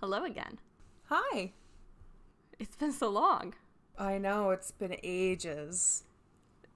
Hello 0.00 0.24
again. 0.24 0.58
Hi. 1.06 1.52
It's 2.58 2.76
been 2.76 2.92
so 2.92 3.08
long. 3.08 3.54
I 3.98 4.18
know, 4.18 4.50
it's 4.50 4.70
been 4.70 4.96
ages. 5.02 6.04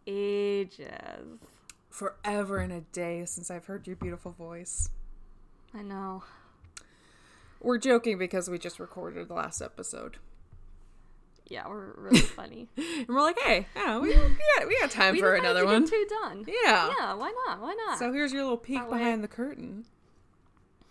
Ages. 0.06 1.38
Forever 1.90 2.58
and 2.58 2.72
a 2.72 2.80
day 2.80 3.24
since 3.24 3.50
I've 3.50 3.66
heard 3.66 3.86
your 3.86 3.96
beautiful 3.96 4.32
voice. 4.32 4.90
I 5.72 5.82
know. 5.82 6.24
We're 7.60 7.78
joking 7.78 8.18
because 8.18 8.50
we 8.50 8.58
just 8.58 8.78
recorded 8.78 9.28
the 9.28 9.34
last 9.34 9.62
episode. 9.62 10.18
Yeah, 11.48 11.68
we're 11.68 11.92
really 11.96 12.18
funny. 12.20 12.68
And 12.76 13.08
we're 13.08 13.20
like, 13.22 13.38
hey, 13.40 13.66
yeah, 13.76 13.98
we, 13.98 14.08
we, 14.08 14.14
got, 14.58 14.68
we 14.68 14.78
got 14.80 14.90
time 14.90 15.14
we 15.14 15.20
for 15.20 15.34
another 15.34 15.64
one. 15.64 15.86
Two 15.88 16.06
done. 16.22 16.44
Yeah. 16.46 16.92
Yeah. 16.98 17.14
Why 17.14 17.32
not? 17.46 17.60
Why 17.62 17.74
not? 17.86 17.98
So 17.98 18.12
here's 18.12 18.32
your 18.32 18.42
little 18.42 18.56
peek 18.58 18.78
That 18.78 18.90
way- 18.90 18.98
behind 18.98 19.24
the 19.24 19.28
curtain. 19.28 19.84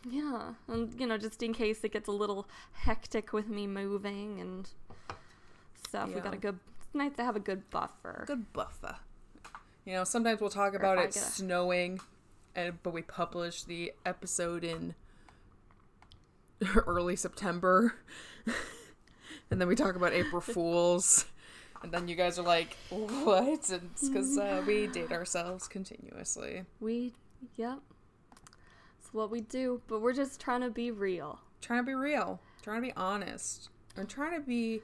Yeah, 0.09 0.53
and 0.67 0.99
you 0.99 1.07
know, 1.07 1.17
just 1.17 1.41
in 1.43 1.53
case 1.53 1.83
it 1.83 1.93
gets 1.93 2.07
a 2.07 2.11
little 2.11 2.47
hectic 2.73 3.33
with 3.33 3.47
me 3.47 3.67
moving 3.67 4.39
and 4.39 4.69
stuff, 5.87 6.13
we 6.13 6.21
got 6.21 6.33
a 6.33 6.37
good. 6.37 6.59
It's 6.81 6.95
nice 6.95 7.15
to 7.17 7.23
have 7.23 7.35
a 7.35 7.39
good 7.39 7.69
buffer. 7.69 8.25
Good 8.27 8.51
buffer. 8.53 8.97
You 9.85 9.93
know, 9.93 10.03
sometimes 10.03 10.41
we'll 10.41 10.49
talk 10.49 10.73
about 10.73 10.97
it 10.97 11.13
snowing, 11.13 11.99
and 12.55 12.81
but 12.83 12.93
we 12.93 13.01
publish 13.01 13.63
the 13.63 13.93
episode 14.05 14.63
in 14.63 14.95
early 16.75 17.15
September, 17.15 17.95
and 19.51 19.61
then 19.61 19.67
we 19.67 19.75
talk 19.75 19.95
about 19.95 20.13
April 20.13 20.41
Fools, 20.53 21.25
and 21.81 21.91
then 21.91 22.07
you 22.07 22.15
guys 22.15 22.37
are 22.37 22.43
like, 22.45 22.75
"What?" 22.89 23.69
And 23.69 23.89
it's 23.93 24.09
because 24.09 24.37
uh, 24.37 24.63
we 24.65 24.87
date 24.87 25.11
ourselves 25.11 25.67
continuously, 25.67 26.63
We, 26.79 27.13
yep. 27.55 27.79
What 29.13 29.29
we 29.31 29.39
do, 29.41 29.81
but 29.87 30.01
we're 30.01 30.13
just 30.13 30.41
trying 30.41 30.61
to 30.61 30.69
be 30.69 30.91
real. 30.91 31.39
trying 31.61 31.79
to 31.79 31.85
be 31.85 31.93
real, 31.93 32.41
trying 32.61 32.81
to 32.81 32.87
be 32.87 32.93
honest, 32.97 33.69
and 33.95 34.09
trying 34.09 34.33
to 34.33 34.45
be. 34.45 34.81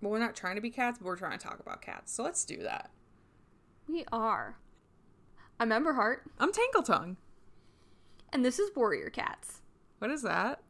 Well, 0.00 0.12
we're 0.12 0.18
not 0.18 0.36
trying 0.36 0.54
to 0.56 0.60
be 0.60 0.70
cats, 0.70 0.98
but 0.98 1.06
we're 1.06 1.16
trying 1.16 1.38
to 1.38 1.44
talk 1.44 1.58
about 1.58 1.80
cats. 1.82 2.12
So 2.12 2.22
let's 2.22 2.44
do 2.44 2.58
that. 2.58 2.90
We 3.88 4.04
are. 4.12 4.56
I'm 5.58 5.72
Ember 5.72 5.94
Heart, 5.94 6.24
I'm 6.38 6.50
Tangletongue. 6.52 7.16
and 8.32 8.44
this 8.44 8.58
is 8.58 8.70
Warrior 8.76 9.10
Cats. 9.10 9.62
What 9.98 10.10
is 10.10 10.22
that? 10.22 10.60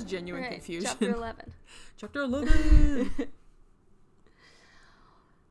Was 0.00 0.10
genuine 0.10 0.42
Alright, 0.44 0.58
confusion. 0.58 0.90
Chapter 0.90 1.14
11. 1.14 1.52
Chapter 1.96 2.20
11. 2.22 3.10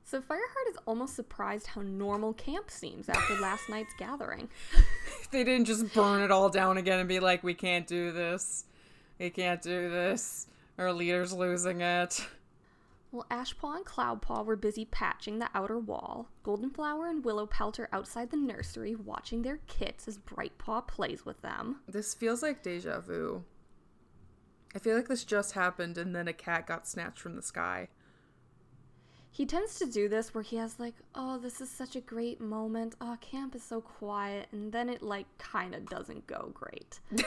So 0.10 0.20
Fireheart 0.20 0.72
is 0.72 0.78
almost 0.88 1.16
surprised 1.16 1.68
how 1.68 1.82
normal 1.82 2.34
camp 2.34 2.72
seems 2.72 3.10
after 3.10 3.40
last 3.40 3.70
night's 3.70 3.94
gathering. 4.00 4.50
they 5.30 5.44
didn't 5.44 5.66
just 5.66 5.94
burn 5.94 6.24
it 6.24 6.32
all 6.32 6.50
down 6.50 6.78
again 6.78 6.98
and 6.98 7.08
be 7.08 7.20
like, 7.20 7.44
we 7.44 7.54
can't 7.54 7.86
do 7.86 8.12
this. 8.12 8.66
We 9.20 9.30
can't 9.30 9.62
do 9.62 9.92
this. 9.92 10.48
Our 10.80 10.92
leader's 10.94 11.32
losing 11.32 11.82
it. 11.82 12.26
Well, 13.12 13.28
Ashpaw 13.30 13.76
and 13.76 13.86
Cloudpaw 13.86 14.46
were 14.46 14.56
busy 14.56 14.86
patching 14.86 15.38
the 15.38 15.50
outer 15.54 15.78
wall. 15.78 16.30
Goldenflower 16.44 17.08
and 17.08 17.24
Willow 17.24 17.46
Pelt 17.46 17.80
are 17.80 17.90
outside 17.92 18.32
the 18.32 18.38
nursery 18.38 18.96
watching 18.96 19.44
their 19.44 19.60
kits 19.68 20.08
as 20.08 20.18
Brightpaw 20.18 20.88
plays 20.88 21.24
with 21.24 21.40
them. 21.44 21.82
This 21.88 22.16
feels 22.16 22.42
like 22.42 22.64
deja 22.64 23.00
vu. 23.00 23.44
I 24.76 24.80
feel 24.80 24.96
like 24.96 25.08
this 25.08 25.24
just 25.24 25.54
happened 25.54 25.98
and 25.98 26.16
then 26.16 26.28
a 26.28 26.34
cat 26.34 26.68
got 26.68 26.88
snatched 26.88 27.20
from 27.20 27.36
the 27.36 27.42
sky. 27.42 27.88
He 29.32 29.46
tends 29.46 29.80
to 29.80 29.86
do 29.86 30.10
this 30.10 30.34
where 30.34 30.44
he 30.44 30.58
has 30.58 30.80
like, 30.80 30.96
oh, 31.16 31.38
this 31.38 31.62
is 31.62 31.70
such 31.70 31.96
a 31.96 32.02
great 32.02 32.42
moment. 32.42 32.96
Oh, 33.00 33.18
camp 33.22 33.56
is 33.56 33.64
so 33.64 33.80
quiet, 33.80 34.48
and 34.52 34.72
then 34.72 34.90
it 34.90 35.02
like 35.02 35.28
kind 35.38 35.74
of 35.76 35.86
doesn't 35.86 36.28
go 36.28 36.52
great. 36.54 37.00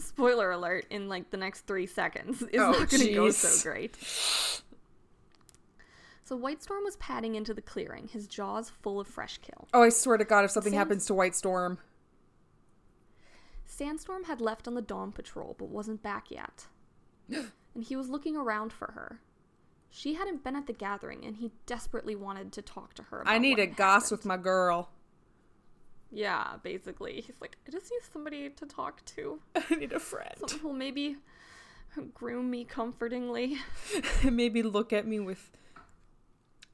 Spoiler 0.00 0.50
alert! 0.52 0.86
In 0.90 1.08
like 1.08 1.30
the 1.30 1.36
next 1.36 1.66
three 1.66 1.86
seconds, 1.86 2.42
it's 2.42 2.56
Oh, 2.58 2.70
not 2.72 2.90
going 2.90 3.02
to 3.02 3.14
go 3.14 3.30
so 3.30 3.68
great. 3.70 3.96
So 6.24 6.36
Whitestorm 6.36 6.84
was 6.84 6.96
padding 6.96 7.34
into 7.34 7.52
the 7.52 7.60
clearing, 7.62 8.08
his 8.08 8.26
jaws 8.26 8.70
full 8.70 9.00
of 9.00 9.06
fresh 9.08 9.38
kill. 9.38 9.68
Oh, 9.74 9.82
I 9.82 9.88
swear 9.90 10.16
to 10.16 10.24
God, 10.24 10.44
if 10.44 10.50
something 10.50 10.72
Sans- 10.72 10.78
happens 10.78 11.06
to 11.06 11.14
White 11.14 11.34
Storm. 11.34 11.78
Sandstorm 13.72 14.24
had 14.24 14.40
left 14.40 14.68
on 14.68 14.74
the 14.74 14.82
dawn 14.82 15.12
patrol 15.12 15.56
but 15.58 15.68
wasn't 15.68 16.02
back 16.02 16.30
yet. 16.30 16.66
and 17.28 17.82
he 17.82 17.96
was 17.96 18.10
looking 18.10 18.36
around 18.36 18.72
for 18.72 18.92
her. 18.92 19.20
She 19.88 20.14
hadn't 20.14 20.44
been 20.44 20.56
at 20.56 20.66
the 20.66 20.74
gathering 20.74 21.24
and 21.24 21.36
he 21.36 21.52
desperately 21.64 22.14
wanted 22.14 22.52
to 22.52 22.62
talk 22.62 22.92
to 22.94 23.02
her 23.04 23.22
about 23.22 23.32
I 23.32 23.38
need 23.38 23.58
a 23.58 23.66
goss 23.66 24.10
with 24.10 24.26
my 24.26 24.36
girl. 24.36 24.90
Yeah, 26.10 26.56
basically. 26.62 27.22
He's 27.22 27.40
like, 27.40 27.56
I 27.66 27.70
just 27.70 27.90
need 27.90 28.02
somebody 28.12 28.50
to 28.50 28.66
talk 28.66 29.02
to. 29.16 29.40
I 29.56 29.74
need 29.74 29.92
a 29.92 29.98
friend. 29.98 30.34
Someone 30.36 30.60
who'll 30.60 30.72
maybe 30.74 31.16
groom 32.12 32.50
me 32.50 32.64
comfortingly. 32.64 33.56
Maybe 34.22 34.62
look 34.62 34.92
at 34.92 35.06
me 35.06 35.20
with. 35.20 35.50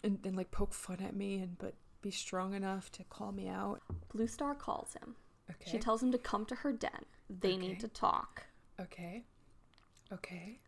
And, 0.02 0.18
and 0.24 0.36
like 0.36 0.50
poke 0.52 0.72
fun 0.72 0.98
at 1.00 1.14
me, 1.14 1.38
and 1.38 1.58
but 1.58 1.74
be 2.02 2.12
strong 2.12 2.54
enough 2.54 2.90
to 2.92 3.04
call 3.04 3.32
me 3.32 3.48
out. 3.48 3.82
Blue 4.12 4.28
Star 4.28 4.54
calls 4.54 4.94
him. 4.94 5.16
Okay. 5.50 5.70
She 5.70 5.78
tells 5.78 6.02
him 6.02 6.12
to 6.12 6.18
come 6.18 6.44
to 6.46 6.54
her 6.56 6.72
den. 6.72 7.04
They 7.28 7.54
Okay. 7.54 7.56
need 7.58 7.80
to 7.80 7.88
talk. 7.88 8.44
Okay. 8.80 9.24
Okay. 10.12 10.58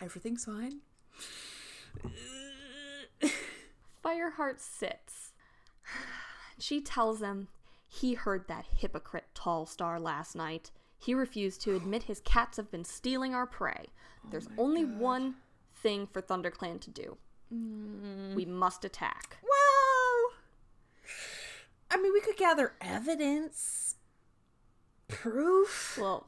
Everything's 0.00 0.44
fine. 0.44 0.80
Fireheart 4.04 4.60
sits. 4.60 5.32
She 6.58 6.80
tells 6.80 7.20
him 7.20 7.48
he 7.88 8.14
heard 8.14 8.46
that 8.48 8.66
hypocrite 8.76 9.26
Tall 9.34 9.66
Star 9.66 9.98
last 9.98 10.34
night. 10.36 10.70
He 10.98 11.14
refused 11.14 11.60
to 11.62 11.74
admit 11.76 12.04
his 12.04 12.20
cats 12.20 12.56
have 12.56 12.70
been 12.70 12.84
stealing 12.84 13.34
our 13.34 13.46
prey. 13.46 13.86
Oh 14.24 14.28
There's 14.30 14.48
only 14.58 14.84
one 14.84 15.36
thing 15.74 16.06
for 16.06 16.22
ThunderClan 16.22 16.80
to 16.82 16.90
do. 16.90 17.16
Mm. 17.52 18.34
We 18.34 18.44
must 18.44 18.84
attack. 18.84 19.38
Well, 19.42 20.32
I 21.90 22.00
mean, 22.00 22.12
we 22.12 22.20
could 22.20 22.36
gather 22.36 22.72
evidence, 22.80 23.83
proof. 25.14 25.98
Well, 26.00 26.26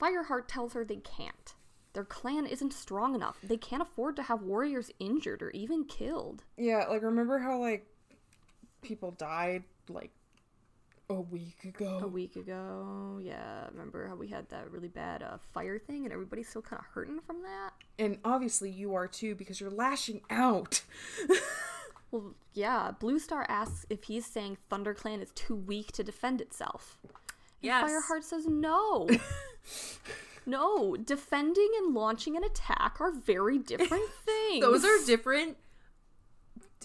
Fireheart 0.00 0.48
tells 0.48 0.72
her 0.74 0.84
they 0.84 0.96
can't. 0.96 1.54
Their 1.92 2.04
clan 2.04 2.46
isn't 2.46 2.72
strong 2.72 3.14
enough. 3.14 3.38
They 3.42 3.56
can't 3.56 3.82
afford 3.82 4.16
to 4.16 4.22
have 4.22 4.42
warriors 4.42 4.90
injured 4.98 5.42
or 5.42 5.50
even 5.50 5.84
killed. 5.84 6.44
Yeah, 6.56 6.86
like 6.88 7.02
remember 7.02 7.38
how 7.38 7.58
like 7.58 7.86
people 8.80 9.10
died 9.10 9.64
like 9.88 10.10
a 11.10 11.20
week 11.20 11.64
ago. 11.64 12.00
A 12.02 12.08
week 12.08 12.36
ago, 12.36 13.20
yeah, 13.22 13.66
remember 13.70 14.08
how 14.08 14.14
we 14.14 14.28
had 14.28 14.48
that 14.48 14.70
really 14.70 14.88
bad 14.88 15.22
uh, 15.22 15.36
fire 15.52 15.78
thing 15.78 16.04
and 16.04 16.12
everybody's 16.12 16.48
still 16.48 16.62
kind 16.62 16.80
of 16.80 16.86
hurting 16.94 17.20
from 17.20 17.42
that? 17.42 17.72
And 17.98 18.18
obviously 18.24 18.70
you 18.70 18.94
are 18.94 19.06
too 19.06 19.34
because 19.34 19.60
you're 19.60 19.70
lashing 19.70 20.22
out. 20.30 20.82
Well, 22.12 22.34
yeah, 22.52 22.90
Blue 23.00 23.18
Star 23.18 23.46
asks 23.48 23.86
if 23.88 24.04
he's 24.04 24.26
saying 24.26 24.58
ThunderClan 24.70 25.22
is 25.22 25.30
too 25.30 25.56
weak 25.56 25.92
to 25.92 26.04
defend 26.04 26.42
itself. 26.42 26.98
Yes. 27.62 27.90
Fireheart 27.90 28.24
says 28.24 28.46
no. 28.46 29.08
no, 30.46 30.96
defending 30.96 31.70
and 31.78 31.94
launching 31.94 32.36
an 32.36 32.44
attack 32.44 33.00
are 33.00 33.12
very 33.12 33.58
different 33.58 34.10
things. 34.24 34.60
those 34.60 34.84
are 34.84 35.04
different 35.06 35.56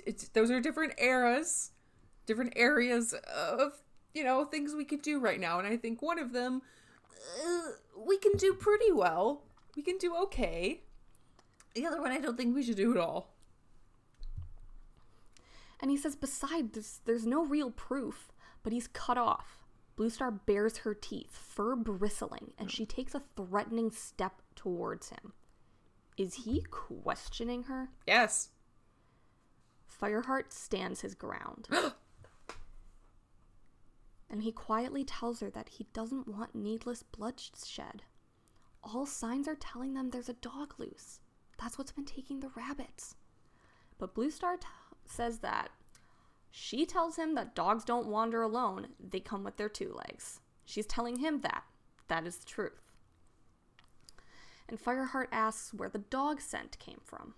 it's, 0.05 0.27
those 0.29 0.51
are 0.51 0.61
different 0.61 0.93
eras, 0.99 1.71
different 2.27 2.53
areas 2.55 3.13
of, 3.13 3.73
you 4.13 4.23
know, 4.23 4.45
things 4.45 4.75
we 4.75 4.85
could 4.85 5.01
do 5.01 5.19
right 5.19 5.39
now 5.39 5.59
and 5.59 5.67
I 5.67 5.75
think 5.75 6.01
one 6.01 6.19
of 6.19 6.33
them 6.33 6.61
uh, 7.43 7.71
we 7.97 8.17
can 8.17 8.33
do 8.37 8.53
pretty 8.53 8.91
well. 8.91 9.43
We 9.75 9.81
can 9.81 9.97
do 9.97 10.15
okay. 10.23 10.81
The 11.75 11.85
other 11.85 12.01
one 12.01 12.11
I 12.11 12.19
don't 12.19 12.37
think 12.37 12.55
we 12.55 12.63
should 12.63 12.77
do 12.77 12.91
at 12.91 12.97
all. 12.97 13.33
And 15.79 15.91
he 15.91 15.97
says, 15.97 16.15
besides, 16.15 16.71
there's, 16.73 16.99
there's 17.05 17.25
no 17.27 17.45
real 17.45 17.69
proof, 17.69 18.31
but 18.63 18.73
he's 18.73 18.87
cut 18.87 19.17
off. 19.17 19.66
Blue 19.97 20.09
Star 20.11 20.29
bares 20.31 20.77
her 20.77 20.93
teeth, 20.93 21.35
fur 21.35 21.75
bristling, 21.75 22.53
and 22.57 22.71
she 22.71 22.85
takes 22.85 23.15
a 23.15 23.23
threatening 23.35 23.89
step 23.89 24.43
towards 24.55 25.09
him. 25.09 25.33
Is 26.17 26.35
he 26.45 26.63
questioning 26.69 27.63
her? 27.63 27.89
Yes. 28.05 28.49
Fireheart 30.01 30.51
stands 30.53 31.01
his 31.01 31.15
ground. 31.15 31.67
and 34.29 34.43
he 34.43 34.51
quietly 34.51 35.03
tells 35.03 35.39
her 35.39 35.49
that 35.49 35.69
he 35.69 35.87
doesn't 35.93 36.27
want 36.27 36.53
needless 36.53 37.01
bloodshed. 37.01 38.03
All 38.83 39.07
signs 39.07 39.47
are 39.47 39.55
telling 39.55 39.95
them 39.95 40.11
there's 40.11 40.29
a 40.29 40.33
dog 40.33 40.75
loose. 40.77 41.21
That's 41.59 41.79
what's 41.79 41.91
been 41.91 42.05
taking 42.05 42.39
the 42.39 42.51
rabbits. 42.55 43.15
But 43.97 44.13
Blue 44.13 44.29
Star 44.29 44.57
t- 44.57 44.67
says 45.05 45.39
that 45.39 45.71
She 46.49 46.85
tells 46.85 47.17
him 47.17 47.35
that 47.35 47.55
dogs 47.55 47.83
don't 47.83 48.07
wander 48.07 48.41
alone, 48.41 48.87
they 48.99 49.19
come 49.19 49.43
with 49.43 49.57
their 49.57 49.69
two 49.69 49.93
legs. 49.93 50.39
She's 50.65 50.85
telling 50.85 51.19
him 51.19 51.41
that. 51.41 51.63
That 52.07 52.25
is 52.25 52.37
the 52.37 52.45
truth. 52.45 52.81
And 54.69 54.79
Fireheart 54.79 55.27
asks 55.31 55.73
where 55.73 55.89
the 55.89 55.99
dog 55.99 56.41
scent 56.41 56.77
came 56.79 56.99
from. 57.03 57.35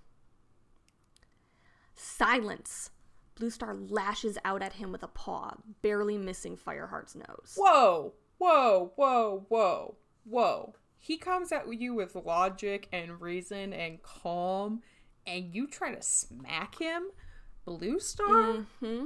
Silence! 1.96 2.92
Blue 3.36 3.50
Star 3.50 3.74
lashes 3.74 4.38
out 4.44 4.62
at 4.62 4.74
him 4.74 4.92
with 4.92 5.04
a 5.04 5.08
paw, 5.08 5.56
barely 5.82 6.18
missing 6.18 6.58
Fireheart's 6.58 7.16
nose. 7.16 7.54
Whoa, 7.56 8.14
whoa, 8.38 8.92
whoa, 8.96 9.46
whoa, 9.48 9.96
whoa. 10.24 10.74
He 10.98 11.18
comes 11.18 11.52
at 11.52 11.74
you 11.74 11.94
with 11.94 12.16
logic 12.16 12.88
and 12.92 13.22
reason 13.22 13.72
and 13.72 14.04
calm, 14.04 14.82
and 15.26 15.56
you 15.56 15.68
try 15.68 15.94
to 15.94 16.02
smack 16.02 16.76
him? 16.76 17.12
Blue 17.78 18.00
Star? 18.00 18.66
hmm 18.80 19.06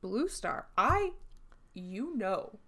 Blue 0.00 0.28
Star, 0.28 0.68
I, 0.78 1.10
you 1.74 2.16
know, 2.16 2.58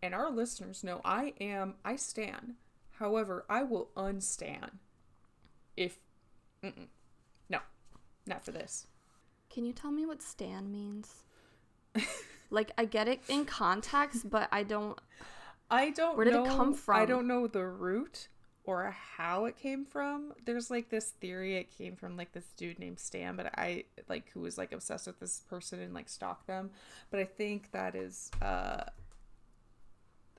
and 0.00 0.14
our 0.14 0.30
listeners 0.30 0.84
know 0.84 1.00
I 1.04 1.32
am, 1.40 1.74
I 1.84 1.96
stand. 1.96 2.54
However, 3.00 3.44
I 3.50 3.64
will 3.64 3.88
unstan 3.96 4.78
if, 5.76 5.98
mm-mm. 6.62 6.86
no, 7.48 7.58
not 8.26 8.44
for 8.44 8.52
this. 8.52 8.86
Can 9.50 9.64
you 9.64 9.72
tell 9.72 9.90
me 9.90 10.06
what 10.06 10.22
stan 10.22 10.70
means? 10.70 11.24
like, 12.50 12.70
I 12.78 12.84
get 12.84 13.08
it 13.08 13.20
in 13.28 13.44
context, 13.44 14.30
but 14.30 14.48
I 14.52 14.62
don't. 14.62 14.98
I 15.68 15.90
don't 15.90 16.16
Where 16.16 16.26
did 16.26 16.34
it 16.34 16.44
know- 16.44 16.56
come 16.56 16.76
I 16.88 17.06
don't 17.06 17.26
know 17.26 17.48
the 17.48 17.66
root 17.66 18.28
or 18.66 18.94
how 19.16 19.44
it 19.46 19.56
came 19.56 19.84
from. 19.84 20.32
There's 20.44 20.70
like 20.70 20.90
this 20.90 21.10
theory 21.20 21.56
it 21.56 21.70
came 21.70 21.96
from 21.96 22.16
like 22.16 22.32
this 22.32 22.46
dude 22.56 22.78
named 22.78 22.98
Stan, 22.98 23.36
but 23.36 23.46
I 23.58 23.84
like 24.08 24.28
who 24.30 24.40
was 24.40 24.58
like 24.58 24.72
obsessed 24.72 25.06
with 25.06 25.18
this 25.20 25.40
person 25.48 25.80
and 25.80 25.94
like 25.94 26.08
stalked 26.08 26.46
them. 26.48 26.70
But 27.10 27.20
I 27.20 27.24
think 27.24 27.70
that 27.72 27.94
is 27.94 28.30
uh 28.42 28.84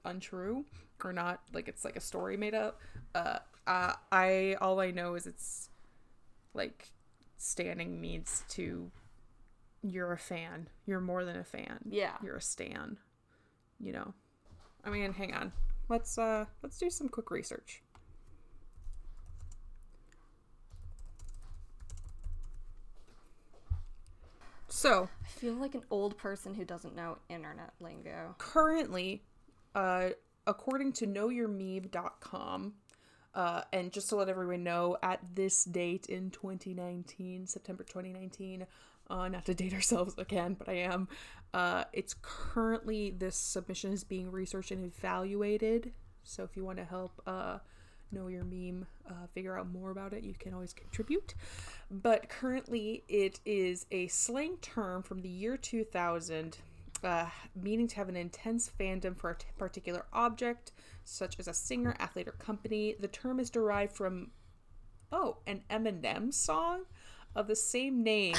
untrue 0.05 0.65
or 1.03 1.13
not 1.13 1.41
like 1.53 1.67
it's 1.67 1.83
like 1.85 1.95
a 1.95 2.01
story 2.01 2.37
made 2.37 2.53
up. 2.53 2.79
Uh, 3.15 3.39
uh 3.65 3.93
I 4.11 4.55
all 4.61 4.79
I 4.79 4.91
know 4.91 5.15
is 5.15 5.25
it's 5.27 5.69
like 6.53 6.89
standing 7.37 7.99
means 8.01 8.43
to 8.49 8.91
you're 9.83 10.11
a 10.11 10.17
fan. 10.17 10.67
You're 10.85 10.99
more 11.01 11.23
than 11.23 11.37
a 11.37 11.43
fan 11.43 11.79
Yeah. 11.89 12.13
you're 12.23 12.37
a 12.37 12.41
stan 12.41 12.97
you 13.79 13.91
know 13.93 14.11
i 14.83 14.89
mean 14.89 15.13
hang 15.13 15.35
on 15.35 15.51
let's 15.87 16.17
uh 16.17 16.45
let's 16.63 16.79
do 16.79 16.89
some 16.89 17.07
quick 17.07 17.29
research 17.29 17.83
so 24.67 25.09
I 25.23 25.27
feel 25.27 25.53
like 25.53 25.75
an 25.75 25.83
old 25.89 26.17
person 26.17 26.53
who 26.53 26.65
doesn't 26.65 26.95
know 26.95 27.17
internet 27.29 27.73
lingo. 27.79 28.35
currently 28.37 29.23
uh 29.75 30.09
according 30.45 30.93
to 30.93 31.05
knowyourmeme.com 31.05 32.73
uh, 33.37 33.61
and 33.71 33.91
just 33.91 34.09
to 34.09 34.15
let 34.15 34.29
everyone 34.29 34.63
know, 34.63 34.97
at 35.03 35.19
this 35.35 35.63
date 35.63 36.07
in 36.07 36.31
2019, 36.31 37.45
September 37.45 37.83
2019, 37.83 38.65
uh, 39.11 39.27
not 39.27 39.45
to 39.45 39.53
date 39.53 39.73
ourselves 39.75 40.15
again, 40.17 40.55
but 40.57 40.67
I 40.67 40.77
am. 40.77 41.07
Uh, 41.53 41.83
it's 41.93 42.15
currently 42.21 43.11
this 43.11 43.35
submission 43.35 43.93
is 43.93 44.03
being 44.03 44.31
researched 44.31 44.71
and 44.71 44.83
evaluated. 44.83 45.91
So 46.23 46.43
if 46.43 46.57
you 46.57 46.65
want 46.65 46.79
to 46.79 46.83
help 46.83 47.21
uh, 47.27 47.59
know 48.11 48.27
your 48.27 48.43
meme, 48.43 48.85
uh, 49.09 49.27
figure 49.33 49.57
out 49.57 49.69
more 49.69 49.91
about 49.91 50.13
it, 50.13 50.23
you 50.23 50.33
can 50.33 50.53
always 50.53 50.73
contribute. 50.73 51.33
But 51.89 52.29
currently, 52.29 53.03
it 53.07 53.39
is 53.45 53.85
a 53.91 54.07
slang 54.07 54.57
term 54.57 55.03
from 55.03 55.21
the 55.21 55.29
year 55.29 55.57
2000 55.57 56.57
uh, 57.03 57.27
meaning 57.55 57.87
to 57.87 57.95
have 57.95 58.09
an 58.09 58.15
intense 58.15 58.71
fandom 58.79 59.15
for 59.15 59.31
a 59.31 59.35
t- 59.35 59.45
particular 59.57 60.05
object, 60.13 60.71
such 61.03 61.39
as 61.39 61.47
a 61.47 61.53
singer, 61.53 61.95
athlete, 61.99 62.27
or 62.27 62.33
company. 62.33 62.95
The 62.99 63.07
term 63.07 63.39
is 63.39 63.49
derived 63.49 63.95
from, 63.95 64.31
oh, 65.11 65.37
an 65.45 65.61
Eminem 65.69 66.33
song 66.33 66.85
of 67.35 67.47
the 67.47 67.55
same 67.55 68.03
name, 68.03 68.35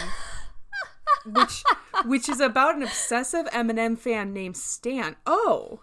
which 1.24 1.62
which 2.04 2.28
is 2.28 2.40
about 2.40 2.76
an 2.76 2.82
obsessive 2.82 3.46
Eminem 3.46 3.96
fan 3.96 4.32
named 4.32 4.56
Stan. 4.56 5.16
Oh, 5.26 5.80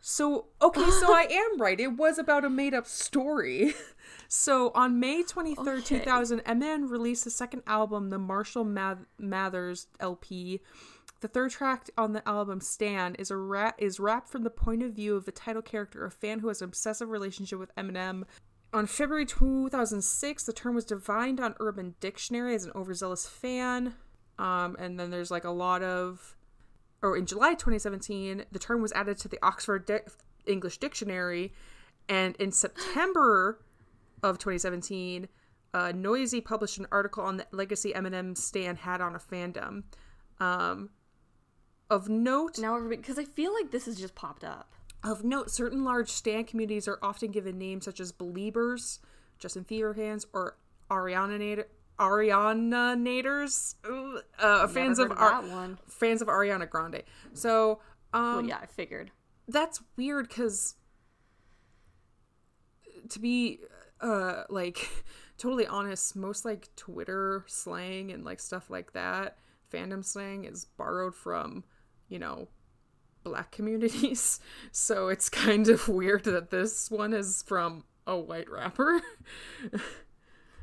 so 0.00 0.46
okay, 0.62 0.88
so 0.90 1.12
I 1.12 1.22
am 1.30 1.60
right. 1.60 1.78
It 1.78 1.96
was 1.96 2.18
about 2.18 2.44
a 2.44 2.50
made 2.50 2.74
up 2.74 2.86
story. 2.86 3.74
So 4.32 4.70
on 4.76 5.00
May 5.00 5.24
23rd, 5.24 5.78
Okay. 5.80 5.98
2000, 5.98 6.38
Eminem 6.44 6.88
released 6.88 7.24
the 7.24 7.30
second 7.30 7.62
album, 7.66 8.10
the 8.10 8.18
Marshall 8.18 8.62
Math- 8.62 9.04
Mathers 9.18 9.88
LP. 9.98 10.60
The 11.20 11.26
third 11.26 11.50
track 11.50 11.90
on 11.98 12.12
the 12.12 12.26
album, 12.28 12.60
Stan, 12.60 13.16
is 13.16 13.32
a 13.32 13.36
rap 13.36 13.74
is 13.78 13.98
rap 13.98 14.28
from 14.28 14.44
the 14.44 14.50
point 14.50 14.84
of 14.84 14.92
view 14.92 15.16
of 15.16 15.24
the 15.24 15.32
title 15.32 15.62
character, 15.62 16.04
a 16.04 16.12
fan 16.12 16.38
who 16.38 16.48
has 16.48 16.62
an 16.62 16.66
obsessive 16.68 17.08
relationship 17.10 17.58
with 17.58 17.74
Eminem. 17.74 18.22
On 18.72 18.86
February 18.86 19.26
2006, 19.26 20.44
the 20.44 20.52
term 20.52 20.76
was 20.76 20.84
defined 20.84 21.40
on 21.40 21.56
Urban 21.58 21.96
Dictionary 21.98 22.54
as 22.54 22.64
an 22.64 22.70
overzealous 22.76 23.26
fan. 23.26 23.94
Um, 24.38 24.76
and 24.78 24.98
then 24.98 25.10
there's 25.10 25.32
like 25.32 25.44
a 25.44 25.50
lot 25.50 25.82
of 25.82 26.36
or 27.02 27.16
in 27.16 27.26
July 27.26 27.50
2017, 27.54 28.44
the 28.50 28.58
term 28.58 28.82
was 28.82 28.92
added 28.92 29.18
to 29.18 29.28
the 29.28 29.38
Oxford 29.42 29.86
Di- 29.86 30.00
English 30.46 30.78
Dictionary, 30.78 31.52
and 32.08 32.36
in 32.36 32.52
September 32.52 33.60
of 34.22 34.38
2017, 34.38 35.28
uh, 35.72 35.78
Noisey 35.92 36.44
published 36.44 36.78
an 36.78 36.86
article 36.90 37.22
on 37.24 37.36
the 37.36 37.46
legacy 37.52 37.92
Eminem 37.92 38.36
Stan 38.36 38.76
had 38.76 39.00
on 39.00 39.14
a 39.14 39.18
fandom. 39.18 39.84
Um, 40.40 40.90
of 41.88 42.08
note, 42.08 42.58
Now 42.58 42.76
everybody, 42.76 42.96
because 42.98 43.18
I 43.18 43.24
feel 43.24 43.52
like 43.54 43.70
this 43.70 43.86
has 43.86 43.98
just 43.98 44.14
popped 44.14 44.44
up. 44.44 44.74
of 45.02 45.24
note, 45.24 45.50
certain 45.50 45.84
large 45.84 46.08
Stan 46.10 46.44
communities 46.44 46.86
are 46.86 46.98
often 47.02 47.30
given 47.30 47.58
names 47.58 47.84
such 47.84 48.00
as 48.00 48.12
Beliebers, 48.12 48.98
Justin 49.38 49.64
Bieber 49.64 49.94
fans, 49.94 50.26
or 50.32 50.56
Ariana 50.90 51.64
Arianators, 52.00 53.74
uh, 54.38 54.66
fans 54.68 54.98
of 54.98 55.12
Ar- 55.12 55.76
fans 55.86 56.22
of 56.22 56.28
Ariana 56.28 56.68
Grande. 56.68 57.02
So, 57.34 57.80
um, 58.14 58.22
Well, 58.36 58.44
yeah, 58.46 58.58
I 58.62 58.66
figured. 58.66 59.10
that's 59.48 59.82
weird 59.96 60.26
because 60.28 60.76
to 63.08 63.18
be 63.18 63.60
uh 64.00 64.44
like 64.48 64.88
totally 65.38 65.66
honest 65.66 66.14
most 66.14 66.44
like 66.44 66.68
twitter 66.76 67.44
slang 67.48 68.12
and 68.12 68.24
like 68.24 68.38
stuff 68.40 68.70
like 68.70 68.92
that 68.92 69.36
fandom 69.72 70.04
slang 70.04 70.44
is 70.44 70.64
borrowed 70.64 71.14
from 71.14 71.64
you 72.08 72.18
know 72.18 72.46
black 73.24 73.50
communities 73.58 74.38
so 74.70 75.08
it's 75.08 75.28
kind 75.28 75.68
of 75.68 75.88
weird 76.00 76.24
that 76.24 76.50
this 76.50 76.90
one 76.90 77.12
is 77.12 77.42
from 77.46 77.82
a 78.06 78.16
white 78.16 78.48
rapper 78.50 79.00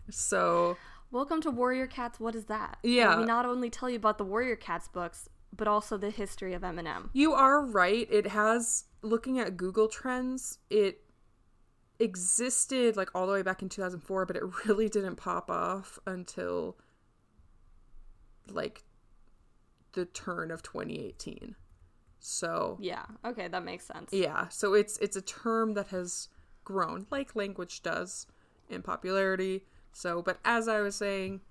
so 0.09 0.77
Welcome 1.09 1.41
to 1.41 1.51
Warrior 1.51 1.87
Cats. 1.87 2.19
What 2.19 2.35
is 2.35 2.45
that? 2.45 2.77
Yeah. 2.83 3.09
Where 3.09 3.19
we 3.19 3.25
not 3.25 3.45
only 3.45 3.69
tell 3.69 3.89
you 3.89 3.95
about 3.95 4.17
the 4.17 4.25
Warrior 4.25 4.57
Cats 4.57 4.87
books, 4.89 5.29
but 5.55 5.67
also 5.67 5.97
the 5.97 6.09
history 6.09 6.53
of 6.53 6.63
Eminem. 6.63 7.09
You 7.13 7.33
are 7.33 7.65
right. 7.65 8.07
It 8.11 8.27
has 8.27 8.85
looking 9.01 9.39
at 9.39 9.55
Google 9.55 9.87
Trends, 9.87 10.59
it 10.69 11.01
existed 11.99 12.95
like 12.97 13.09
all 13.15 13.25
the 13.25 13.33
way 13.33 13.41
back 13.41 13.61
in 13.61 13.69
2004, 13.69 14.25
but 14.25 14.35
it 14.35 14.43
really 14.65 14.89
didn't 14.89 15.15
pop 15.15 15.49
off 15.49 15.97
until 16.05 16.77
like 18.49 18.83
the 19.93 20.05
turn 20.05 20.51
of 20.51 20.61
2018. 20.61 21.55
So, 22.19 22.77
Yeah. 22.81 23.05
Okay, 23.23 23.47
that 23.47 23.63
makes 23.63 23.85
sense. 23.85 24.11
yeah, 24.11 24.49
so 24.49 24.73
it's 24.73 24.97
it's 24.97 25.15
a 25.15 25.21
term 25.21 25.73
that 25.75 25.87
has 25.87 26.27
grown 26.65 27.07
like 27.09 27.35
language 27.35 27.81
does 27.81 28.27
in 28.69 28.81
popularity. 28.81 29.63
So, 29.93 30.21
but 30.21 30.39
as 30.45 30.67
I 30.67 30.81
was 30.81 30.95
saying, 30.95 31.41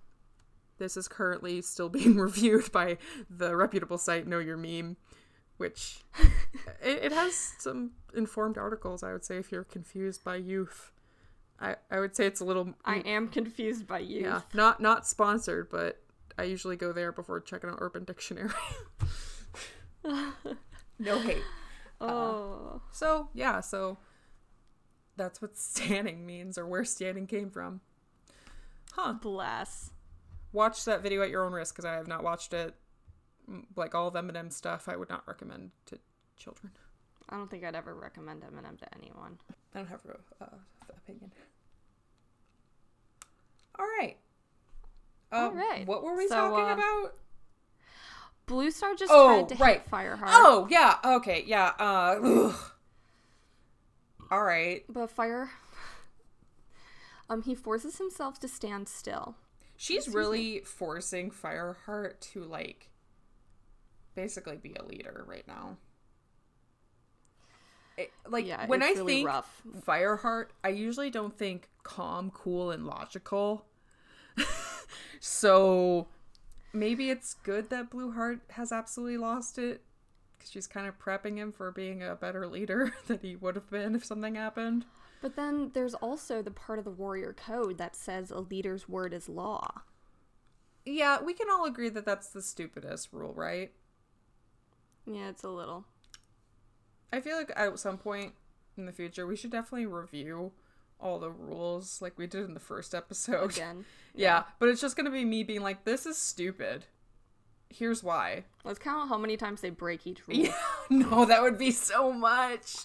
this 0.79 0.97
is 0.97 1.09
currently 1.09 1.63
still 1.63 1.89
being 1.91 2.17
reviewed 2.17 2.71
by 2.73 2.99
the 3.31 3.57
reputable 3.57 3.99
site 3.99 4.27
Know 4.27 4.39
Your 4.39 4.57
Meme, 4.57 4.97
which 5.57 6.01
it, 6.83 7.05
it 7.05 7.13
has 7.13 7.55
some 7.59 7.93
informed 8.15 8.59
articles. 8.59 9.03
I 9.03 9.13
would 9.13 9.25
say 9.25 9.37
if 9.37 9.51
you're 9.53 9.65
confused 9.65 10.25
by 10.25 10.37
youth, 10.37 10.93
I 11.61 11.77
I 11.91 12.01
would 12.01 12.15
say 12.17 12.27
it's 12.27 12.41
a 12.41 12.45
little 12.45 12.75
I 12.85 12.97
am 12.99 13.29
confused 13.29 13.87
by 13.87 14.01
youth. 14.01 14.25
yeah 14.25 14.41
not 14.53 14.81
not 14.81 15.07
sponsored, 15.07 15.69
but 15.71 16.03
I 16.39 16.45
usually 16.45 16.77
go 16.77 16.93
there 16.93 17.13
before 17.13 17.41
checking 17.41 17.71
out 17.71 17.79
Urban 17.81 18.05
Dictionary. 18.05 18.51
no 20.99 21.19
hate. 21.21 21.43
Uh, 22.01 22.05
oh. 22.05 22.83
So 22.93 23.29
yeah, 23.33 23.61
so 23.61 23.99
that's 25.17 25.41
what 25.41 25.57
standing 25.57 26.27
means 26.27 26.59
or 26.59 26.67
where 26.67 26.85
standing 26.85 27.27
came 27.27 27.51
from. 27.51 27.81
Huh. 28.97 29.13
Bless. 29.15 29.91
Watch 30.53 30.85
that 30.87 31.03
video 31.03 31.23
at 31.23 31.29
your 31.31 31.45
own 31.45 31.53
risk 31.53 31.75
because 31.75 31.85
I 31.85 31.93
have 31.95 32.09
not 32.09 32.25
watched 32.25 32.55
it. 32.55 32.75
Mm, 33.51 33.65
Like 33.77 33.95
all 33.95 34.09
of 34.09 34.15
Eminem 34.15 34.51
stuff, 34.53 34.89
I 34.89 34.97
would 34.97 35.11
not 35.11 35.23
recommend 35.29 35.71
to 35.87 35.99
children. 36.37 36.73
I 37.29 37.37
don't 37.37 37.51
think 37.51 37.65
I'd 37.65 37.75
ever 37.75 37.95
recommend 37.95 38.43
Eminem 38.43 38.79
to 38.79 38.87
anyone. 38.97 39.39
I 39.75 39.79
don't 39.79 39.89
have 39.89 40.01
a 40.09 40.45
uh, 40.45 40.49
opinion. 40.89 41.31
All 43.79 43.85
right. 43.99 44.17
All 45.33 45.49
Um, 45.49 45.57
right. 45.57 45.87
What 45.87 46.03
were 46.03 46.17
we 46.17 46.29
So, 46.29 46.35
talking 46.37 46.65
uh, 46.71 46.73
about? 46.75 47.15
Blue 48.47 48.71
Star 48.71 48.95
just 48.95 49.13
Oh, 49.13 49.45
tried 49.45 49.49
to 49.57 49.63
right. 49.63 49.83
hit 49.83 49.91
Fireheart. 49.91 50.29
Oh, 50.29 50.67
yeah. 50.71 50.97
Okay, 51.05 51.45
yeah. 51.47 51.73
Uh, 51.79 52.19
ugh. 52.23 52.55
All 54.31 54.43
right. 54.43 54.85
But 54.89 55.11
Fire. 55.11 55.51
Um, 57.29 57.43
he 57.43 57.55
forces 57.55 57.99
himself 57.99 58.39
to 58.41 58.49
stand 58.49 58.89
still. 58.89 59.37
She's 59.77 60.09
really 60.09 60.61
forcing 60.61 61.31
Fireheart 61.31 62.21
to 62.33 62.45
like 62.45 62.91
basically 64.15 64.57
be 64.57 64.75
a 64.75 64.85
leader 64.85 65.25
right 65.27 65.47
now. 65.47 65.77
It- 67.97 68.13
like 68.29 68.47
Yeah, 68.47 68.67
when 68.67 68.83
I 68.83 68.91
really 68.91 69.15
think 69.17 69.27
rough. 69.27 69.63
Fireheart, 69.87 70.49
I 70.63 70.69
usually 70.69 71.11
don't 71.11 71.37
think 71.37 71.69
calm, 71.83 72.31
cool, 72.31 72.71
and 72.71 72.87
logical. 72.87 73.67
so 75.21 76.07
maybe 76.73 77.11
it's 77.11 77.35
good 77.35 77.71
that 77.71 77.91
Blue 77.91 78.13
Heart 78.13 78.41
has 78.51 78.73
absolutely 78.73 79.17
lost 79.17 79.59
it 79.59 79.83
because 80.37 80.51
she's 80.51 80.67
kind 80.67 80.87
of 80.87 80.99
prepping 80.99 81.37
him 81.37 81.53
for 81.53 81.71
being 81.71 82.03
a 82.03 82.15
better 82.15 82.47
leader 82.47 82.95
than 83.07 83.19
he 83.21 83.37
would 83.37 83.55
have 83.55 83.71
been 83.71 83.95
if 83.95 84.05
something 84.05 84.35
happened. 84.35 84.85
But 85.21 85.37
then 85.37 85.71
there's 85.75 85.95
also 85.95 86.43
the 86.43 86.51
part 86.51 86.79
of 86.79 86.85
the 86.85 86.91
warrior 86.91 87.33
code 87.33 87.79
that 87.79 87.97
says 87.97 88.31
a 88.31 88.41
leader's 88.41 88.89
word 88.89 89.13
is 89.13 89.29
law. 89.29 89.83
Yeah, 90.85 91.21
we 91.23 91.33
can 91.35 91.49
all 91.51 91.65
agree 91.65 91.89
that 91.89 92.05
that's 92.07 92.29
the 92.29 92.43
stupidest 92.43 93.13
rule, 93.13 93.33
right? 93.35 93.73
Yeah, 95.07 95.29
it's 95.29 95.43
a 95.43 95.49
little. 95.49 95.85
I 97.13 97.21
feel 97.21 97.37
like 97.37 97.53
at 97.57 97.79
some 97.79 97.99
point 97.99 98.35
in 98.77 98.87
the 98.87 98.93
future, 98.93 99.27
we 99.27 99.37
should 99.37 99.51
definitely 99.51 99.87
review 99.87 100.53
all 101.01 101.19
the 101.19 101.31
rules 101.31 102.01
like 102.01 102.19
we 102.19 102.27
did 102.27 102.45
in 102.45 102.55
the 102.55 102.61
first 102.61 102.95
episode. 102.95 103.51
Again. 103.57 103.85
yeah, 104.15 104.45
but 104.59 104.69
it's 104.69 104.81
just 104.81 104.97
gonna 104.97 105.11
be 105.11 105.25
me 105.25 105.43
being 105.43 105.63
like, 105.63 105.85
this 105.85 106.07
is 106.07 106.17
stupid. 106.19 106.85
Here's 107.69 108.03
why. 108.03 108.45
Let's 108.65 108.79
count 108.79 109.09
how 109.09 109.19
many 109.19 109.37
times 109.37 109.61
they 109.61 109.71
break 109.71 110.07
each 110.07 110.27
rule. 110.29 110.39
Yeah, 110.41 110.55
no, 110.89 111.25
that 111.25 111.43
would 111.43 111.59
be 111.59 111.73
so 111.73 112.13
much. 112.13 112.77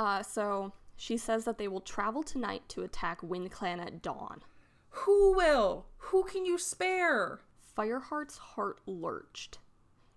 Uh, 0.00 0.22
so 0.22 0.72
she 0.96 1.18
says 1.18 1.44
that 1.44 1.58
they 1.58 1.68
will 1.68 1.82
travel 1.82 2.22
tonight 2.22 2.62
to 2.68 2.82
attack 2.82 3.22
Wind 3.22 3.50
Clan 3.50 3.80
at 3.80 4.00
dawn. 4.00 4.40
Who 4.88 5.36
will? 5.36 5.84
Who 5.98 6.24
can 6.24 6.46
you 6.46 6.56
spare? 6.56 7.40
Fireheart's 7.76 8.38
heart 8.38 8.80
lurched. 8.86 9.58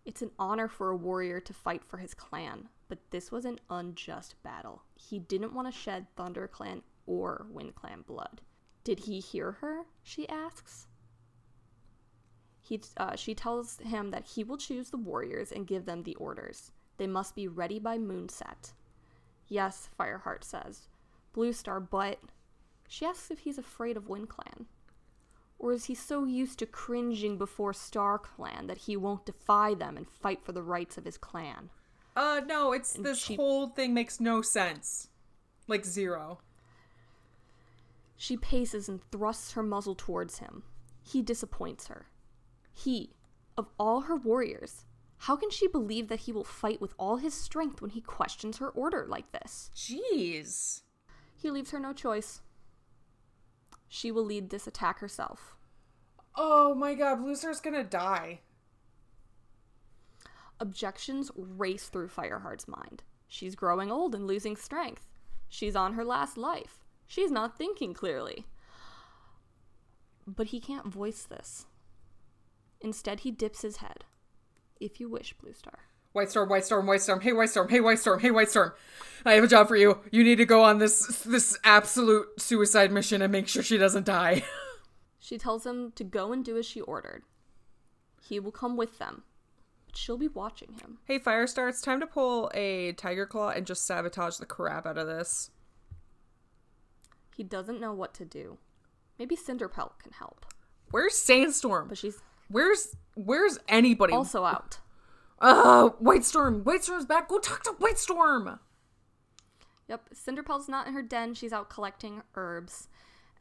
It's 0.05 0.21
an 0.21 0.31
honor 0.39 0.69
for 0.69 0.89
a 0.89 0.95
warrior 0.95 1.41
to 1.41 1.53
fight 1.53 1.83
for 1.83 1.97
his 1.97 2.13
clan, 2.13 2.69
but 2.87 2.99
this 3.11 3.29
was 3.29 3.43
an 3.43 3.59
unjust 3.69 4.41
battle. 4.41 4.83
He 4.95 5.19
didn't 5.19 5.53
want 5.53 5.67
to 5.67 5.77
shed 5.77 6.07
Thunder 6.15 6.47
Clan 6.47 6.81
or 7.05 7.45
Wind 7.49 7.75
Clan 7.75 8.05
blood. 8.07 8.39
Did 8.85 8.99
he 8.99 9.19
hear 9.19 9.51
her? 9.51 9.81
She 10.01 10.29
asks. 10.29 10.87
He, 12.61 12.79
uh, 12.95 13.17
she 13.17 13.35
tells 13.35 13.79
him 13.79 14.11
that 14.11 14.27
he 14.27 14.45
will 14.45 14.55
choose 14.55 14.91
the 14.91 14.97
warriors 14.97 15.51
and 15.51 15.67
give 15.67 15.85
them 15.85 16.03
the 16.03 16.15
orders. 16.15 16.71
They 16.95 17.07
must 17.07 17.35
be 17.35 17.49
ready 17.49 17.79
by 17.79 17.97
moonset. 17.97 18.71
Yes, 19.47 19.89
Fireheart 19.99 20.43
says. 20.43 20.87
Blue 21.33 21.53
Star, 21.53 21.79
but. 21.79 22.19
She 22.87 23.05
asks 23.05 23.31
if 23.31 23.39
he's 23.39 23.57
afraid 23.57 23.97
of 23.97 24.07
Wind 24.09 24.29
Clan. 24.29 24.65
Or 25.59 25.71
is 25.71 25.85
he 25.85 25.95
so 25.95 26.25
used 26.25 26.59
to 26.59 26.65
cringing 26.65 27.37
before 27.37 27.73
Star 27.73 28.17
Clan 28.19 28.67
that 28.67 28.79
he 28.79 28.97
won't 28.97 29.25
defy 29.25 29.73
them 29.73 29.95
and 29.97 30.07
fight 30.09 30.43
for 30.43 30.51
the 30.51 30.61
rights 30.63 30.97
of 30.97 31.05
his 31.05 31.17
clan? 31.17 31.69
Uh, 32.15 32.41
no, 32.45 32.73
it's 32.73 32.95
And 32.95 33.05
this 33.05 33.19
she- 33.19 33.35
whole 33.35 33.69
thing 33.69 33.93
makes 33.93 34.19
no 34.19 34.41
sense. 34.41 35.09
Like 35.67 35.85
zero. 35.85 36.39
She 38.17 38.37
paces 38.37 38.87
and 38.89 39.01
thrusts 39.11 39.53
her 39.53 39.63
muzzle 39.63 39.95
towards 39.95 40.39
him. 40.39 40.63
He 41.01 41.21
disappoints 41.21 41.87
her. 41.87 42.07
He, 42.73 43.11
of 43.57 43.67
all 43.79 44.01
her 44.01 44.15
warriors, 44.15 44.85
how 45.23 45.37
can 45.37 45.49
she 45.49 45.69
believe 45.69 46.09
that 46.09 46.21
he 46.21 46.33
will 46.33 46.43
fight 46.43 46.81
with 46.81 46.93
all 46.99 47.15
his 47.15 47.33
strength 47.33 47.81
when 47.81 47.91
he 47.91 48.01
questions 48.01 48.57
her 48.57 48.67
order 48.67 49.05
like 49.07 49.31
this? 49.31 49.71
Jeez. 49.73 50.81
He 51.33 51.49
leaves 51.49 51.71
her 51.71 51.79
no 51.79 51.93
choice. 51.93 52.41
She 53.87 54.11
will 54.11 54.25
lead 54.25 54.49
this 54.49 54.67
attack 54.67 54.99
herself. 54.99 55.55
Oh 56.35 56.75
my 56.75 56.93
god, 56.93 57.21
Star's 57.37 57.61
gonna 57.61 57.85
die. 57.85 58.41
Objections 60.59 61.31
race 61.37 61.87
through 61.87 62.09
Fireheart's 62.09 62.67
mind. 62.67 63.03
She's 63.25 63.55
growing 63.55 63.89
old 63.89 64.13
and 64.13 64.27
losing 64.27 64.57
strength. 64.57 65.07
She's 65.47 65.75
on 65.75 65.93
her 65.93 66.03
last 66.03 66.37
life. 66.37 66.83
She's 67.07 67.31
not 67.31 67.57
thinking 67.57 67.93
clearly. 67.93 68.45
But 70.27 70.47
he 70.47 70.59
can't 70.59 70.87
voice 70.87 71.23
this. 71.23 71.65
Instead, 72.81 73.21
he 73.21 73.31
dips 73.31 73.61
his 73.61 73.77
head. 73.77 74.03
If 74.79 74.99
you 74.99 75.09
wish, 75.09 75.33
Blue 75.33 75.53
Star. 75.53 75.79
White 76.11 76.29
Storm, 76.29 76.49
White 76.49 76.65
Storm, 76.65 76.85
White 76.85 77.01
Storm, 77.01 77.21
hey 77.21 77.31
White 77.33 77.49
Storm, 77.49 77.69
hey 77.69 77.79
White 77.81 77.99
Storm, 77.99 78.19
hey 78.19 78.29
White 78.31 78.49
Storm. 78.49 78.73
I 79.25 79.33
have 79.33 79.43
a 79.43 79.47
job 79.47 79.67
for 79.67 79.75
you. 79.75 79.99
You 80.11 80.23
need 80.23 80.35
to 80.35 80.45
go 80.45 80.63
on 80.63 80.77
this 80.77 81.23
this 81.23 81.57
absolute 81.63 82.27
suicide 82.39 82.91
mission 82.91 83.21
and 83.21 83.31
make 83.31 83.47
sure 83.47 83.63
she 83.63 83.77
doesn't 83.77 84.05
die. 84.05 84.43
She 85.19 85.37
tells 85.37 85.65
him 85.65 85.93
to 85.95 86.03
go 86.03 86.33
and 86.33 86.43
do 86.43 86.57
as 86.57 86.65
she 86.65 86.81
ordered. 86.81 87.23
He 88.21 88.41
will 88.41 88.51
come 88.51 88.75
with 88.75 88.99
them, 88.99 89.23
but 89.85 89.95
she'll 89.95 90.17
be 90.17 90.27
watching 90.27 90.73
him. 90.73 90.97
hey 91.05 91.17
Firestar, 91.17 91.69
it's 91.69 91.79
time 91.81 92.01
to 92.01 92.05
pull 92.05 92.51
a 92.53 92.91
Tiger 92.91 93.25
Claw 93.25 93.51
and 93.51 93.65
just 93.65 93.85
sabotage 93.87 94.35
the 94.35 94.45
crap 94.45 94.85
out 94.85 94.97
of 94.97 95.07
this. 95.07 95.49
He 97.37 97.41
doesn't 97.43 97.79
know 97.79 97.93
what 97.93 98.13
to 98.15 98.25
do. 98.25 98.57
Maybe 99.17 99.37
Cinderpelt 99.37 99.97
can 99.99 100.11
help, 100.11 100.45
Where's 100.91 101.15
Sandstorm? 101.15 101.87
but 101.87 101.97
she's 101.97 102.19
Where's 102.53 102.95
where's 103.15 103.59
anybody? 103.67 104.13
also 104.13 104.45
out. 104.45 104.77
Uh, 105.39 105.89
White 105.99 106.23
Storm, 106.23 106.63
White 106.63 106.83
Storm's 106.83 107.05
back. 107.05 107.27
Go 107.27 107.39
talk 107.39 107.63
to 107.63 107.71
White 107.79 107.97
Storm. 107.97 108.59
Yep, 109.89 110.09
Cinderpelt's 110.15 110.69
not 110.69 110.87
in 110.87 110.93
her 110.93 111.01
den. 111.01 111.33
She's 111.33 111.51
out 111.51 111.69
collecting 111.69 112.21
herbs. 112.35 112.87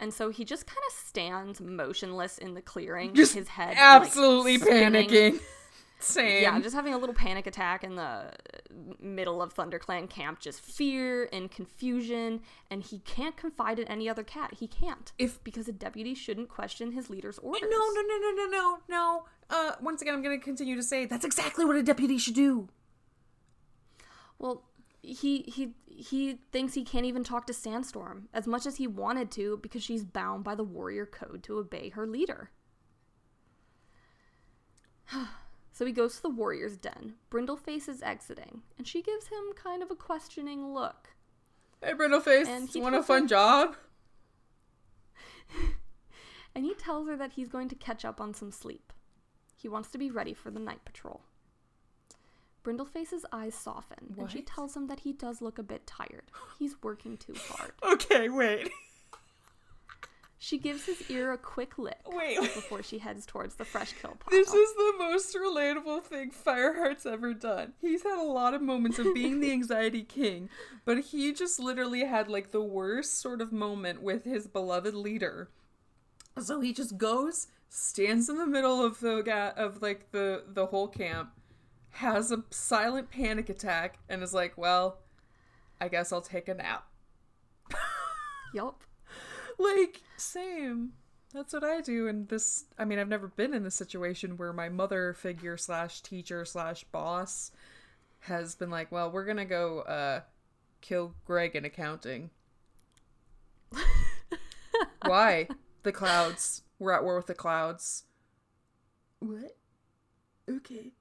And 0.01 0.13
so 0.13 0.31
he 0.31 0.45
just 0.45 0.67
kind 0.67 0.81
of 0.89 0.95
stands 1.07 1.61
motionless 1.61 2.39
in 2.39 2.55
the 2.55 2.63
clearing, 2.63 3.15
Just 3.15 3.35
his 3.35 3.47
head 3.49 3.75
absolutely 3.79 4.59
spinning. 4.59 5.09
panicking. 5.09 5.41
Same. 6.03 6.43
Yeah, 6.43 6.51
I'm 6.51 6.63
just 6.63 6.75
having 6.75 6.95
a 6.95 6.99
little 6.99 7.15
panic 7.15 7.47
attack 7.47 7.85
in 7.85 7.95
the 7.95 8.33
middle 9.01 9.41
of 9.41 9.55
ThunderClan 9.55 10.11
camp, 10.11 10.41
just 10.41 10.61
fear 10.61 11.29
and 11.33 11.51
confusion, 11.51 12.41
and 12.71 12.83
he 12.83 12.99
can't 13.01 13.37
confide 13.37 13.79
in 13.79 13.87
any 13.89 14.09
other 14.09 14.25
cat. 14.25 14.55
He 14.59 14.67
can't. 14.67 15.13
If- 15.19 15.43
because 15.45 15.69
a 15.69 15.73
deputy 15.73 16.15
shouldn't 16.15 16.49
question 16.49 16.93
his 16.93 17.09
leader's 17.09 17.39
orders. 17.39 17.69
no, 17.71 17.79
no, 17.79 18.03
no, 18.03 18.19
no, 18.19 18.31
no, 18.31 18.47
no, 18.47 18.79
no. 18.89 19.25
Uh, 19.51 19.73
once 19.81 20.03
again, 20.03 20.15
I'm 20.15 20.23
gonna 20.23 20.39
continue 20.39 20.77
to 20.77 20.83
say 20.83 21.05
that's 21.05 21.25
exactly 21.25 21.65
what 21.65 21.77
a 21.77 21.83
deputy 21.83 22.19
should 22.19 22.35
do. 22.35 22.69
Well, 24.39 24.65
he 25.03 25.43
he 25.43 25.75
he 25.87 26.39
thinks 26.53 26.75
he 26.75 26.85
can't 26.85 27.05
even 27.07 27.23
talk 27.23 27.47
to 27.47 27.53
Sandstorm 27.53 28.29
as 28.33 28.47
much 28.47 28.67
as 28.67 28.77
he 28.77 28.87
wanted 28.87 29.31
to 29.33 29.59
because 29.63 29.83
she's 29.83 30.05
bound 30.05 30.43
by 30.43 30.55
the 30.55 30.65
warrior 30.65 31.07
code 31.07 31.43
to 31.45 31.59
obey 31.59 31.91
her 31.91 32.07
leader. 32.07 32.51
so 35.73 35.85
he 35.87 35.93
goes 35.93 36.17
to 36.17 36.23
the 36.23 36.29
warrior's 36.31 36.77
den. 36.77 37.15
Brindleface 37.31 37.89
is 37.89 38.03
exiting, 38.03 38.63
and 38.79 38.87
she 38.87 39.03
gives 39.03 39.29
him 39.29 39.43
kind 39.57 39.83
of 39.83 39.91
a 39.91 39.95
questioning 39.97 40.73
look. 40.75 41.09
Hey, 41.83 41.95
Brindleface, 41.95 42.47
And 42.47 42.69
he 42.69 42.81
want 42.81 42.95
a 42.95 43.03
fun 43.03 43.23
her- 43.23 43.29
job? 43.29 43.77
And 46.55 46.67
he 46.67 46.75
tells 46.75 47.09
her 47.09 47.17
that 47.17 47.33
he's 47.33 47.49
going 47.49 47.71
to 47.71 47.75
catch 47.75 48.05
up 48.05 48.21
on 48.21 48.35
some 48.35 48.51
sleep. 48.53 48.93
He 49.57 49.69
wants 49.69 49.89
to 49.91 49.99
be 49.99 50.11
ready 50.11 50.35
for 50.35 50.51
the 50.51 50.61
night 50.61 50.85
patrol. 50.85 51.23
Brindleface's 52.63 53.25
eyes 53.33 53.55
soften, 53.55 54.15
and 54.19 54.31
she 54.31 54.43
tells 54.43 54.77
him 54.77 54.87
that 54.89 55.01
he 55.01 55.13
does 55.15 55.41
look 55.41 55.59
a 55.59 55.63
bit 55.63 55.87
tired. 55.87 56.31
He's 56.59 56.77
working 56.83 57.17
too 57.17 57.35
hard. 57.49 57.73
Okay, 57.83 58.29
wait, 58.29 58.69
She 60.45 60.59
gives 60.59 60.87
his 60.87 61.09
ear 61.09 61.33
a 61.33 61.39
quick 61.39 61.79
lick 61.79 62.01
wait. 62.05 62.41
before 62.41 62.83
she 62.83 62.99
heads 62.99 63.25
towards 63.25 63.55
the 63.55 63.65
fresh 63.65 63.93
kill 63.93 64.17
pile. 64.19 64.31
This 64.33 64.53
is 64.53 64.75
the 64.75 64.95
most 64.99 65.37
relatable 65.37 66.03
thing 66.03 66.33
Fireheart's 66.33 67.07
ever 67.07 67.33
done. 67.33 67.75
He's 67.81 68.03
had 68.03 68.19
a 68.19 68.27
lot 68.27 68.53
of 68.53 68.61
moments 68.61 68.99
of 68.99 69.15
being 69.15 69.39
the 69.39 69.53
anxiety 69.53 70.03
king, 70.03 70.49
but 70.85 70.99
he 70.99 71.33
just 71.33 71.61
literally 71.61 72.05
had 72.05 72.27
like 72.27 72.51
the 72.51 72.61
worst 72.61 73.21
sort 73.21 73.41
of 73.41 73.53
moment 73.53 74.03
with 74.03 74.25
his 74.25 74.49
beloved 74.49 74.95
leader. 74.95 75.49
So 76.41 76.59
he 76.59 76.73
just 76.73 76.99
goes, 76.99 77.47
stands 77.69 78.29
in 78.29 78.37
the 78.37 78.45
middle 78.45 78.85
of 78.85 78.99
the 78.99 79.23
ga- 79.23 79.55
of 79.57 79.81
like 79.81 80.11
the 80.11 80.43
the 80.49 80.67
whole 80.67 80.89
camp, 80.89 81.31
has 81.91 82.33
a 82.33 82.43
silent 82.51 83.13
panic 83.13 83.49
attack, 83.49 84.01
and 84.09 84.25
is 84.25 84.35
like, 84.35 84.59
"Well, 84.59 84.99
I 85.81 85.87
guess 85.87 86.13
I'll 86.13 86.21
take 86.21 86.49
a 86.49 86.55
nap." 86.55 86.89
Yup. 88.55 88.83
Like 89.59 90.03
same 90.17 90.93
that's 91.33 91.53
what 91.53 91.65
i 91.65 91.81
do 91.81 92.09
and 92.09 92.29
this 92.29 92.65
i 92.79 92.85
mean 92.85 92.99
i've 92.99 93.09
never 93.09 93.29
been 93.29 93.55
in 93.55 93.65
this 93.65 93.75
situation 93.75 94.37
where 94.37 94.53
my 94.53 94.69
mother 94.69 95.13
figure 95.15 95.57
slash 95.57 96.01
teacher 96.01 96.45
slash 96.45 96.85
boss 96.85 97.51
has 98.21 98.55
been 98.55 98.71
like 98.71 98.91
well 98.93 99.11
we're 99.11 99.25
gonna 99.25 99.45
go 99.45 99.81
uh 99.81 100.21
kill 100.81 101.15
greg 101.25 101.55
in 101.55 101.65
accounting 101.65 102.31
why 105.07 105.49
the 105.83 105.93
clouds 105.93 106.63
we're 106.79 106.93
at 106.93 107.05
war 107.05 107.17
with 107.17 107.27
the 107.27 107.35
clouds 107.35 108.05
what 109.21 109.57
Okay. 110.49 110.93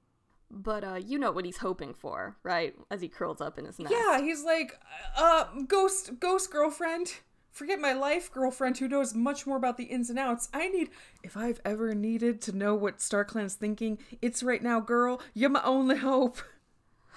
But 0.49 0.83
uh, 0.83 0.95
you 0.95 1.17
know 1.17 1.31
what 1.31 1.45
he's 1.45 1.57
hoping 1.57 1.93
for, 1.93 2.35
right? 2.43 2.75
As 2.89 3.01
he 3.01 3.07
curls 3.07 3.39
up 3.39 3.57
in 3.57 3.65
his 3.65 3.79
nest. 3.79 3.93
Yeah, 3.95 4.21
he's 4.21 4.43
like, 4.43 4.79
uh, 5.17 5.45
ghost, 5.67 6.19
ghost 6.19 6.51
girlfriend. 6.51 7.19
Forget 7.51 7.79
my 7.81 7.91
life 7.93 8.31
girlfriend 8.31 8.77
who 8.77 8.87
knows 8.87 9.13
much 9.13 9.45
more 9.45 9.57
about 9.57 9.77
the 9.77 9.83
ins 9.83 10.09
and 10.09 10.17
outs. 10.17 10.47
I 10.53 10.69
need, 10.69 10.89
if 11.21 11.35
I've 11.35 11.59
ever 11.65 11.93
needed 11.93 12.41
to 12.43 12.55
know 12.55 12.73
what 12.73 12.99
StarClan's 12.99 13.55
thinking, 13.55 13.99
it's 14.21 14.41
right 14.41 14.63
now, 14.63 14.79
girl. 14.79 15.21
You're 15.33 15.49
my 15.49 15.61
only 15.63 15.97
hope. 15.97 16.37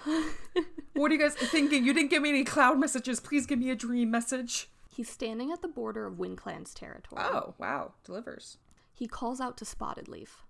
what 0.95 1.11
are 1.11 1.15
you 1.15 1.21
guys 1.21 1.35
thinking? 1.35 1.85
You 1.85 1.95
didn't 1.95 2.11
give 2.11 2.23
me 2.23 2.31
any 2.31 2.45
cloud 2.45 2.81
messages. 2.81 3.21
Please 3.21 3.47
give 3.47 3.61
me 3.61 3.71
a 3.71 3.77
dream 3.77 4.11
message. 4.11 4.69
He's 4.95 5.09
standing 5.09 5.53
at 5.53 5.63
the 5.63 5.69
border 5.69 6.05
of 6.05 6.15
WindClan's 6.15 6.75
territory. 6.75 7.23
Oh, 7.25 7.55
wow. 7.59 7.93
Delivers. 8.05 8.59
He 8.93 9.07
calls 9.07 9.41
out 9.41 9.57
to 9.59 9.65
Spotted 9.65 10.09
Leaf. 10.09 10.44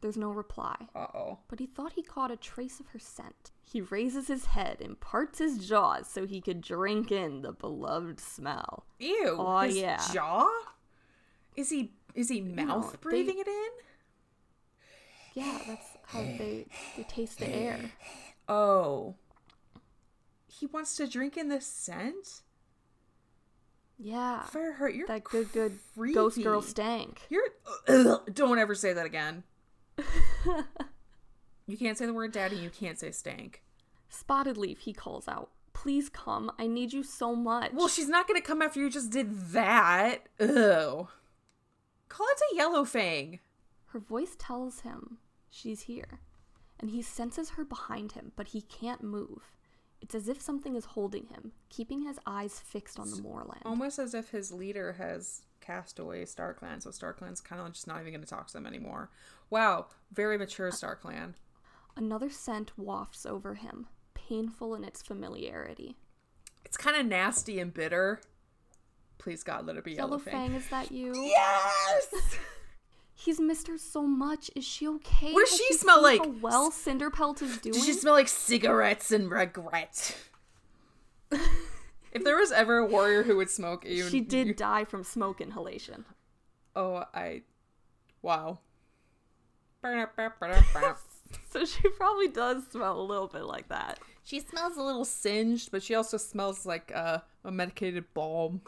There's 0.00 0.16
no 0.16 0.30
reply, 0.30 0.76
Uh 0.94 1.06
oh. 1.14 1.38
but 1.48 1.58
he 1.58 1.66
thought 1.66 1.94
he 1.94 2.02
caught 2.02 2.30
a 2.30 2.36
trace 2.36 2.78
of 2.78 2.86
her 2.88 2.98
scent. 3.00 3.50
He 3.64 3.80
raises 3.80 4.28
his 4.28 4.46
head 4.46 4.78
and 4.80 4.98
parts 5.00 5.38
his 5.40 5.66
jaws 5.66 6.06
so 6.08 6.24
he 6.24 6.40
could 6.40 6.60
drink 6.60 7.10
in 7.10 7.42
the 7.42 7.52
beloved 7.52 8.20
smell. 8.20 8.86
Ew. 9.00 9.58
His 9.64 9.76
yeah. 9.78 10.00
jaw? 10.12 10.48
Is 11.56 11.70
he 11.70 11.92
is 12.14 12.28
he 12.28 12.40
mouth 12.40 12.92
they- 12.92 12.98
breathing 13.00 13.38
it 13.38 13.48
in? 13.48 13.68
Yeah, 15.34 15.58
that's 15.66 15.86
how 16.06 16.20
they, 16.20 16.66
they 16.96 17.02
taste 17.04 17.38
the 17.38 17.48
air. 17.48 17.92
Oh. 18.48 19.14
He 20.46 20.66
wants 20.66 20.96
to 20.96 21.06
drink 21.06 21.36
in 21.36 21.48
the 21.48 21.60
scent? 21.60 22.42
Yeah, 23.98 24.44
Fireheart, 24.52 24.94
you're 24.96 25.06
that 25.08 25.24
good, 25.24 25.52
good 25.52 25.78
ghost 26.14 26.40
girl 26.42 26.62
stank. 26.62 27.20
You're 27.30 27.42
ugh, 27.88 28.22
don't 28.32 28.58
ever 28.58 28.74
say 28.76 28.92
that 28.92 29.06
again. 29.06 29.42
You 31.66 31.76
can't 31.76 31.98
say 31.98 32.06
the 32.06 32.14
word 32.14 32.32
daddy, 32.32 32.56
you 32.56 32.70
can't 32.70 32.98
say 32.98 33.10
stank. 33.10 33.62
Spotted 34.08 34.56
Leaf, 34.56 34.80
he 34.80 34.92
calls 34.92 35.28
out. 35.28 35.50
Please 35.72 36.08
come. 36.08 36.50
I 36.58 36.66
need 36.66 36.92
you 36.92 37.02
so 37.02 37.36
much. 37.36 37.72
Well, 37.72 37.88
she's 37.88 38.08
not 38.08 38.26
gonna 38.26 38.40
come 38.40 38.62
after 38.62 38.80
you 38.80 38.90
just 38.90 39.10
did 39.10 39.50
that. 39.52 40.28
Ugh. 40.40 41.08
Call 42.08 42.26
it 42.26 42.40
a 42.52 42.56
yellow 42.56 42.84
fang. 42.84 43.38
Her 43.86 43.98
voice 43.98 44.34
tells 44.38 44.80
him 44.80 45.18
she's 45.50 45.82
here, 45.82 46.20
and 46.80 46.90
he 46.90 47.02
senses 47.02 47.50
her 47.50 47.64
behind 47.64 48.12
him, 48.12 48.32
but 48.34 48.48
he 48.48 48.62
can't 48.62 49.02
move. 49.02 49.52
It's 50.00 50.14
as 50.14 50.28
if 50.28 50.40
something 50.40 50.76
is 50.76 50.84
holding 50.84 51.26
him, 51.26 51.52
keeping 51.68 52.02
his 52.02 52.18
eyes 52.26 52.60
fixed 52.60 52.98
on 52.98 53.10
the 53.10 53.20
moorland. 53.20 53.62
Almost 53.64 53.98
as 53.98 54.14
if 54.14 54.30
his 54.30 54.52
leader 54.52 54.92
has 54.92 55.42
cast 55.68 55.98
away 55.98 56.22
StarClan, 56.22 56.82
so 56.82 56.90
StarClan's 56.90 57.42
kind 57.42 57.60
of 57.60 57.72
just 57.72 57.86
not 57.86 58.00
even 58.00 58.12
gonna 58.12 58.24
talk 58.24 58.46
to 58.46 58.52
them 58.54 58.66
anymore. 58.66 59.10
Wow, 59.50 59.86
very 60.10 60.38
mature 60.38 60.70
StarClan. 60.70 61.34
Another 61.94 62.30
scent 62.30 62.72
wafts 62.78 63.26
over 63.26 63.54
him, 63.54 63.86
painful 64.14 64.74
in 64.74 64.82
its 64.82 65.02
familiarity. 65.02 65.96
It's 66.64 66.78
kind 66.78 66.96
of 66.96 67.04
nasty 67.04 67.60
and 67.60 67.72
bitter. 67.72 68.20
Please 69.18 69.42
God, 69.42 69.66
let 69.66 69.76
it 69.76 69.84
be 69.84 69.92
Yellow 69.92 70.12
yellow, 70.12 70.18
fang. 70.18 70.48
Fang, 70.48 70.54
is 70.54 70.68
that 70.68 70.90
you? 70.92 71.12
Yes. 71.14 72.08
He's 73.14 73.40
missed 73.40 73.66
her 73.66 73.76
so 73.76 74.02
much. 74.02 74.50
Is 74.54 74.64
she 74.64 74.88
okay? 74.88 75.32
What 75.32 75.40
does 75.46 75.50
Has 75.50 75.58
she 75.58 75.74
smell 75.74 76.02
like? 76.02 76.24
How 76.24 76.30
well 76.40 76.70
Cinderpelt 76.70 77.42
is 77.42 77.58
doing. 77.58 77.74
Does 77.74 77.84
she 77.84 77.92
smell 77.92 78.14
like 78.14 78.28
cigarettes 78.28 79.10
and 79.10 79.30
regret? 79.30 80.16
if 82.18 82.24
there 82.24 82.36
was 82.36 82.52
ever 82.52 82.78
a 82.78 82.86
warrior 82.86 83.22
who 83.22 83.36
would 83.36 83.50
smoke, 83.50 83.84
you, 83.86 84.08
she 84.08 84.20
did 84.20 84.48
you- 84.48 84.54
die 84.54 84.84
from 84.84 85.04
smoke 85.04 85.40
inhalation. 85.40 86.04
oh, 86.76 87.04
I. 87.14 87.42
Wow. 88.22 88.58
So 91.50 91.64
she 91.64 91.88
probably 91.90 92.28
does 92.28 92.64
smell 92.70 93.00
a 93.00 93.02
little 93.02 93.28
bit 93.28 93.44
like 93.44 93.68
that. 93.68 93.98
she 94.24 94.40
smells 94.40 94.76
a 94.76 94.82
little 94.82 95.04
singed, 95.04 95.70
but 95.70 95.82
she 95.82 95.94
also 95.94 96.16
smells 96.16 96.64
like 96.66 96.90
uh, 96.94 97.18
a 97.44 97.50
medicated 97.52 98.04
balm. 98.14 98.62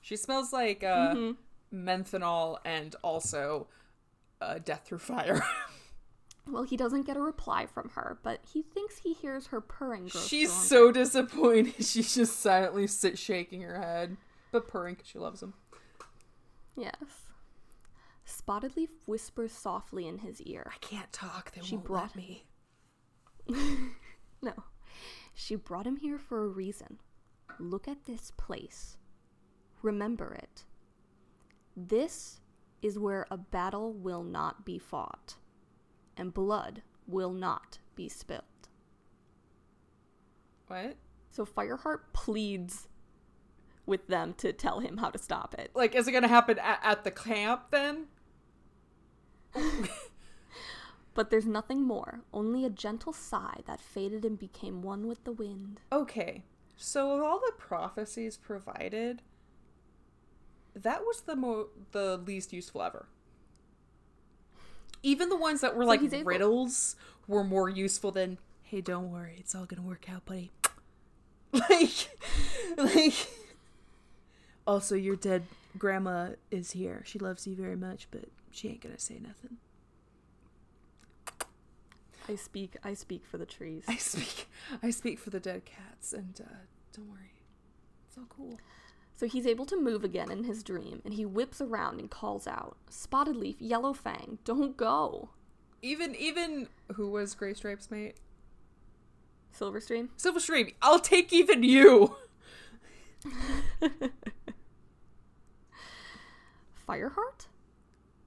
She 0.00 0.16
smells 0.16 0.52
like 0.52 0.82
uh, 0.84 1.14
menthanol 1.74 2.58
and 2.64 2.94
also 3.02 3.66
uh, 4.40 4.58
death 4.64 4.82
through 4.86 4.98
fire. 4.98 5.42
Well, 6.50 6.62
he 6.64 6.76
doesn't 6.76 7.06
get 7.06 7.16
a 7.16 7.20
reply 7.20 7.66
from 7.66 7.90
her, 7.90 8.18
but 8.22 8.40
he 8.52 8.62
thinks 8.62 8.98
he 8.98 9.12
hears 9.12 9.48
her 9.48 9.60
purring 9.60 10.08
She's 10.08 10.50
stronger. 10.52 10.66
so 10.68 10.92
disappointed. 10.92 11.74
She's 11.84 12.14
just 12.14 12.40
silently 12.40 12.86
sit 12.86 13.18
shaking 13.18 13.62
her 13.62 13.78
head, 13.80 14.16
but 14.52 14.66
purring 14.68 14.94
because 14.94 15.08
she 15.08 15.18
loves 15.18 15.42
him. 15.42 15.54
Yes. 16.76 16.94
Spotted 18.24 18.76
Leaf 18.76 18.90
whispers 19.06 19.52
softly 19.52 20.06
in 20.06 20.18
his 20.18 20.40
ear. 20.42 20.70
I 20.72 20.78
can't 20.80 21.12
talk. 21.12 21.52
They 21.52 21.60
She 21.62 21.76
won't 21.76 21.86
brought 21.86 22.16
let 22.16 22.16
me. 22.16 22.44
No. 24.42 24.52
She 25.34 25.54
brought 25.56 25.86
him 25.86 25.96
here 25.96 26.18
for 26.18 26.44
a 26.44 26.48
reason. 26.48 26.98
Look 27.58 27.86
at 27.88 28.04
this 28.06 28.32
place. 28.36 28.96
Remember 29.82 30.32
it. 30.34 30.64
This 31.76 32.40
is 32.82 32.98
where 32.98 33.26
a 33.30 33.36
battle 33.36 33.92
will 33.92 34.22
not 34.22 34.64
be 34.64 34.78
fought, 34.78 35.34
and 36.20 36.32
blood 36.32 36.82
will 37.06 37.32
not 37.32 37.78
be 37.96 38.08
spilled. 38.08 38.44
What? 40.68 40.96
So 41.30 41.44
Fireheart 41.44 42.12
pleads 42.12 42.88
with 43.86 44.06
them 44.06 44.34
to 44.34 44.52
tell 44.52 44.78
him 44.78 44.98
how 44.98 45.10
to 45.10 45.18
stop 45.18 45.54
it. 45.58 45.70
Like, 45.74 45.96
is 45.96 46.06
it 46.06 46.12
gonna 46.12 46.28
happen 46.28 46.58
at, 46.60 46.80
at 46.82 47.04
the 47.04 47.10
camp 47.10 47.72
then? 47.72 48.06
But 51.14 51.30
there's 51.30 51.46
nothing 51.46 51.82
more, 51.82 52.20
only 52.32 52.64
a 52.64 52.70
gentle 52.70 53.12
sigh 53.12 53.60
that 53.66 53.80
faded 53.80 54.24
and 54.24 54.38
became 54.38 54.80
one 54.82 55.06
with 55.06 55.24
the 55.24 55.32
wind. 55.32 55.80
Okay, 55.92 56.44
so 56.76 57.16
of 57.16 57.22
all 57.22 57.40
the 57.40 57.52
prophecies 57.58 58.36
provided, 58.36 59.22
that 60.74 61.02
was 61.02 61.22
the 61.22 61.34
mo 61.34 61.68
the 61.90 62.16
least 62.16 62.52
useful 62.52 62.82
ever. 62.82 63.08
Even 65.02 65.28
the 65.28 65.36
ones 65.36 65.60
that 65.62 65.74
were 65.76 65.84
like 65.84 66.02
able- 66.02 66.24
riddles 66.24 66.96
were 67.26 67.44
more 67.44 67.68
useful 67.68 68.10
than 68.10 68.38
"Hey, 68.62 68.80
don't 68.80 69.10
worry, 69.10 69.36
it's 69.38 69.54
all 69.54 69.64
gonna 69.64 69.82
work 69.82 70.10
out, 70.10 70.24
buddy." 70.24 70.50
like, 71.52 72.16
like. 72.76 73.14
Also, 74.66 74.94
your 74.94 75.16
dead 75.16 75.44
grandma 75.78 76.30
is 76.50 76.72
here. 76.72 77.02
She 77.04 77.18
loves 77.18 77.46
you 77.46 77.56
very 77.56 77.76
much, 77.76 78.08
but 78.10 78.26
she 78.50 78.68
ain't 78.68 78.80
gonna 78.80 78.98
say 78.98 79.18
nothing. 79.20 79.56
I 82.28 82.36
speak 82.36 82.76
I 82.84 82.94
speak 82.94 83.24
for 83.26 83.38
the 83.38 83.46
trees. 83.46 83.84
I 83.88 83.96
speak. 83.96 84.48
I 84.82 84.90
speak 84.90 85.18
for 85.18 85.30
the 85.30 85.40
dead 85.40 85.64
cats, 85.64 86.12
and 86.12 86.40
uh, 86.40 86.54
don't 86.94 87.08
worry, 87.10 87.32
it's 88.08 88.16
all 88.18 88.26
cool. 88.28 88.58
So 89.20 89.26
he's 89.26 89.46
able 89.46 89.66
to 89.66 89.78
move 89.78 90.02
again 90.02 90.30
in 90.30 90.44
his 90.44 90.62
dream, 90.62 91.02
and 91.04 91.12
he 91.12 91.26
whips 91.26 91.60
around 91.60 92.00
and 92.00 92.10
calls 92.10 92.46
out, 92.46 92.78
Spotted 92.88 93.36
Leaf, 93.36 93.56
Yellow 93.60 93.92
Fang, 93.92 94.38
don't 94.44 94.78
go. 94.78 95.28
Even 95.82 96.14
even 96.14 96.68
who 96.94 97.10
was 97.10 97.34
Gray 97.34 97.52
Stripes' 97.52 97.90
mate? 97.90 98.16
Silverstream? 99.54 100.08
Silverstream. 100.16 100.72
I'll 100.80 101.00
take 101.00 101.34
even 101.34 101.62
you. 101.62 102.16
Fireheart? 106.88 107.48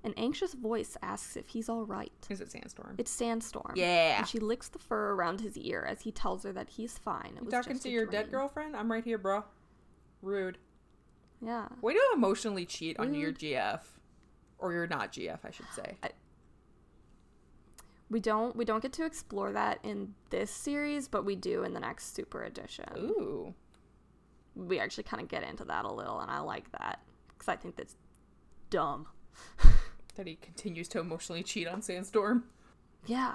An 0.03 0.13
anxious 0.15 0.53
voice 0.53 0.95
asks 1.01 1.35
if 1.35 1.47
he's 1.47 1.69
all 1.69 1.85
right. 1.87 2.11
Is 2.29 2.39
it 2.39 2.51
Sandstorm? 2.51 2.97
It's 2.99 3.09
Sandstorm. 3.09 3.73
Yeah. 3.73 4.19
And 4.19 4.27
she 4.27 4.37
licks 4.37 4.67
the 4.67 4.77
fur 4.77 5.13
around 5.13 5.41
his 5.41 5.57
ear 5.57 5.83
as 5.89 6.01
he 6.01 6.11
tells 6.11 6.43
her 6.43 6.53
that 6.53 6.69
he's 6.69 6.99
fine. 6.99 7.31
It 7.35 7.39
You 7.39 7.45
was 7.45 7.51
talking 7.51 7.73
just 7.73 7.81
to 7.85 7.89
your 7.89 8.05
dead 8.05 8.29
girlfriend? 8.29 8.75
I'm 8.75 8.91
right 8.91 9.03
here, 9.03 9.17
bro. 9.17 9.43
Rude. 10.21 10.59
Yeah. 11.43 11.67
Way 11.81 11.93
to 11.93 12.01
emotionally 12.13 12.65
cheat 12.65 12.99
on 12.99 13.13
your 13.13 13.31
GF, 13.33 13.81
or 14.59 14.71
your 14.73 14.87
not 14.87 15.11
GF, 15.11 15.39
I 15.43 15.51
should 15.51 15.65
say. 15.75 15.97
We 18.09 18.19
don't 18.19 18.55
we 18.55 18.63
don't 18.65 18.81
get 18.81 18.93
to 18.93 19.05
explore 19.05 19.51
that 19.53 19.79
in 19.83 20.13
this 20.29 20.51
series, 20.51 21.07
but 21.07 21.25
we 21.25 21.35
do 21.35 21.63
in 21.63 21.73
the 21.73 21.79
next 21.79 22.15
Super 22.15 22.43
Edition. 22.43 22.85
Ooh. 22.97 23.53
We 24.55 24.79
actually 24.79 25.03
kind 25.03 25.21
of 25.21 25.29
get 25.29 25.43
into 25.43 25.65
that 25.65 25.85
a 25.85 25.91
little, 25.91 26.19
and 26.19 26.29
I 26.29 26.39
like 26.39 26.71
that 26.73 26.99
because 27.29 27.47
I 27.49 27.55
think 27.55 27.75
that's 27.75 27.95
dumb. 28.69 29.07
That 30.15 30.27
he 30.27 30.35
continues 30.35 30.87
to 30.89 30.99
emotionally 30.99 31.41
cheat 31.41 31.67
on 31.67 31.81
Sandstorm. 31.81 32.43
Yeah. 33.07 33.33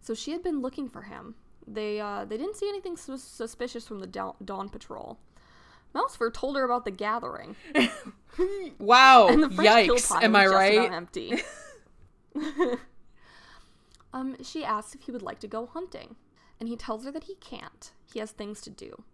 So 0.00 0.12
she 0.12 0.32
had 0.32 0.42
been 0.42 0.60
looking 0.60 0.88
for 0.90 1.00
him. 1.00 1.36
They 1.66 2.00
uh, 2.00 2.26
they 2.26 2.36
didn't 2.36 2.56
see 2.56 2.68
anything 2.68 2.96
sus- 2.98 3.22
suspicious 3.22 3.86
from 3.88 4.00
the 4.00 4.06
Dawn, 4.06 4.34
Dawn 4.44 4.68
Patrol. 4.68 5.18
Mousefur 5.94 6.32
told 6.32 6.56
her 6.56 6.64
about 6.64 6.84
the 6.84 6.90
gathering, 6.90 7.56
Wow. 8.78 9.28
and 9.28 9.42
the 9.42 9.50
French 9.50 9.88
Yikes. 9.90 10.22
Am 10.22 10.34
I 10.34 10.44
just 10.44 10.54
right? 10.54 10.92
empty. 10.92 11.42
um, 14.12 14.36
she 14.42 14.64
asks 14.64 14.94
if 14.94 15.02
he 15.02 15.12
would 15.12 15.22
like 15.22 15.40
to 15.40 15.46
go 15.48 15.66
hunting, 15.66 16.16
and 16.60 16.68
he 16.68 16.76
tells 16.76 17.04
her 17.04 17.10
that 17.12 17.24
he 17.24 17.34
can't. 17.36 17.92
He 18.12 18.18
has 18.20 18.30
things 18.30 18.60
to 18.62 18.70
do. 18.70 19.04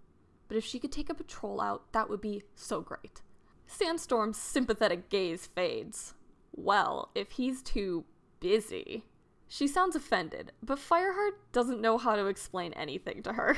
But 0.49 0.57
if 0.57 0.65
she 0.65 0.79
could 0.79 0.93
take 0.93 1.11
a 1.11 1.15
patrol 1.15 1.61
out, 1.61 1.93
that 1.93 2.09
would 2.09 2.21
be 2.21 2.43
so 2.55 2.81
great. 2.81 3.23
Sandstorm's 3.67 4.39
sympathetic 4.39 5.11
gaze 5.11 5.47
fades. 5.47 6.15
Well, 6.53 7.11
if 7.15 7.33
he's 7.33 7.63
too 7.63 8.05
busy, 8.41 9.05
She 9.51 9.67
sounds 9.67 9.97
offended, 9.97 10.53
but 10.63 10.79
Fireheart 10.79 11.33
doesn't 11.53 11.81
know 11.81 11.97
how 11.97 12.17
to 12.17 12.27
explain 12.27 12.73
anything 12.75 13.23
to 13.23 13.33
her. 13.33 13.57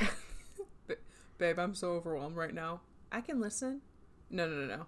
Babe, 1.39 1.59
I'm 1.59 1.75
so 1.75 1.93
overwhelmed 1.93 2.37
right 2.37 2.55
now. 2.55 2.81
I 3.13 3.21
can 3.21 3.41
listen. 3.41 3.81
No, 4.31 4.49
no, 4.49 4.55
no, 4.67 4.77
no. 4.77 4.87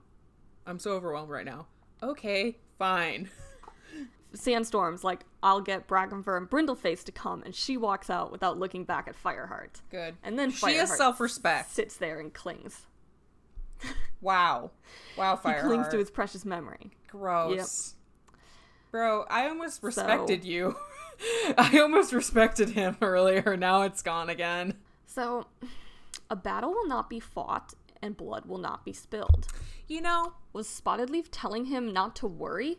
I'm 0.67 0.79
so 0.79 0.93
overwhelmed 0.93 1.31
right 1.31 1.45
now. 1.45 1.67
Okay, 2.03 2.57
fine. 2.79 3.29
Sandstorm's 4.35 5.05
like, 5.05 5.25
I'll 5.43 5.61
get 5.61 5.87
Brackenfur 5.89 6.37
and 6.37 6.49
Brindleface 6.49 7.05
to 7.05 7.13
come, 7.13 7.43
and 7.45 7.55
she 7.55 7.77
walks 7.77 8.09
out 8.09 8.33
without 8.33 8.59
looking 8.59 8.85
back 8.85 9.07
at 9.09 9.15
Fireheart. 9.21 9.83
Good. 9.91 10.15
And 10.23 10.39
then 10.39 10.51
she 10.51 10.75
has 10.77 10.97
self-respect. 10.97 11.71
Sits 11.71 11.97
there 11.97 12.19
and 12.21 12.33
clings. 12.33 12.83
Wow. 14.21 14.71
Wow, 15.19 15.37
He 15.37 15.49
Fireheart. 15.49 15.63
clings 15.63 15.89
to 15.89 15.99
his 15.99 16.09
precious 16.09 16.45
memory. 16.45 16.93
Gross. 17.09 17.97
Bro, 18.93 19.25
I 19.29 19.49
almost 19.49 19.83
respected 19.83 20.45
you. 20.45 20.77
I 21.59 21.81
almost 21.81 22.13
respected 22.13 22.69
him 22.71 22.97
earlier. 23.03 23.57
Now 23.57 23.83
it's 23.83 24.01
gone 24.01 24.31
again. 24.31 24.75
So, 25.07 25.49
a 26.31 26.37
battle 26.37 26.71
will 26.71 26.87
not 26.87 27.11
be 27.11 27.19
fought, 27.19 27.75
and 28.03 28.17
blood 28.17 28.47
will 28.47 28.59
not 28.59 28.85
be 28.85 28.93
spilled. 28.93 29.47
You 29.89 30.01
know, 30.03 30.35
Was 30.53 30.69
Spotted 30.69 31.09
Leaf 31.11 31.31
telling 31.31 31.67
him 31.67 31.93
not 31.93 32.17
to 32.17 32.27
worry? 32.27 32.79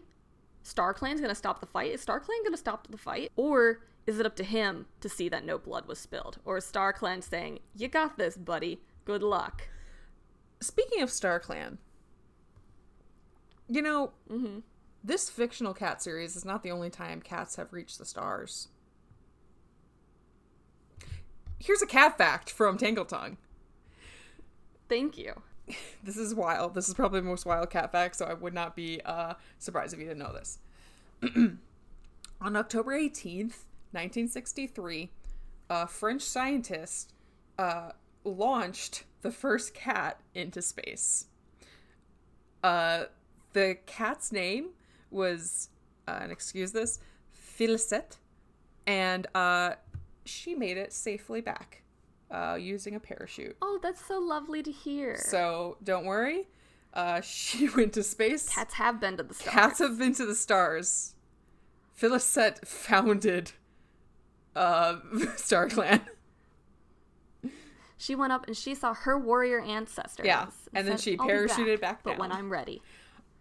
Star 0.61 0.93
Clan's 0.93 1.21
gonna 1.21 1.35
stop 1.35 1.59
the 1.59 1.65
fight? 1.65 1.91
Is 1.91 2.01
Star 2.01 2.19
Clan 2.19 2.43
gonna 2.43 2.57
stop 2.57 2.87
the 2.89 2.97
fight? 2.97 3.31
Or 3.35 3.81
is 4.05 4.19
it 4.19 4.25
up 4.25 4.35
to 4.37 4.43
him 4.43 4.85
to 5.01 5.09
see 5.09 5.29
that 5.29 5.45
no 5.45 5.57
blood 5.57 5.87
was 5.87 5.99
spilled? 5.99 6.37
Or 6.45 6.57
is 6.57 6.65
Star 6.65 6.91
Clan 6.93 7.21
saying, 7.21 7.59
You 7.75 7.87
got 7.87 8.17
this, 8.17 8.37
buddy. 8.37 8.81
Good 9.05 9.23
luck? 9.23 9.67
speaking 10.61 11.01
of 11.01 11.09
Star 11.11 11.39
Clan, 11.41 11.77
you 13.67 13.81
know, 13.81 14.11
Mm-hmm. 14.31 14.59
this 15.03 15.29
fictional 15.29 15.73
cat 15.73 16.01
series 16.01 16.37
is 16.37 16.45
not 16.45 16.63
the 16.63 16.71
only 16.71 16.89
time 16.89 17.21
cats 17.21 17.57
have 17.57 17.73
reached 17.73 17.97
the 17.99 18.05
stars. 18.05 18.69
Here's 21.59 21.81
a 21.81 21.85
cat 21.87 22.17
fact 22.17 22.49
from 22.49 22.77
Tangle 22.77 23.05
Tongue. 23.05 23.37
Thank 24.89 25.17
you. 25.17 25.33
This 26.03 26.17
is 26.17 26.35
wild. 26.35 26.75
This 26.75 26.89
is 26.89 26.93
probably 26.93 27.21
the 27.21 27.27
most 27.27 27.45
wild 27.45 27.69
cat 27.69 27.89
fact, 27.93 28.17
so 28.17 28.25
I 28.25 28.33
would 28.33 28.53
not 28.53 28.75
be 28.75 28.99
uh, 29.05 29.35
surprised 29.59 29.93
if 29.93 29.99
you 30.01 30.05
didn't 30.05 30.19
know 30.19 30.33
this. 30.33 30.59
On 32.41 32.55
October 32.57 32.91
18th, 32.91 33.63
1963, 33.93 35.09
a 35.69 35.87
French 35.87 36.21
scientist 36.21 37.13
uh, 37.57 37.91
launched 38.25 39.05
the 39.21 39.31
first 39.31 39.73
cat 39.73 40.19
into 40.35 40.61
space. 40.61 41.27
Uh, 42.61 43.05
the 43.53 43.77
cat's 43.85 44.33
name 44.33 44.71
was, 45.09 45.69
uh, 46.07 46.19
and 46.21 46.31
excuse 46.31 46.73
this, 46.73 46.99
Félicette, 47.33 48.17
and 48.85 49.27
uh, 49.33 49.75
she 50.25 50.53
made 50.55 50.77
it 50.77 50.91
safely 50.91 51.39
back 51.39 51.82
uh, 52.33 52.55
using 52.59 52.95
a 52.95 52.99
parachute. 52.99 53.55
Oh, 53.61 53.79
that's 53.81 54.03
so 54.05 54.19
lovely 54.19 54.63
to 54.63 54.71
hear. 54.71 55.17
So 55.17 55.77
don't 55.83 56.05
worry. 56.05 56.47
Uh, 56.93 57.21
she 57.21 57.69
went 57.69 57.93
to 57.93 58.03
space. 58.03 58.49
Cats 58.49 58.73
have 58.73 58.99
been 58.99 59.17
to 59.17 59.23
the 59.23 59.33
stars. 59.33 59.53
Cats 59.53 59.79
have 59.79 59.99
been 59.99 60.13
to 60.15 60.25
the 60.25 60.35
stars. 60.35 61.13
Félicette 61.99 62.67
founded 62.67 63.51
uh, 64.55 64.95
StarClan. 65.13 66.01
She 67.97 68.15
went 68.15 68.33
up 68.33 68.47
and 68.47 68.57
she 68.57 68.75
saw 68.75 68.93
her 68.93 69.17
warrior 69.17 69.61
ancestors. 69.61 70.25
Yeah, 70.25 70.47
and 70.73 70.85
then 70.87 70.97
said, 70.97 71.03
she 71.03 71.17
"I'll 71.17 71.27
be 71.27 71.33
parachuted 71.33 71.79
back 71.79 72.03
But 72.03 72.17
when. 72.17 72.31
I'm 72.31 72.51
ready. 72.51 72.81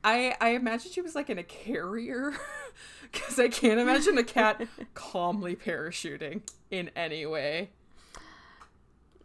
I 0.05 0.37
I 0.41 0.51
imagine 0.51 0.93
she 0.93 1.01
was 1.01 1.15
like 1.15 1.31
in 1.31 1.39
a 1.39 1.43
carrier, 1.43 2.33
because 3.11 3.41
I 3.41 3.49
can't 3.49 3.81
imagine 3.81 4.19
a 4.19 4.23
cat 4.23 4.69
calmly 4.95 5.57
parachuting 5.57 6.43
in 6.71 6.91
any 6.95 7.27
way. 7.27 7.71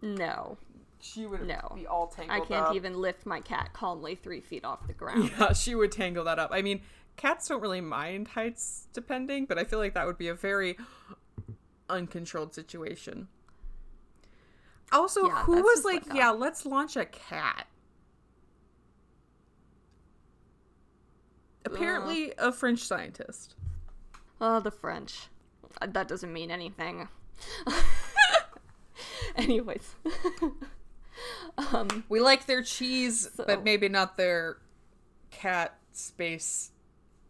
No. 0.01 0.57
She 0.99 1.25
would 1.25 1.45
No. 1.47 1.71
be 1.75 1.85
all 1.87 2.07
tangled 2.07 2.41
I 2.41 2.45
can't 2.45 2.67
up. 2.67 2.75
even 2.75 2.99
lift 2.99 3.25
my 3.25 3.39
cat 3.39 3.71
calmly 3.73 4.15
three 4.15 4.41
feet 4.41 4.65
off 4.65 4.87
the 4.87 4.93
ground. 5.01 5.31
Yeah, 5.39 5.53
she 5.53 5.75
would 5.75 5.91
tangle 5.91 6.23
that 6.25 6.39
up. 6.39 6.49
I 6.51 6.61
mean, 6.61 6.81
cats 7.17 7.47
don't 7.47 7.61
really 7.61 7.81
mind 7.81 8.29
heights 8.29 8.87
depending, 8.93 9.45
but 9.45 9.57
I 9.57 9.63
feel 9.63 9.79
like 9.79 9.93
that 9.93 10.05
would 10.07 10.17
be 10.17 10.27
a 10.27 10.33
very 10.33 10.77
uncontrolled 11.89 12.53
situation. 12.55 13.27
Also, 14.91 15.27
Yeah, 15.27 15.43
who 15.43 15.61
was 15.61 15.83
like, 15.85 16.03
yeah, 16.13 16.29
let's 16.31 16.65
launch 16.65 16.95
a 16.95 17.05
cat? 17.05 17.67
Apparently, 21.65 22.33
a 22.37 22.51
French 22.51 22.79
scientist. 22.79 23.55
Oh, 24.39 24.59
the 24.59 24.71
French. 24.71 25.27
Uh, 25.81 25.87
That 25.87 26.07
doesn't 26.07 26.31
mean 26.31 26.49
anything. 26.51 27.07
Anyways. 29.43 29.95
um, 31.73 32.03
We 32.09 32.19
like 32.19 32.45
their 32.45 32.61
cheese, 32.63 33.29
So- 33.35 33.45
but 33.45 33.63
maybe 33.63 33.89
not 33.89 34.17
their 34.17 34.57
cat 35.31 35.77
space. 35.91 36.71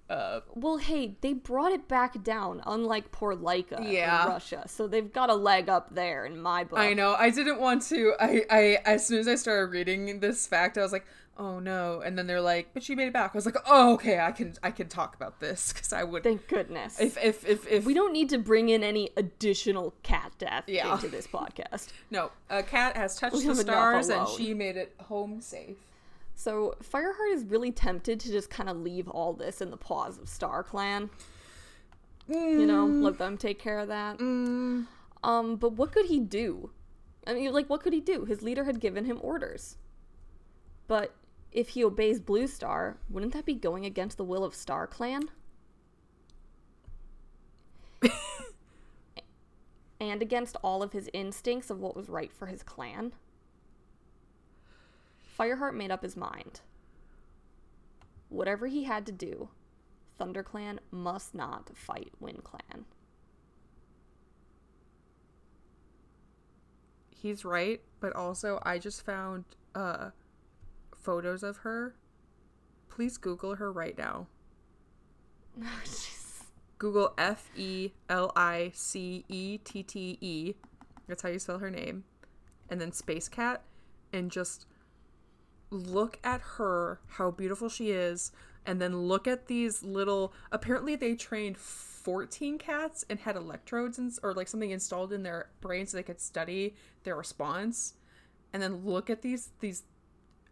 Uh, 0.10 0.40
well, 0.56 0.78
hey, 0.78 1.18
they 1.20 1.34
brought 1.34 1.74
it 1.74 1.90
back 1.90 2.24
down, 2.24 2.62
unlike 2.66 3.12
poor 3.12 3.36
Laika 3.36 3.92
Yeah. 3.92 4.24
in 4.24 4.30
Russia. 4.30 4.64
So 4.68 4.88
they've 4.88 5.12
got 5.12 5.30
a 5.30 5.36
leg 5.36 5.68
up 5.68 5.94
there 5.94 6.26
in 6.26 6.40
my 6.42 6.64
book. 6.64 6.80
I 6.80 6.94
know. 6.94 7.14
I 7.20 7.30
didn't 7.30 7.60
want 7.60 7.82
to. 7.88 8.14
I, 8.18 8.46
I, 8.50 8.62
as 8.86 9.06
soon 9.06 9.20
as 9.20 9.28
I 9.28 9.36
started 9.36 9.66
reading 9.72 10.22
this 10.22 10.48
fact, 10.48 10.78
I 10.78 10.82
was 10.82 10.94
like, 10.94 11.06
"Oh 11.38 11.60
no!" 11.60 12.02
And 12.02 12.18
then 12.18 12.28
they're 12.28 12.42
like, 12.42 12.70
"But 12.74 12.84
she 12.84 12.96
made 12.96 13.08
it 13.08 13.14
back." 13.14 13.32
I 13.34 13.38
was 13.38 13.46
like, 13.46 13.58
"Oh, 13.66 13.94
okay. 13.94 14.20
I 14.20 14.32
can, 14.32 14.54
I 14.64 14.72
can 14.72 14.88
talk 14.90 15.16
about 15.16 15.40
this 15.40 15.72
because 15.74 15.94
I 15.94 16.04
would." 16.04 16.24
Thank 16.24 16.48
goodness. 16.48 17.00
If, 17.00 17.18
if, 17.24 17.46
if, 17.48 17.68
if 17.68 17.86
we 17.86 17.94
don't 17.94 18.12
need 18.14 18.30
to 18.30 18.38
bring 18.38 18.70
in 18.70 18.84
any 18.84 19.10
additional 19.18 19.94
cat 20.04 20.34
death 20.38 20.64
Yeah. 20.68 20.94
into 20.94 21.08
this 21.08 21.28
podcast. 21.28 21.90
no, 22.12 22.32
a 22.50 22.64
cat 22.64 22.98
has 22.98 23.16
touched 23.18 23.36
We 23.38 23.46
the 23.46 23.56
stars 23.56 24.10
and 24.10 24.28
she 24.28 24.54
made 24.54 24.78
it 24.78 24.94
home 25.00 25.40
safe. 25.42 25.78
So 26.36 26.76
Fireheart 26.84 27.34
is 27.34 27.46
really 27.46 27.72
tempted 27.72 28.20
to 28.20 28.32
just 28.32 28.50
kind 28.52 28.70
of 28.70 28.78
leave 28.78 29.08
all 29.08 29.34
this 29.34 29.60
in 29.62 29.72
the 29.72 29.78
paws 29.78 30.20
of 30.20 30.26
StarClan. 30.26 31.10
You 32.28 32.66
know, 32.66 32.86
let 32.86 33.18
them 33.18 33.38
take 33.38 33.58
care 33.58 33.80
of 33.80 33.88
that. 33.88 34.18
Mm, 34.20 34.86
Um, 35.24 35.56
but 35.56 35.74
what 35.74 35.92
could 35.92 36.06
he 36.08 36.20
do? 36.20 36.72
I 37.26 37.34
mean, 37.34 37.52
like, 37.54 37.70
what 37.70 37.82
could 37.82 37.94
he 37.94 38.02
do? 38.02 38.26
His 38.26 38.42
leader 38.42 38.66
had 38.66 38.80
given 38.80 39.06
him 39.06 39.18
orders. 39.22 39.78
But 40.88 41.16
if 41.52 41.70
he 41.70 41.84
obeys 41.84 42.20
Blue 42.20 42.48
Star, 42.48 42.98
wouldn't 43.10 43.34
that 43.34 43.46
be 43.46 43.54
going 43.54 43.86
against 43.86 44.18
the 44.18 44.24
will 44.24 44.44
of 44.44 44.54
Star 44.56 44.88
Clan? 44.88 45.30
and 50.00 50.22
against 50.22 50.56
all 50.64 50.84
of 50.84 50.94
his 50.94 51.10
instincts 51.14 51.70
of 51.70 51.80
what 51.80 51.96
was 51.96 52.10
right 52.10 52.32
for 52.32 52.46
his 52.46 52.64
clan? 52.64 53.14
Fireheart 55.38 55.74
made 55.74 55.92
up 55.92 56.04
his 56.04 56.16
mind. 56.18 56.62
Whatever 58.30 58.68
he 58.68 58.84
had 58.84 59.06
to 59.06 59.12
do, 59.12 59.50
ThunderClan 60.20 60.80
must 60.92 61.34
not 61.34 61.72
fight 61.76 62.12
WindClan. 62.22 62.86
he's 67.22 67.44
right, 67.44 67.82
but 68.00 68.16
also 68.16 68.60
I 68.64 68.80
just 68.80 69.06
found 69.06 69.46
uh 69.76 70.10
photos 71.02 71.44
of 71.44 71.58
her. 71.58 71.96
Please 72.90 73.18
Google 73.18 73.56
her 73.56 73.72
right 73.72 73.98
now. 73.98 74.28
Google 76.78 77.14
F 77.18 77.50
E 77.56 77.92
L 78.10 78.32
I 78.36 78.72
C 78.74 79.26
E 79.28 79.58
T 79.58 79.84
T 79.84 80.18
E. 80.22 80.54
That's 81.08 81.22
how 81.22 81.30
you 81.30 81.40
spell 81.40 81.60
her 81.60 81.72
name. 81.72 82.04
And 82.70 82.80
then 82.80 82.92
Space 82.92 83.28
Cat. 83.28 83.64
And 84.14 84.32
just 84.32 84.66
look 85.70 86.18
at 86.24 86.42
her, 86.58 87.02
how 87.08 87.32
beautiful 87.32 87.70
she 87.70 87.92
is. 87.92 88.32
And 88.66 88.82
then 88.82 89.04
look 89.08 89.28
at 89.28 89.48
these 89.48 89.84
little. 89.84 90.34
Apparently, 90.52 90.96
they 90.96 91.16
trained 91.16 91.58
14 91.58 92.58
cats 92.58 93.06
and 93.10 93.20
had 93.20 93.36
electrodes 93.36 93.98
and, 93.98 94.12
or 94.24 94.34
like 94.34 94.48
something 94.48 94.72
installed 94.72 95.12
in 95.12 95.24
their 95.24 95.50
brain 95.62 95.86
so 95.86 95.98
they 95.98 96.04
could 96.04 96.22
study 96.22 96.76
their 97.04 97.16
response. 97.16 97.96
And 98.54 98.62
then 98.62 98.86
look 98.86 99.10
at 99.10 99.22
these 99.22 99.50
these 99.60 99.84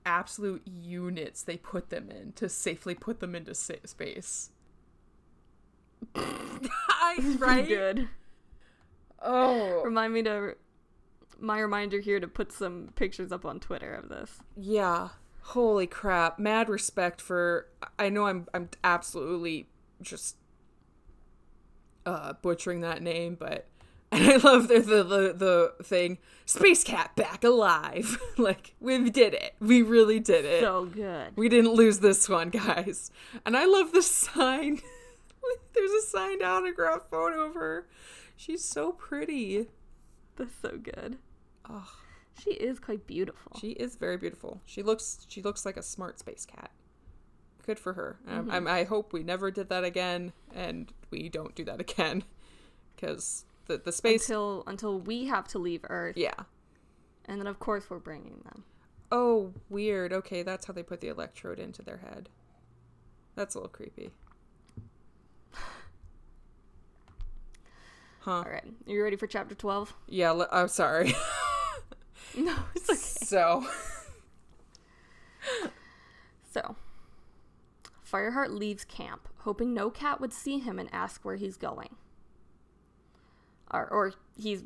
absolute 0.06 0.62
units 0.66 1.44
they 1.44 1.58
put 1.58 1.90
them 1.90 2.10
in 2.10 2.32
to 2.34 2.48
safely 2.50 2.94
put 2.96 3.20
them 3.20 3.36
into 3.36 3.54
sa- 3.56 3.74
space. 3.86 4.52
I, 6.16 7.36
right? 7.40 7.68
good. 7.68 8.10
Oh, 9.22 9.82
Remind 9.84 10.14
me 10.14 10.24
to 10.24 10.56
my 11.40 11.60
reminder 11.60 12.00
here 12.00 12.20
to 12.20 12.28
put 12.28 12.52
some 12.52 12.90
pictures 12.96 13.32
up 13.32 13.46
on 13.46 13.60
Twitter 13.60 13.94
of 13.94 14.10
this. 14.10 14.40
yeah. 14.56 15.10
Holy 15.50 15.86
crap! 15.86 16.40
Mad 16.40 16.70
respect 16.70 17.22
for. 17.22 17.68
I 18.00 18.10
know 18.10 18.26
I'm 18.26 18.48
I'm 18.56 18.68
absolutely 18.84 19.68
just 20.02 20.38
uh 22.04 22.34
butchering 22.42 22.82
that 22.82 23.04
name, 23.04 23.36
but 23.40 23.68
and 24.12 24.24
I 24.32 24.36
love 24.38 24.68
the 24.68 24.80
the 24.80 25.04
the, 25.04 25.34
the 25.78 25.84
thing. 25.84 26.18
Space 26.48 26.84
Cat 26.84 27.16
back 27.16 27.44
alive. 27.44 28.20
like 28.38 28.76
we 28.80 29.10
did 29.10 29.34
it. 29.34 29.56
We 29.60 29.82
really 29.82 30.20
did 30.20 30.46
it. 30.46 30.62
So 30.62 30.86
good. 30.86 31.32
We 31.36 31.50
didn't 31.50 31.74
lose 31.74 32.00
this 32.00 32.30
one, 32.30 32.50
guys. 32.52 33.10
And 33.46 33.58
I 33.58 33.66
love 33.66 33.92
the 33.92 34.04
sign. 34.04 34.80
There's 35.74 35.92
a 35.92 36.02
signed 36.08 36.44
autograph 36.44 37.10
photo 37.10 37.46
of 37.48 37.56
her. 37.56 37.88
She's 38.36 38.64
so 38.64 38.92
pretty. 38.92 39.68
That's 40.36 40.54
so 40.62 40.78
good. 40.78 41.18
Oh, 41.70 41.90
She 42.44 42.52
is 42.52 42.80
quite 42.80 43.08
beautiful. 43.08 43.54
she 43.60 43.70
is 43.72 43.96
very 43.96 44.18
beautiful. 44.18 44.62
She 44.66 44.84
looks 44.84 45.26
she 45.28 45.42
looks 45.42 45.66
like 45.66 45.78
a 45.78 45.84
smart 45.84 46.20
space 46.20 46.46
cat. 46.46 46.70
Good 47.66 47.80
for 47.80 47.94
her. 47.94 48.20
Um, 48.28 48.52
I'm, 48.52 48.68
I 48.68 48.84
hope 48.84 49.12
we 49.14 49.24
never 49.24 49.50
did 49.50 49.70
that 49.70 49.84
again, 49.84 50.34
and 50.54 50.94
we 51.10 51.30
don't 51.30 51.56
do 51.56 51.64
that 51.66 51.82
again, 51.82 52.24
because 52.96 53.46
the 53.68 53.78
the 53.78 53.92
space. 53.92 54.22
until 54.24 54.64
until 54.68 55.00
we 55.00 55.26
have 55.26 55.48
to 55.50 55.60
leave 55.60 55.82
Earth, 55.90 56.18
yeah. 56.18 56.34
and 57.26 57.40
then 57.40 57.48
of 57.48 57.60
course 57.60 57.90
we're 57.90 58.00
bringing 58.00 58.42
them. 58.46 58.64
Oh, 59.12 59.54
weird. 59.70 60.12
Okay, 60.14 60.44
that's 60.44 60.66
how 60.66 60.74
they 60.74 60.84
put 60.84 61.02
the 61.02 61.08
electrode 61.10 61.60
into 61.60 61.82
their 61.82 61.98
head. 61.98 62.30
That's 63.36 63.56
a 63.56 63.60
little 63.60 63.70
creepy. 63.70 64.12
Huh. 68.22 68.32
All 68.32 68.44
right, 68.52 68.64
are 68.88 68.92
you 68.92 69.04
ready 69.04 69.16
for 69.18 69.28
chapter 69.28 69.54
twelve? 69.54 69.94
Yeah, 70.08 70.46
I'm 70.52 70.68
sorry. 70.68 71.14
No, 72.38 72.54
it's 72.76 72.90
okay. 72.90 72.98
so, 73.00 73.66
So, 76.52 76.76
Fireheart 78.10 78.50
leaves 78.50 78.84
camp, 78.84 79.28
hoping 79.40 79.74
no 79.74 79.90
cat 79.90 80.20
would 80.20 80.34
see 80.34 80.60
him 80.60 80.80
and 80.80 80.90
ask 80.94 81.24
where 81.24 81.36
he's 81.36 81.56
going. 81.58 81.96
Or, 83.76 83.88
or 83.90 84.14
he's 84.38 84.64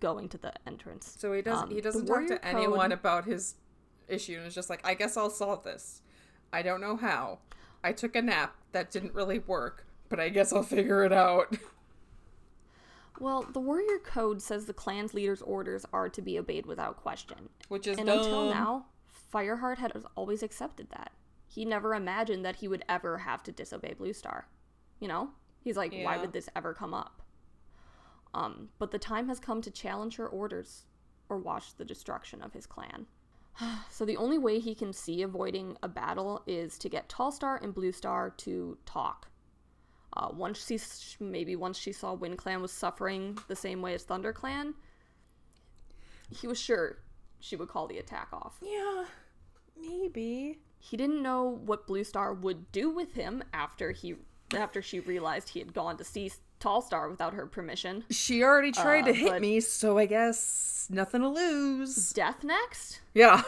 going 0.00 0.28
to 0.30 0.38
the 0.38 0.52
entrance. 0.66 1.14
so 1.18 1.32
he 1.32 1.42
doesn't 1.42 1.68
Um, 1.68 1.70
he 1.74 1.80
doesn't 1.80 2.06
talk 2.06 2.26
to 2.28 2.44
anyone 2.44 2.90
code- 2.90 2.92
about 2.92 3.24
his 3.26 3.54
issue 4.08 4.38
and 4.38 4.46
is 4.46 4.54
just 4.54 4.70
like, 4.70 4.80
I 4.86 4.94
guess 4.94 5.16
I'll 5.16 5.30
solve 5.30 5.64
this. 5.64 6.00
I 6.52 6.62
don't 6.62 6.80
know 6.80 6.96
how. 6.96 7.38
I 7.84 7.92
took 7.92 8.14
a 8.16 8.22
nap 8.22 8.54
that 8.72 8.90
didn't 8.90 9.14
really 9.14 9.38
work, 9.40 9.86
but 10.08 10.18
I 10.20 10.28
guess 10.28 10.52
I'll 10.52 10.62
figure 10.62 11.04
it 11.04 11.12
out. 11.12 11.56
Well, 13.20 13.42
the 13.52 13.60
warrior 13.60 13.98
code 14.02 14.42
says 14.42 14.64
the 14.64 14.72
clan's 14.72 15.14
leader's 15.14 15.42
orders 15.42 15.84
are 15.92 16.08
to 16.08 16.22
be 16.22 16.38
obeyed 16.38 16.66
without 16.66 16.96
question. 16.96 17.50
Which 17.68 17.86
is 17.86 17.98
And 17.98 18.06
dumb. 18.06 18.18
until 18.18 18.50
now, 18.50 18.86
Fireheart 19.32 19.78
had 19.78 19.92
always 20.16 20.42
accepted 20.42 20.88
that. 20.90 21.12
He 21.46 21.64
never 21.64 21.94
imagined 21.94 22.44
that 22.44 22.56
he 22.56 22.68
would 22.68 22.84
ever 22.88 23.18
have 23.18 23.42
to 23.44 23.52
disobey 23.52 23.92
Blue 23.94 24.12
Star. 24.12 24.48
You 24.98 25.08
know? 25.08 25.30
He's 25.60 25.76
like, 25.76 25.92
why 26.02 26.16
would 26.16 26.32
this 26.32 26.48
ever 26.56 26.74
come 26.74 26.94
up? 26.94 27.21
Um, 28.34 28.70
but 28.78 28.90
the 28.90 28.98
time 28.98 29.28
has 29.28 29.38
come 29.38 29.60
to 29.62 29.70
challenge 29.70 30.16
her 30.16 30.26
orders 30.26 30.84
or 31.28 31.38
watch 31.38 31.76
the 31.76 31.84
destruction 31.84 32.42
of 32.42 32.52
his 32.52 32.66
clan. 32.66 33.06
so 33.90 34.04
the 34.04 34.16
only 34.16 34.38
way 34.38 34.58
he 34.58 34.74
can 34.74 34.92
see 34.92 35.22
avoiding 35.22 35.76
a 35.82 35.88
battle 35.88 36.42
is 36.46 36.78
to 36.78 36.88
get 36.88 37.08
Tall 37.08 37.30
Star 37.30 37.60
and 37.62 37.74
Blue 37.74 37.92
Star 37.92 38.30
to 38.30 38.78
talk. 38.86 39.28
Uh, 40.14 40.28
once 40.32 40.66
she 40.66 40.78
maybe 41.20 41.56
once 41.56 41.78
she 41.78 41.90
saw 41.90 42.12
Wind 42.12 42.36
Clan 42.36 42.60
was 42.60 42.70
suffering 42.70 43.38
the 43.48 43.56
same 43.56 43.80
way 43.80 43.94
as 43.94 44.02
Thunder 44.02 44.32
Clan, 44.32 44.74
he 46.28 46.46
was 46.46 46.60
sure 46.60 46.98
she 47.40 47.56
would 47.56 47.68
call 47.68 47.86
the 47.86 47.98
attack 47.98 48.28
off. 48.32 48.58
Yeah, 48.62 49.04
maybe. 49.80 50.58
He 50.78 50.96
didn't 50.96 51.22
know 51.22 51.60
what 51.64 51.86
Blue 51.86 52.04
Star 52.04 52.34
would 52.34 52.70
do 52.72 52.90
with 52.90 53.14
him 53.14 53.42
after 53.54 53.92
he 53.92 54.16
after 54.54 54.82
she 54.82 55.00
realized 55.00 55.48
he 55.48 55.60
had 55.60 55.72
gone 55.72 55.96
to 55.96 56.04
see 56.04 56.30
Tall 56.62 56.80
Star 56.80 57.08
without 57.10 57.34
her 57.34 57.46
permission. 57.46 58.04
She 58.08 58.44
already 58.44 58.70
tried 58.70 59.02
Uh, 59.02 59.06
to 59.08 59.12
hit 59.14 59.40
me, 59.40 59.58
so 59.60 59.98
I 59.98 60.06
guess 60.06 60.86
nothing 60.88 61.20
to 61.22 61.28
lose. 61.28 62.12
Death 62.12 62.44
next? 62.44 63.00
Yeah. 63.14 63.42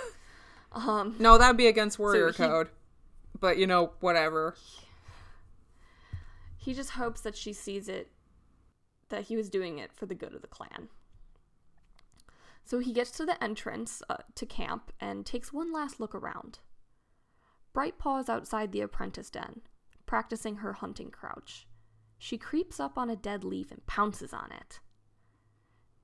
Um, 0.73 1.15
No, 1.21 1.39
that'd 1.39 1.57
be 1.57 1.69
against 1.69 2.01
warrior 2.01 2.29
he- 2.33 2.35
code. 2.35 2.69
But 3.39 3.57
you 3.59 3.67
know, 3.69 3.93
whatever. 4.01 4.57
he 6.57 6.75
just 6.75 6.91
hopes 6.91 7.21
that 7.21 7.37
she 7.37 7.53
sees 7.53 7.89
it 7.89 8.11
that 9.11 9.25
he 9.25 9.37
was 9.37 9.49
doing 9.49 9.79
it 9.79 9.93
for 9.93 10.07
the 10.07 10.15
good 10.17 10.35
of 10.35 10.41
the 10.43 10.49
clan. 10.49 10.89
So 12.65 12.79
he 12.81 12.93
gets 12.93 13.11
to 13.13 13.27
the 13.27 13.43
entrance 13.45 14.03
uh, 14.09 14.17
to 14.35 14.47
camp 14.47 14.91
and 14.99 15.25
takes 15.25 15.53
one 15.53 15.73
last 15.73 16.01
look 16.01 16.15
around. 16.15 16.59
Bright 17.73 17.99
Paw 17.99 18.19
is 18.19 18.29
outside 18.29 18.73
the 18.73 18.81
apprentice 18.81 19.31
den, 19.31 19.61
practicing 20.07 20.57
her 20.57 20.73
hunting 20.73 21.11
crouch. 21.11 21.67
She 22.25 22.39
creeps 22.39 22.81
up 22.81 22.97
on 22.97 23.11
a 23.11 23.17
dead 23.17 23.45
leaf 23.45 23.71
and 23.71 23.85
pounces 23.85 24.33
on 24.33 24.51
it. 24.51 24.81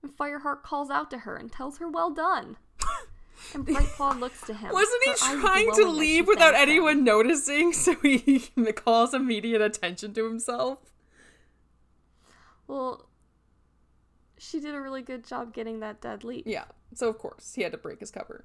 And 0.02 0.12
Fireheart 0.14 0.62
calls 0.62 0.90
out 0.90 1.10
to 1.12 1.20
her 1.20 1.34
and 1.34 1.50
tells 1.50 1.78
her, 1.78 1.88
Well 1.88 2.10
done. 2.10 2.58
And 3.54 3.64
Bright 3.64 3.88
Paw 3.96 4.12
looks 4.12 4.42
to 4.42 4.52
him. 4.52 4.70
Wasn't 4.70 5.02
he 5.02 5.14
trying 5.14 5.40
to 5.40 5.40
glowing 5.40 5.70
as 5.70 5.76
she 5.76 5.84
leave 5.98 6.28
without 6.28 6.52
thanks 6.52 6.60
him. 6.62 6.68
anyone 6.68 7.04
noticing 7.04 7.72
so 7.72 7.94
he 7.94 8.40
calls 8.76 9.14
immediate 9.14 9.62
attention 9.62 10.12
to 10.12 10.28
himself? 10.28 10.92
Well, 12.66 13.08
she 14.36 14.60
did 14.60 14.74
a 14.74 14.80
really 14.82 15.00
good 15.00 15.26
job 15.26 15.54
getting 15.54 15.80
that 15.80 16.02
dead 16.02 16.22
leaf. 16.22 16.42
Yeah. 16.44 16.66
So 16.92 17.08
of 17.08 17.16
course, 17.16 17.54
he 17.54 17.62
had 17.62 17.72
to 17.72 17.78
break 17.78 18.00
his 18.00 18.10
cover. 18.10 18.44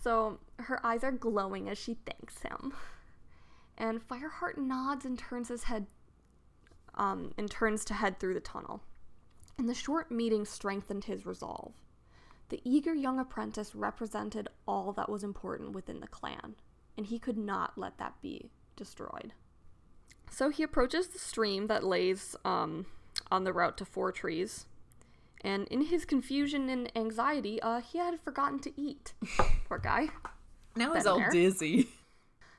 So 0.00 0.38
her 0.60 0.84
eyes 0.84 1.04
are 1.04 1.12
glowing 1.12 1.68
as 1.68 1.76
she 1.76 1.98
thanks 2.06 2.40
him. 2.40 2.72
And 3.78 4.06
Fireheart 4.06 4.56
nods 4.58 5.04
and 5.04 5.18
turns 5.18 5.48
his 5.48 5.64
head 5.64 5.86
um, 6.94 7.32
and 7.36 7.50
turns 7.50 7.84
to 7.86 7.94
head 7.94 8.18
through 8.18 8.34
the 8.34 8.40
tunnel. 8.40 8.82
And 9.58 9.68
the 9.68 9.74
short 9.74 10.10
meeting 10.10 10.44
strengthened 10.44 11.04
his 11.04 11.26
resolve. 11.26 11.72
The 12.48 12.60
eager 12.64 12.94
young 12.94 13.18
apprentice 13.18 13.74
represented 13.74 14.48
all 14.68 14.92
that 14.92 15.08
was 15.08 15.24
important 15.24 15.72
within 15.72 16.00
the 16.00 16.06
clan, 16.06 16.54
and 16.96 17.06
he 17.06 17.18
could 17.18 17.38
not 17.38 17.76
let 17.76 17.98
that 17.98 18.14
be 18.22 18.50
destroyed. 18.76 19.32
So 20.30 20.50
he 20.50 20.62
approaches 20.62 21.08
the 21.08 21.18
stream 21.18 21.66
that 21.66 21.84
lays 21.84 22.36
um, 22.44 22.86
on 23.30 23.44
the 23.44 23.52
route 23.52 23.76
to 23.78 23.84
Four 23.84 24.12
Trees, 24.12 24.66
and 25.40 25.66
in 25.68 25.82
his 25.82 26.04
confusion 26.04 26.68
and 26.68 26.90
anxiety, 26.96 27.60
uh, 27.62 27.80
he 27.80 27.98
had 27.98 28.20
forgotten 28.20 28.58
to 28.60 28.80
eat. 28.80 29.14
Poor 29.68 29.78
guy. 29.78 30.08
Now 30.76 30.94
he's 30.94 31.06
all 31.06 31.18
there. 31.18 31.30
dizzy. 31.30 31.88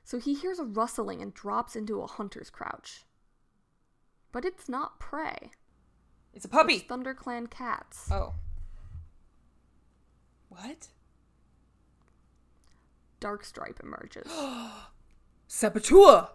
So 0.08 0.20
he 0.20 0.36
hears 0.36 0.58
a 0.58 0.64
rustling 0.64 1.22
and 1.22 1.34
drops 1.34 1.76
into 1.76 2.02
a 2.02 2.08
hunter's 2.08 2.50
crouch. 2.50 3.04
But 4.32 4.46
it's 4.46 4.70
not 4.70 5.02
prey. 5.02 5.52
It's 6.34 6.46
a 6.46 6.48
puppy. 6.48 6.76
It's 6.76 6.86
ThunderClan 6.86 7.50
cats. 7.50 8.08
Oh. 8.10 8.36
What? 10.48 10.88
Darkstripe 13.20 13.84
emerges. 13.84 14.32
Saboteur! 15.50 16.30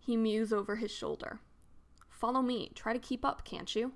he 0.00 0.16
mews 0.16 0.52
over 0.52 0.74
his 0.74 0.90
shoulder. 0.90 1.38
Follow 2.08 2.42
me. 2.42 2.72
Try 2.74 2.92
to 2.92 2.98
keep 2.98 3.24
up, 3.24 3.44
can't 3.44 3.76
you? 3.76 3.92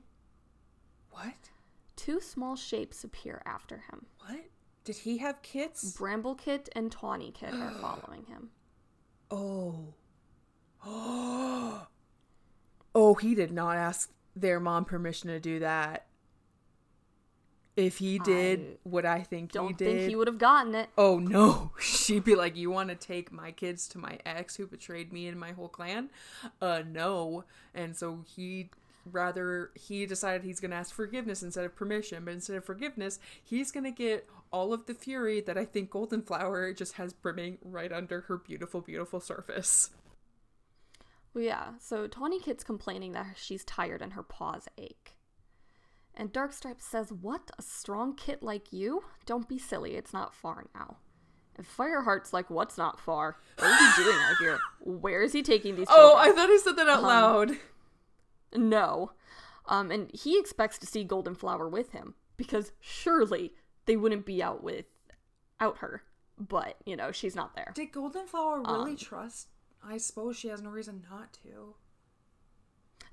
What? 1.10 1.50
Two 1.96 2.20
small 2.20 2.54
shapes 2.54 3.02
appear 3.02 3.42
after 3.44 3.78
him. 3.78 4.06
What? 4.20 4.44
Did 4.84 4.96
he 4.96 5.18
have 5.18 5.42
kids? 5.42 5.96
Bramblekit 5.96 6.68
and 6.74 6.94
Tawnykit 6.94 7.54
are 7.54 7.70
following 7.80 8.24
him. 8.24 8.50
Oh. 9.30 9.94
oh, 12.94 13.14
he 13.20 13.34
did 13.34 13.52
not 13.52 13.76
ask 13.76 14.10
their 14.34 14.58
mom 14.58 14.84
permission 14.84 15.28
to 15.30 15.38
do 15.38 15.60
that. 15.60 16.06
If 17.74 17.98
he 17.98 18.18
did 18.18 18.60
I 18.60 18.76
what 18.82 19.06
I 19.06 19.22
think 19.22 19.52
he 19.52 19.58
Don't 19.58 19.78
did. 19.78 19.86
think 19.86 20.10
he 20.10 20.16
would 20.16 20.26
have 20.26 20.36
gotten 20.36 20.74
it. 20.74 20.90
Oh 20.98 21.18
no. 21.18 21.72
She'd 21.80 22.24
be 22.24 22.34
like, 22.34 22.54
You 22.54 22.70
want 22.70 22.90
to 22.90 22.94
take 22.94 23.32
my 23.32 23.50
kids 23.50 23.88
to 23.88 23.98
my 23.98 24.18
ex 24.26 24.56
who 24.56 24.66
betrayed 24.66 25.10
me 25.10 25.26
and 25.26 25.40
my 25.40 25.52
whole 25.52 25.68
clan? 25.68 26.10
Uh, 26.60 26.82
no. 26.86 27.44
And 27.74 27.96
so 27.96 28.24
he 28.26 28.68
rather 29.10 29.70
he 29.74 30.06
decided 30.06 30.44
he's 30.44 30.60
gonna 30.60 30.76
ask 30.76 30.94
forgiveness 30.94 31.42
instead 31.42 31.64
of 31.64 31.74
permission, 31.74 32.24
but 32.24 32.34
instead 32.34 32.56
of 32.56 32.64
forgiveness, 32.64 33.18
he's 33.42 33.72
gonna 33.72 33.90
get 33.90 34.28
all 34.52 34.72
of 34.72 34.86
the 34.86 34.94
fury 34.94 35.40
that 35.40 35.56
I 35.56 35.64
think 35.64 35.90
Golden 35.90 36.22
Flower 36.22 36.72
just 36.72 36.94
has 36.94 37.12
brimming 37.12 37.58
right 37.62 37.92
under 37.92 38.22
her 38.22 38.36
beautiful, 38.36 38.80
beautiful 38.80 39.20
surface. 39.20 39.90
Well, 41.34 41.44
yeah, 41.44 41.70
so 41.80 42.06
tawny 42.06 42.38
Tawnykit's 42.38 42.64
complaining 42.64 43.12
that 43.12 43.36
she's 43.36 43.64
tired 43.64 44.02
and 44.02 44.12
her 44.12 44.22
paws 44.22 44.68
ache. 44.76 45.16
And 46.14 46.32
Darkstripe 46.32 46.80
says, 46.80 47.10
What? 47.12 47.50
A 47.58 47.62
strong 47.62 48.14
kit 48.14 48.42
like 48.42 48.72
you? 48.72 49.04
Don't 49.24 49.48
be 49.48 49.58
silly, 49.58 49.94
it's 49.94 50.12
not 50.12 50.34
far 50.34 50.66
now. 50.74 50.98
And 51.56 51.66
Fireheart's 51.66 52.34
like, 52.34 52.50
What's 52.50 52.76
not 52.76 53.00
far? 53.00 53.38
What 53.58 53.68
is 53.68 53.96
he 53.96 54.04
doing 54.04 54.18
out 54.18 54.36
here? 54.38 54.58
Where 54.80 55.22
is 55.22 55.32
he 55.32 55.42
taking 55.42 55.76
these 55.76 55.86
Oh. 55.90 56.16
I 56.16 56.32
thought 56.32 56.50
he 56.50 56.58
said 56.58 56.76
that 56.76 56.88
out 56.88 56.98
um, 56.98 57.04
loud. 57.04 57.50
No. 58.54 59.12
Um, 59.66 59.90
and 59.90 60.10
he 60.12 60.38
expects 60.38 60.78
to 60.78 60.86
see 60.86 61.04
Golden 61.04 61.34
Flower 61.34 61.68
with 61.68 61.92
him 61.92 62.14
because 62.36 62.72
surely 62.80 63.54
they 63.86 63.96
wouldn't 63.96 64.26
be 64.26 64.42
out 64.42 64.62
without 64.62 65.78
her. 65.78 66.02
But 66.38 66.76
you 66.84 66.96
know 66.96 67.12
she's 67.12 67.36
not 67.36 67.54
there. 67.54 67.72
Did 67.74 67.92
Golden 67.92 68.26
Flower 68.26 68.60
really 68.60 68.92
Um, 68.92 68.96
trust? 68.96 69.48
I 69.84 69.98
suppose 69.98 70.36
she 70.36 70.48
has 70.48 70.60
no 70.62 70.70
reason 70.70 71.04
not 71.10 71.32
to. 71.44 71.74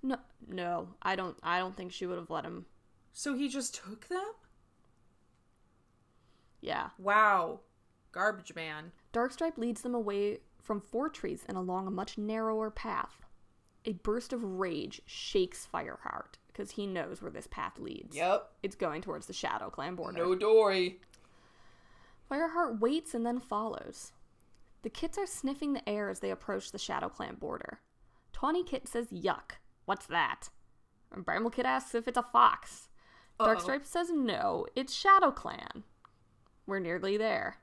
No, 0.02 0.18
no, 0.48 0.90
I 1.02 1.16
don't. 1.16 1.38
I 1.44 1.60
don't 1.60 1.76
think 1.76 1.92
she 1.92 2.06
would 2.06 2.18
have 2.18 2.30
let 2.30 2.46
him. 2.46 2.66
So 3.14 3.36
he 3.36 3.50
just 3.50 3.76
took 3.76 4.08
them? 4.08 4.32
Yeah, 6.62 6.90
Wow. 6.98 7.62
Garbage 8.12 8.54
man. 8.56 8.92
Darkstripe 9.14 9.58
leads 9.58 9.82
them 9.82 9.94
away 9.94 10.40
from 10.62 10.82
four 10.82 11.10
trees 11.10 11.44
and 11.48 11.56
along 11.58 11.86
a 11.88 11.92
much 11.92 12.18
narrower 12.18 12.70
path. 12.72 13.22
A 13.90 13.94
burst 13.94 14.34
of 14.34 14.44
rage 14.44 15.02
shakes 15.08 15.68
Fireheart 15.74 16.36
because 16.48 16.70
he 16.70 16.86
knows 16.86 17.24
where 17.24 17.32
this 17.32 17.48
path 17.48 17.80
leads. 17.80 18.16
Yep. 18.16 18.48
It's 18.62 18.76
going 18.76 19.02
towards 19.02 19.26
the 19.26 19.34
Shadow 19.34 19.72
Clan 19.72 19.96
border. 19.96 20.16
No 20.20 20.36
dory. 20.36 21.00
Fireheart 22.30 22.80
waits 22.80 23.16
and 23.16 23.26
then 23.26 23.40
follows. 23.40 24.12
The 24.84 24.92
kits 24.92 25.18
are 25.18 25.26
sniffing 25.26 25.74
the 25.74 25.90
air 25.90 26.12
as 26.12 26.20
they 26.20 26.30
approach 26.30 26.72
the 26.72 26.78
Shadow 26.78 27.10
Clan 27.10 27.38
border. 27.40 27.80
Tawny 28.32 28.64
Kit 28.64 28.88
says, 28.88 29.08
Yuck, 29.08 29.54
what's 29.86 30.06
that? 30.06 30.50
And 31.12 31.26
Bramble 31.26 31.50
Kit 31.50 31.66
asks 31.66 31.96
if 31.96 32.08
it's 32.08 32.18
a 32.18 32.22
fox. 32.22 32.90
Darkstripe 33.40 33.86
says, 33.86 34.12
No, 34.12 34.68
it's 34.76 34.94
Shadow 34.94 35.32
Clan. 35.32 35.84
We're 36.68 36.80
nearly 36.80 37.18
there. 37.18 37.58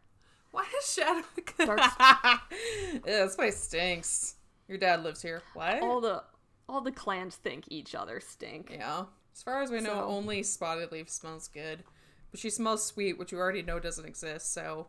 Why 0.51 0.65
is 0.77 0.93
Shadow? 0.93 1.23
Dark- 1.65 1.81
yeah, 2.01 2.39
this 3.05 3.37
place 3.37 3.59
stinks. 3.63 4.36
Your 4.69 4.79
dad 4.79 5.03
lives 5.05 5.23
here. 5.23 5.43
What? 5.55 5.83
All 5.83 6.01
the 6.01 6.23
all 6.69 6.81
the 6.81 6.93
clans 6.93 7.37
think 7.37 7.65
each 7.69 7.95
other 7.95 8.21
stink. 8.21 8.71
yeah. 8.73 9.05
As 9.33 9.43
far 9.43 9.63
as 9.63 9.71
we 9.71 9.81
know, 9.81 9.95
So- 9.95 10.05
only 10.07 10.41
Spottedleaf 10.43 11.09
smells 11.11 11.47
good, 11.49 11.85
but 12.31 12.41
she 12.41 12.51
smells 12.51 12.85
sweet, 12.85 13.19
which 13.19 13.31
you 13.33 13.39
already 13.39 13.63
know 13.63 13.79
doesn't 13.79 14.05
exist. 14.07 14.53
So 14.53 14.89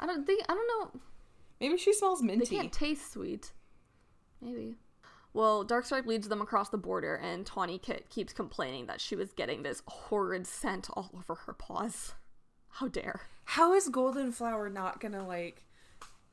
I 0.00 0.06
don't 0.06 0.26
think 0.26 0.44
I 0.48 0.54
don't 0.54 0.66
know 0.94 1.00
maybe 1.60 1.76
she 1.76 1.92
smells 1.92 2.20
They 2.20 2.26
minty. 2.26 2.46
can't 2.56 2.72
taste 2.72 3.12
sweet. 3.12 3.52
Maybe. 4.40 4.76
Well, 5.32 5.64
Darkstripe 5.64 6.06
leads 6.06 6.26
them 6.28 6.40
across 6.42 6.70
the 6.70 6.78
border, 6.78 7.14
and 7.14 7.46
Tawnykit 7.46 8.08
keeps 8.08 8.32
complaining 8.32 8.86
that 8.86 9.00
she 9.00 9.14
was 9.14 9.32
getting 9.32 9.62
this 9.62 9.80
horrid 9.86 10.44
scent 10.46 10.88
all 10.94 11.10
over 11.16 11.36
her 11.46 11.52
paws. 11.52 12.14
How 12.70 12.88
dare. 12.88 13.20
How 13.44 13.72
is 13.74 13.88
Goldenflower 13.90 14.72
not 14.72 14.98
gonna 15.00 15.24
like? 15.24 15.62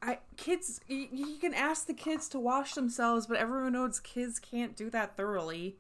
I 0.02 0.20
kids, 0.36 0.80
you, 0.88 1.08
you 1.12 1.38
can 1.38 1.54
ask 1.54 1.88
the 1.88 1.94
kids 1.94 2.30
to 2.30 2.40
wash 2.40 2.74
themselves, 2.74 3.28
but 3.28 3.38
everyone 3.38 3.74
knows 3.74 4.00
kids 4.00 4.40
can't 4.40 4.76
do 4.76 4.90
that 4.92 5.18
thoroughly. 5.18 5.78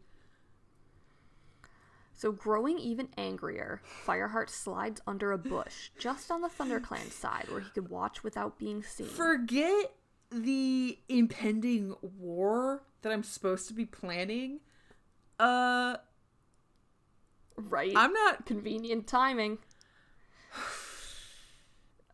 So, 2.13 2.31
growing 2.31 2.79
even 2.79 3.09
angrier, 3.15 3.79
Fireheart 4.05 4.49
slides 4.49 4.99
under 5.05 5.31
a 5.31 5.37
bush 5.37 5.91
just 5.99 6.31
on 6.31 6.41
the 6.41 6.47
ThunderClan 6.47 7.11
side 7.11 7.45
where 7.49 7.59
he 7.59 7.69
could 7.69 7.89
watch 7.89 8.23
without 8.23 8.57
being 8.57 8.81
seen. 8.81 9.05
Forget 9.05 9.93
the 10.31 10.97
impending 11.07 11.95
war 12.01 12.81
that 13.03 13.11
I'm 13.11 13.21
supposed 13.21 13.67
to 13.67 13.75
be 13.75 13.85
planning. 13.85 14.61
Uh, 15.39 15.97
right? 17.55 17.93
I'm 17.95 18.13
not. 18.13 18.47
Convenient 18.47 19.05
timing. 19.05 19.59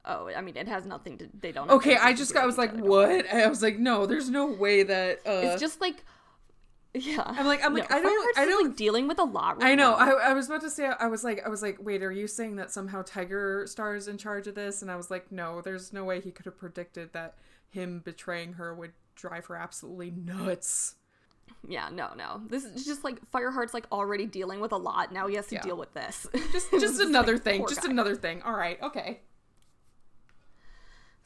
Oh, 0.05 0.29
I 0.35 0.41
mean, 0.41 0.57
it 0.57 0.67
has 0.67 0.85
nothing 0.85 1.17
to. 1.19 1.29
They 1.39 1.51
don't. 1.53 1.69
Okay, 1.69 1.95
I 1.95 2.13
just 2.13 2.33
got, 2.33 2.43
I 2.43 2.45
was 2.45 2.57
like, 2.57 2.73
what? 2.75 3.31
I 3.33 3.47
was 3.47 3.61
like, 3.61 3.79
no, 3.79 4.05
there's 4.05 4.29
no 4.29 4.47
way 4.47 4.83
that. 4.83 5.19
Uh, 5.25 5.31
It's 5.53 5.61
just 5.61 5.79
like. 5.81 6.03
Yeah. 6.95 7.23
I'm 7.25 7.47
like- 7.47 7.63
I'm 7.65 7.73
like, 7.73 7.89
No, 7.89 7.95
I 7.95 8.01
don't- 8.01 8.11
Fireheart's 8.11 8.37
I 8.37 8.45
don't- 8.45 8.67
like 8.67 8.75
dealing 8.77 9.07
with 9.07 9.17
a 9.17 9.23
lot 9.23 9.59
right 9.61 9.71
I 9.71 9.75
know. 9.75 9.91
now. 9.97 10.17
I, 10.17 10.29
I 10.29 10.33
was 10.33 10.47
about 10.47 10.61
to 10.61 10.69
say. 10.69 10.85
I 10.85 11.07
was 11.07 11.23
like. 11.23 11.41
I 11.45 11.49
was 11.49 11.61
like. 11.63 11.77
Wait. 11.81 12.03
Are 12.03 12.11
you 12.11 12.27
saying 12.27 12.57
that 12.57 12.71
somehow 12.71 13.01
Tigerstar 13.01 13.95
is 13.97 14.07
in 14.07 14.17
charge 14.17 14.45
of 14.47 14.55
this? 14.55 14.81
And 14.83 14.91
I 14.91 14.95
was 14.95 15.09
like, 15.09 15.31
no. 15.31 15.61
There's 15.61 15.91
no 15.93 16.03
way 16.03 16.21
he 16.21 16.31
could 16.31 16.45
have 16.45 16.57
predicted 16.57 17.13
that 17.13 17.35
him 17.69 18.01
betraying 18.05 18.53
her 18.53 18.75
would 18.75 18.91
drive 19.15 19.45
her 19.47 19.55
absolutely 19.55 20.11
nuts. 20.11 20.95
Yeah, 21.67 21.89
no, 21.91 22.09
no. 22.15 22.41
This 22.47 22.63
is 22.65 22.85
just 22.85 23.03
like 23.03 23.19
Fireheart's 23.31 23.73
like 23.73 23.87
already 23.91 24.25
dealing 24.25 24.59
with 24.59 24.71
a 24.73 24.77
lot. 24.77 25.11
Now 25.11 25.27
he 25.27 25.35
has 25.35 25.47
to 25.47 25.55
Yeah. 25.55 25.61
deal 25.61 25.77
with 25.77 25.93
this. 25.93 26.27
Just, 26.51 26.71
just 26.79 26.99
like, 26.99 27.07
another 27.07 27.37
thing. 27.37 27.65
Just 27.67 27.83
guy. 27.83 27.89
another 27.89 28.15
thing. 28.15 28.41
All 28.43 28.53
right. 28.55 28.79
Okay. 28.83 29.21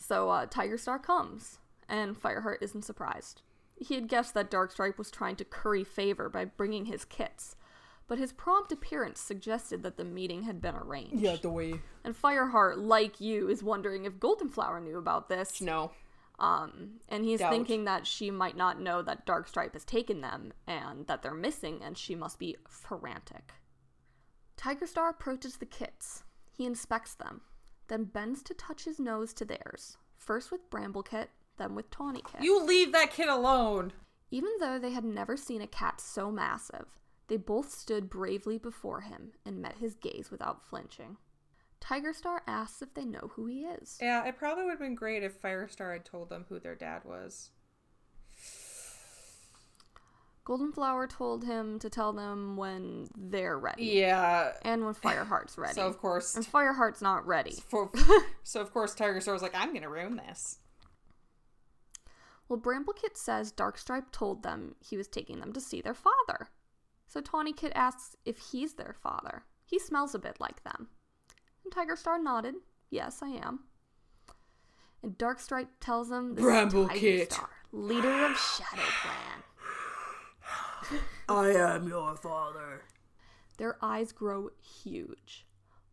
So 0.08 0.30
uh, 0.30 0.46
Tigerstar 0.46 1.04
comes, 1.04 1.60
and 1.89 2.15
Fireheart 2.15 2.62
isn't 2.62 2.86
surprised. 2.86 3.41
He 3.76 3.96
had 3.96 4.08
guessed 4.08 4.34
that 4.36 4.50
Darkstripe 4.50 4.98
was 4.98 5.12
trying 5.12 5.36
to 5.36 5.43
curry 5.43 5.84
favor 5.84 6.30
by 6.30 6.46
bringing 6.46 6.86
his 6.86 7.04
kits, 7.04 7.58
but 8.08 8.17
his 8.17 8.32
prompt 8.32 8.72
appearance 8.72 9.20
suggested 9.20 9.84
that 9.84 9.98
the 9.98 10.06
meeting 10.06 10.43
had 10.43 10.62
been 10.62 10.76
arranged. 10.76 11.20
Yeah, 11.20 11.36
the 11.36 11.50
way. 11.50 11.82
And 12.06 12.15
Fireheart, 12.15 12.78
like 12.78 13.20
you, 13.20 13.50
is 13.50 13.62
wondering 13.62 14.06
if 14.06 14.13
Goldenflower 14.13 14.82
knew 14.82 14.98
about 14.98 15.28
this. 15.28 15.60
No. 15.60 15.91
Um, 16.39 17.02
and 17.10 17.26
he's 17.26 17.39
Doubt. 17.39 17.52
thinking 17.52 17.84
that 17.84 18.08
she 18.08 18.32
might 18.32 18.56
not 18.56 18.80
know 18.80 19.02
that 19.02 19.26
Darkstripe 19.26 19.74
has 19.74 19.84
taken 19.84 20.22
them 20.22 20.54
and 20.67 21.06
that 21.08 21.22
they're 21.22 21.34
missing, 21.34 21.82
and 21.84 21.98
she 21.98 22.15
must 22.15 22.39
be 22.39 22.56
frantic. 22.70 23.52
Tigerstar 24.58 25.10
approaches 25.10 25.58
the 25.58 25.65
kits. 25.65 26.24
He 26.50 26.65
inspects 26.65 27.13
them, 27.13 27.41
then 27.88 28.06
bends 28.06 28.41
to 28.43 28.54
touch 28.54 28.86
his 28.86 29.00
nose 29.00 29.34
to 29.34 29.45
theirs, 29.45 29.97
first 30.17 30.52
with 30.52 30.69
Bramblekit, 30.69 31.28
then 31.58 31.76
with 31.76 31.89
Tawnykit. 31.89 32.41
You 32.41 32.63
leave 32.63 32.91
that 32.91 33.12
kid 33.12 33.28
alone. 33.28 33.93
Even 34.30 34.52
though 34.60 34.78
they 34.78 34.91
had 34.91 35.06
never 35.06 35.38
seen 35.38 35.62
a 35.62 35.67
cat 35.67 36.02
so 36.02 36.32
massive, 36.32 37.00
they 37.28 37.38
both 37.38 37.71
stood 37.71 38.10
bravely 38.10 38.58
before 38.58 39.02
him 39.02 39.32
and 39.45 39.62
met 39.62 39.78
his 39.78 39.95
gaze 39.95 40.30
without 40.32 40.65
flinching. 40.65 41.17
Tigerstar 41.80 42.39
asks 42.47 42.82
if 42.82 42.93
they 42.93 43.06
know 43.06 43.32
who 43.36 43.45
he 43.45 43.62
is. 43.62 43.97
Yeah, 44.02 44.26
it 44.26 44.38
probably 44.38 44.63
would 44.63 44.71
have 44.71 44.80
been 44.80 44.95
great 44.95 45.23
if 45.23 45.41
Firestar 45.41 45.93
had 45.93 46.06
told 46.06 46.30
them 46.30 46.45
who 46.50 46.60
their 46.60 46.76
dad 46.76 47.04
was. 47.06 47.52
Goldenflower 50.47 51.10
told 51.10 51.43
him 51.43 51.77
to 51.79 51.89
tell 51.89 52.13
them 52.13 52.55
when 52.55 53.10
they're 53.17 53.60
ready. 53.60 53.83
Yeah. 53.83 54.53
And 54.62 54.86
when 54.86 54.93
Fireheart's 54.93 55.57
ready. 55.57 55.73
So 55.73 55.86
of 55.86 55.97
course, 55.97 56.36
and 56.36 56.45
Fireheart's 56.45 57.01
not 57.01 57.27
ready. 57.27 57.57
for, 57.67 57.91
so 58.43 58.62
of 58.62 58.71
course, 58.71 58.95
Tigerstar 58.95 59.33
was 59.33 59.41
like, 59.41 59.55
"I'm 59.55 59.73
gonna 59.73 59.89
ruin 59.89 60.15
this." 60.15 60.60
Well, 62.47 62.60
Bramblekit 62.60 63.17
says 63.17 63.51
Darkstripe 63.51 64.12
told 64.13 64.43
them 64.43 64.75
he 64.79 64.95
was 64.95 65.10
taking 65.10 65.41
them 65.41 65.51
to 65.51 65.60
see 65.60 65.81
their 65.81 65.93
father. 65.93 66.47
So 67.05 67.19
Tawnykit 67.19 67.73
asks 67.75 68.15
if 68.23 68.38
he's 68.38 68.75
their 68.75 68.95
father. 69.01 69.43
He 69.65 69.79
smells 69.79 70.15
a 70.15 70.19
bit 70.19 70.38
like 70.39 70.63
them. 70.63 70.88
And 71.65 71.73
Tigerstar 71.73 72.23
nodded. 72.23 72.55
Yes, 72.89 73.19
I 73.21 73.31
am. 73.31 73.65
And 75.03 75.17
Darkstripe 75.17 75.67
tells 75.81 76.10
him 76.10 76.36
this 76.36 76.45
is 76.45 76.49
Bramble 76.49 76.88
Tiger 76.88 76.99
Kit. 76.99 77.33
Star, 77.33 77.49
leader 77.73 78.25
of 78.25 78.38
Shadow 78.38 78.81
Clan. 79.01 79.43
I 81.29 81.49
am 81.49 81.87
your 81.87 82.15
father. 82.15 82.83
Their 83.57 83.77
eyes 83.81 84.11
grow 84.11 84.49
huge. 84.61 85.45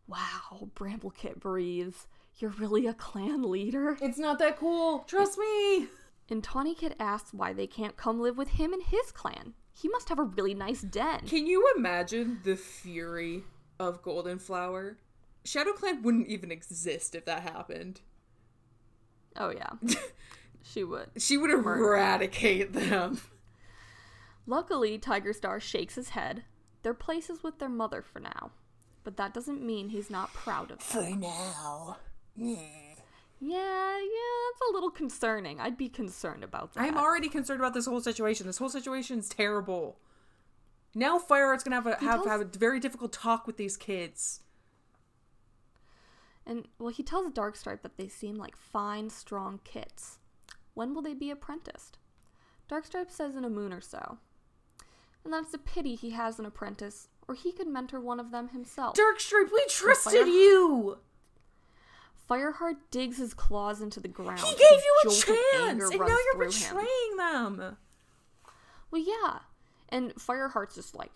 Wow, 0.07 0.69
Bramblekit 0.75 1.39
breathes. 1.39 2.07
You're 2.37 2.51
really 2.51 2.85
a 2.87 2.93
clan 2.93 3.43
leader? 3.43 3.97
It's 4.01 4.17
not 4.17 4.39
that 4.39 4.57
cool. 4.57 4.99
Trust 5.07 5.37
me. 5.37 5.87
And 6.29 6.43
Tawnykit 6.43 6.93
asks 6.99 7.33
why 7.33 7.53
they 7.53 7.67
can't 7.67 7.97
come 7.97 8.19
live 8.19 8.37
with 8.37 8.49
him 8.49 8.73
and 8.73 8.83
his 8.83 9.11
clan. 9.11 9.53
He 9.73 9.89
must 9.89 10.09
have 10.09 10.19
a 10.19 10.23
really 10.23 10.53
nice 10.53 10.81
den. 10.81 11.21
Can 11.27 11.47
you 11.47 11.71
imagine 11.75 12.39
the 12.43 12.55
fury 12.55 13.43
of 13.79 14.01
Goldenflower? 14.01 14.95
Shadow 15.43 15.73
Clan 15.73 16.01
wouldn't 16.01 16.27
even 16.27 16.51
exist 16.51 17.13
if 17.13 17.25
that 17.25 17.43
happened. 17.43 18.01
Oh, 19.35 19.49
yeah. 19.49 19.73
she 20.63 20.83
would. 20.83 21.09
She 21.17 21.37
would 21.37 21.51
eradicate 21.51 22.73
them. 22.73 23.19
Luckily, 24.47 24.97
Tigerstar 24.99 25.59
shakes 25.61 25.95
his 25.95 26.09
head. 26.09 26.43
Their 26.83 26.93
place 26.93 27.29
is 27.29 27.43
with 27.43 27.59
their 27.59 27.69
mother 27.69 28.01
for 28.01 28.19
now. 28.19 28.51
But 29.03 29.17
that 29.17 29.33
doesn't 29.33 29.63
mean 29.63 29.89
he's 29.89 30.09
not 30.09 30.33
proud 30.33 30.71
of 30.71 30.79
them. 30.89 31.03
For 31.13 31.17
now. 31.17 31.97
Hmm. 32.37 32.53
Yeah, 33.39 33.97
yeah, 33.99 34.37
that's 34.49 34.69
a 34.69 34.73
little 34.73 34.89
concerning. 34.89 35.59
I'd 35.59 35.77
be 35.77 35.89
concerned 35.89 36.43
about 36.43 36.73
that. 36.73 36.83
I'm 36.83 36.97
already 36.97 37.29
concerned 37.29 37.59
about 37.59 37.73
this 37.73 37.85
whole 37.85 38.01
situation. 38.01 38.47
This 38.47 38.57
whole 38.57 38.69
situation 38.69 39.19
is 39.19 39.29
terrible. 39.29 39.97
Now 40.93 41.19
Fireheart's 41.19 41.63
gonna 41.63 41.75
have 41.75 41.87
a 41.87 41.95
have, 41.97 41.99
tells- 41.99 42.27
have 42.27 42.41
a 42.41 42.45
very 42.45 42.79
difficult 42.79 43.11
talk 43.11 43.45
with 43.45 43.57
these 43.57 43.77
kids. 43.77 44.41
And, 46.45 46.67
well, 46.77 46.89
he 46.89 47.03
tells 47.03 47.31
Darkstripe 47.33 47.81
that 47.81 47.97
they 47.97 48.07
seem 48.07 48.35
like 48.35 48.55
fine, 48.55 49.09
strong 49.09 49.59
kits. 49.63 50.19
When 50.75 50.93
will 50.93 51.01
they 51.01 51.15
be 51.15 51.31
apprenticed? 51.31 51.97
Darkstripe 52.69 53.09
says 53.11 53.35
in 53.35 53.43
a 53.43 53.49
moon 53.49 53.73
or 53.73 53.81
so. 53.81 54.19
And 55.25 55.33
that 55.33 55.43
it's 55.43 55.53
a 55.53 55.57
pity 55.57 55.95
he 55.95 56.11
has 56.11 56.39
an 56.39 56.45
apprentice, 56.45 57.09
or 57.27 57.35
he 57.35 57.51
could 57.51 57.67
mentor 57.67 57.99
one 57.99 58.19
of 58.19 58.31
them 58.31 58.49
himself. 58.49 58.95
Darkstripe, 58.95 59.51
we 59.51 59.65
trusted 59.67 60.13
Fire- 60.13 60.25
you. 60.25 60.99
Fireheart 62.29 62.77
digs 62.91 63.17
his 63.17 63.33
claws 63.33 63.81
into 63.81 63.99
the 63.99 64.07
ground. 64.07 64.39
He 64.39 64.51
gave 64.51 64.71
you 64.71 64.95
a 65.01 65.09
jolt 65.09 65.23
of 65.23 65.29
anger 65.29 65.89
chance, 65.89 65.91
and 65.91 65.99
now 65.99 66.07
you're 66.07 66.33
through 66.33 66.51
him. 66.51 66.75
betraying 66.75 67.17
them. 67.17 67.77
Well, 68.91 69.03
yeah. 69.05 69.39
And 69.89 70.13
Fireheart's 70.15 70.75
just 70.75 70.95
like, 70.95 71.11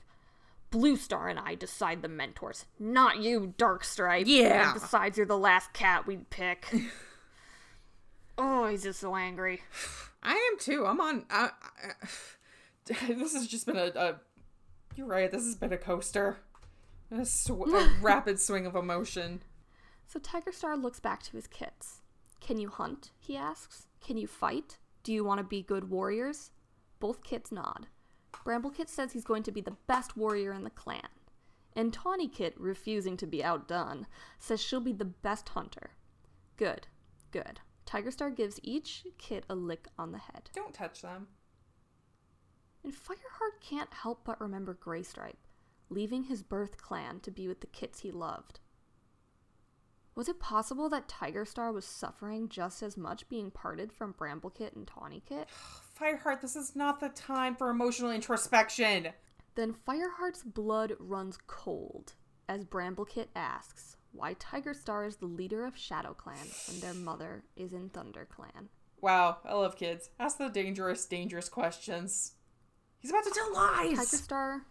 Bluestar 0.71 1.29
and 1.29 1.39
I 1.39 1.55
decide 1.55 2.01
the 2.01 2.07
mentors, 2.07 2.65
not 2.79 3.19
you, 3.19 3.53
Darkstripe. 3.57 4.23
Yeah. 4.27 4.71
And 4.71 4.79
besides, 4.79 5.17
you're 5.17 5.25
the 5.25 5.37
last 5.37 5.73
cat 5.73 6.05
we'd 6.05 6.29
pick. 6.29 6.71
oh, 8.37 8.67
he's 8.67 8.83
just 8.83 8.99
so 8.99 9.15
angry. 9.15 9.61
I 10.23 10.33
am 10.33 10.59
too. 10.59 10.85
I'm 10.85 10.99
on. 10.99 11.25
I, 11.29 11.49
I, 11.83 12.07
this 13.07 13.33
has 13.33 13.47
just 13.47 13.65
been 13.65 13.77
a, 13.77 13.91
a. 13.95 14.15
You're 14.95 15.07
right. 15.07 15.31
This 15.31 15.45
has 15.45 15.55
been 15.55 15.73
a 15.73 15.77
coaster. 15.77 16.37
A, 17.11 17.25
sw- 17.25 17.49
a 17.49 17.91
rapid 18.01 18.39
swing 18.39 18.65
of 18.65 18.75
emotion. 18.75 19.41
So 20.07 20.19
Tigerstar 20.19 20.81
looks 20.81 20.99
back 20.99 21.23
to 21.23 21.31
his 21.33 21.47
kits. 21.47 22.01
Can 22.39 22.57
you 22.57 22.69
hunt? 22.69 23.11
he 23.19 23.37
asks. 23.37 23.87
Can 24.01 24.17
you 24.17 24.27
fight? 24.27 24.77
Do 25.03 25.13
you 25.13 25.23
want 25.23 25.39
to 25.39 25.43
be 25.43 25.61
good 25.61 25.89
warriors? 25.89 26.51
Both 26.99 27.23
kits 27.23 27.51
nod. 27.51 27.87
Bramblekit 28.33 28.89
says 28.89 29.11
he's 29.11 29.23
going 29.23 29.43
to 29.43 29.51
be 29.51 29.61
the 29.61 29.77
best 29.87 30.17
warrior 30.17 30.53
in 30.53 30.63
the 30.63 30.69
clan. 30.69 31.07
And 31.75 31.95
Tawnykit, 31.95 32.53
refusing 32.57 33.15
to 33.17 33.27
be 33.27 33.43
outdone, 33.43 34.07
says 34.39 34.61
she'll 34.61 34.79
be 34.79 34.93
the 34.93 35.05
best 35.05 35.49
hunter. 35.49 35.91
Good, 36.57 36.87
good. 37.31 37.59
Tigerstar 37.85 38.35
gives 38.35 38.59
each 38.63 39.05
kit 39.17 39.45
a 39.49 39.55
lick 39.55 39.87
on 39.97 40.11
the 40.11 40.17
head. 40.17 40.49
Don't 40.53 40.73
touch 40.73 41.01
them. 41.01 41.27
And 42.83 42.93
Fireheart 42.93 43.61
can't 43.61 43.93
help 43.93 44.21
but 44.23 44.39
remember 44.39 44.73
Graystripe, 44.73 45.47
leaving 45.89 46.25
his 46.25 46.43
birth 46.43 46.77
clan 46.77 47.19
to 47.21 47.31
be 47.31 47.47
with 47.47 47.61
the 47.61 47.67
kits 47.67 47.99
he 47.99 48.11
loved. 48.11 48.59
Was 50.15 50.27
it 50.27 50.39
possible 50.39 50.89
that 50.89 51.07
Tigerstar 51.07 51.73
was 51.73 51.85
suffering 51.85 52.49
just 52.49 52.83
as 52.83 52.97
much 52.97 53.29
being 53.29 53.51
parted 53.51 53.93
from 53.93 54.13
Bramblekit 54.13 54.75
and 54.75 54.85
Tawnykit? 54.85 55.45
Fireheart, 55.99 56.41
this 56.41 56.55
is 56.55 56.75
not 56.75 56.99
the 56.99 57.09
time 57.09 57.55
for 57.55 57.69
emotional 57.69 58.11
introspection. 58.11 59.09
Then 59.55 59.73
Fireheart's 59.73 60.43
blood 60.43 60.93
runs 60.99 61.37
cold 61.47 62.13
as 62.47 62.65
Bramblekit 62.65 63.27
asks 63.35 63.95
why 64.11 64.33
Tigerstar 64.33 65.07
is 65.07 65.17
the 65.17 65.25
leader 65.25 65.65
of 65.65 65.75
ShadowClan 65.75 66.67
when 66.67 66.79
their 66.79 66.93
mother 67.05 67.43
is 67.55 67.73
in 67.73 67.89
ThunderClan. 67.89 68.67
Wow, 69.01 69.37
I 69.45 69.53
love 69.53 69.77
kids. 69.77 70.09
Ask 70.19 70.37
the 70.37 70.49
dangerous, 70.49 71.05
dangerous 71.05 71.47
questions. 71.47 72.33
He's 72.99 73.11
about 73.11 73.23
to 73.23 73.31
tell 73.31 73.53
lies. 73.53 73.97
Tigerstar 73.97 74.61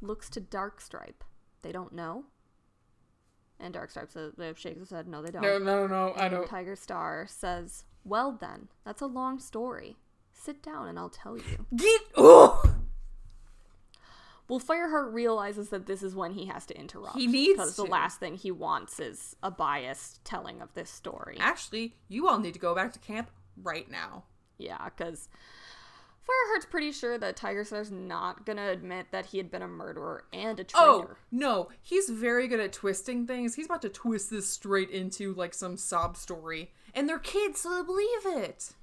looks 0.00 0.30
to 0.30 0.40
Darkstripe. 0.40 1.22
They 1.62 1.72
don't 1.72 1.92
know. 1.92 2.24
And 3.60 3.74
Darkstripe 3.74 4.12
says, 4.12 4.34
shakes 4.56 4.78
his 4.78 4.90
head, 4.90 5.08
no, 5.08 5.20
they 5.20 5.30
don't. 5.30 5.42
No, 5.42 5.58
no, 5.58 5.86
no, 5.86 6.12
I 6.16 6.26
And 6.26 6.34
don't. 6.34 6.48
Tigerstar 6.48 7.28
says, 7.28 7.84
Well 8.04 8.32
then, 8.32 8.68
that's 8.84 9.02
a 9.02 9.06
long 9.06 9.40
story. 9.40 9.96
Sit 10.32 10.62
down 10.62 10.86
and 10.86 10.98
I'll 10.98 11.08
tell 11.08 11.36
you. 11.36 11.66
Get. 11.74 12.00
Oh! 12.16 12.62
Well, 14.48 14.60
Fireheart 14.60 15.12
realizes 15.12 15.68
that 15.70 15.86
this 15.86 16.02
is 16.02 16.14
when 16.14 16.32
he 16.32 16.46
has 16.46 16.64
to 16.66 16.78
interrupt. 16.78 17.18
He 17.18 17.26
needs 17.26 17.58
Because 17.58 17.76
the 17.76 17.84
last 17.84 18.18
thing 18.18 18.34
he 18.34 18.50
wants 18.50 18.98
is 18.98 19.36
a 19.42 19.50
biased 19.50 20.24
telling 20.24 20.62
of 20.62 20.72
this 20.72 20.88
story. 20.88 21.36
Actually, 21.38 21.94
you 22.08 22.28
all 22.28 22.38
need 22.38 22.54
to 22.54 22.60
go 22.60 22.74
back 22.74 22.92
to 22.94 22.98
camp 22.98 23.30
right 23.62 23.90
now. 23.90 24.24
Yeah, 24.56 24.88
because 24.88 25.28
Fireheart's 26.28 26.66
pretty 26.66 26.92
sure 26.92 27.16
that 27.18 27.36
Tigerstar's 27.36 27.90
not 27.90 28.44
gonna 28.44 28.68
admit 28.68 29.06
that 29.12 29.26
he 29.26 29.38
had 29.38 29.50
been 29.50 29.62
a 29.62 29.68
murderer 29.68 30.24
and 30.32 30.60
a 30.60 30.64
traitor. 30.64 31.16
Oh, 31.16 31.16
no. 31.30 31.68
He's 31.82 32.10
very 32.10 32.46
good 32.48 32.60
at 32.60 32.72
twisting 32.72 33.26
things. 33.26 33.54
He's 33.54 33.66
about 33.66 33.82
to 33.82 33.88
twist 33.88 34.30
this 34.30 34.48
straight 34.48 34.90
into 34.90 35.32
like 35.34 35.54
some 35.54 35.76
sob 35.76 36.16
story. 36.16 36.72
And 36.94 37.08
they're 37.08 37.18
kids, 37.18 37.60
so 37.60 37.70
they'll 37.70 37.84
believe 37.84 38.26
it. 38.26 38.74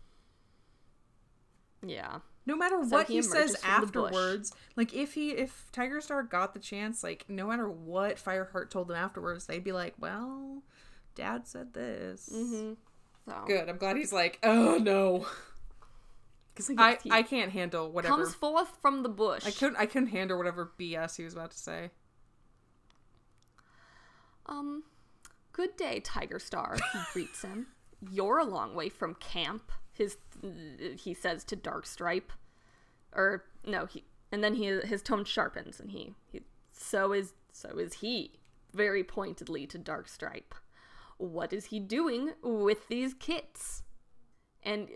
Yeah. 1.85 2.19
No 2.45 2.55
matter 2.55 2.83
So 2.89 2.97
what 2.97 3.07
he 3.07 3.15
he, 3.15 3.21
says 3.21 3.55
emerges 3.55 3.63
from 3.63 3.85
the 3.85 3.91
bush. 3.91 4.15
afterwards, 4.15 4.53
like 4.75 4.93
if 4.93 5.13
he 5.13 5.31
if 5.31 5.67
Tigerstar 5.73 6.29
got 6.29 6.53
the 6.53 6.59
chance, 6.59 7.03
like 7.03 7.25
no 7.27 7.47
matter 7.47 7.69
what 7.69 8.17
Fireheart 8.17 8.69
told 8.69 8.87
them 8.87 8.97
afterwards, 8.97 9.45
they'd 9.47 9.63
be 9.63 9.71
like, 9.71 9.95
"Well, 9.99 10.63
Dad 11.15 11.47
said 11.47 11.73
this." 11.73 12.29
Mm-hmm. 12.33 12.73
So 13.27 13.33
Good. 13.47 13.67
I'm 13.69 13.77
glad 13.77 13.97
he's 13.97 14.13
like, 14.13 14.37
"Oh 14.43 14.77
no," 14.77 15.25
because 16.55 16.71
I 16.77 16.97
I 17.11 17.21
can't 17.21 17.51
handle 17.51 17.91
whatever. 17.91 18.15
comes 18.15 18.33
forth 18.33 18.77
from 18.81 19.03
the 19.03 19.09
bush. 19.09 19.45
I 19.45 19.51
couldn't 19.51 19.75
I 19.75 19.85
couldn't 19.85 20.09
handle 20.09 20.37
whatever 20.37 20.71
BS 20.79 21.17
he 21.17 21.23
was 21.23 21.33
about 21.33 21.51
to 21.51 21.57
say. 21.57 21.91
Um, 24.45 24.83
good 25.51 25.75
day, 25.75 26.01
Tigerstar. 26.01 26.75
He 26.75 26.99
greets 27.13 27.41
him. 27.41 27.67
You're 28.11 28.37
a 28.37 28.45
long 28.45 28.75
way 28.75 28.89
from 28.89 29.15
camp. 29.15 29.71
His 29.91 30.17
he 30.97 31.13
says 31.13 31.43
to 31.45 31.57
Darkstripe, 31.57 32.31
or 33.13 33.45
no, 33.65 33.85
he 33.85 34.03
and 34.31 34.43
then 34.43 34.55
he 34.55 34.65
his 34.83 35.01
tone 35.01 35.25
sharpens 35.25 35.79
and 35.79 35.91
he, 35.91 36.13
he 36.31 36.41
so 36.71 37.13
is 37.13 37.33
so 37.51 37.69
is 37.77 37.95
he 37.95 38.33
very 38.73 39.03
pointedly 39.03 39.65
to 39.67 39.79
Darkstripe. 39.79 40.53
What 41.17 41.53
is 41.53 41.65
he 41.65 41.79
doing 41.79 42.33
with 42.43 42.87
these 42.89 43.13
kits? 43.13 43.83
And 44.61 44.89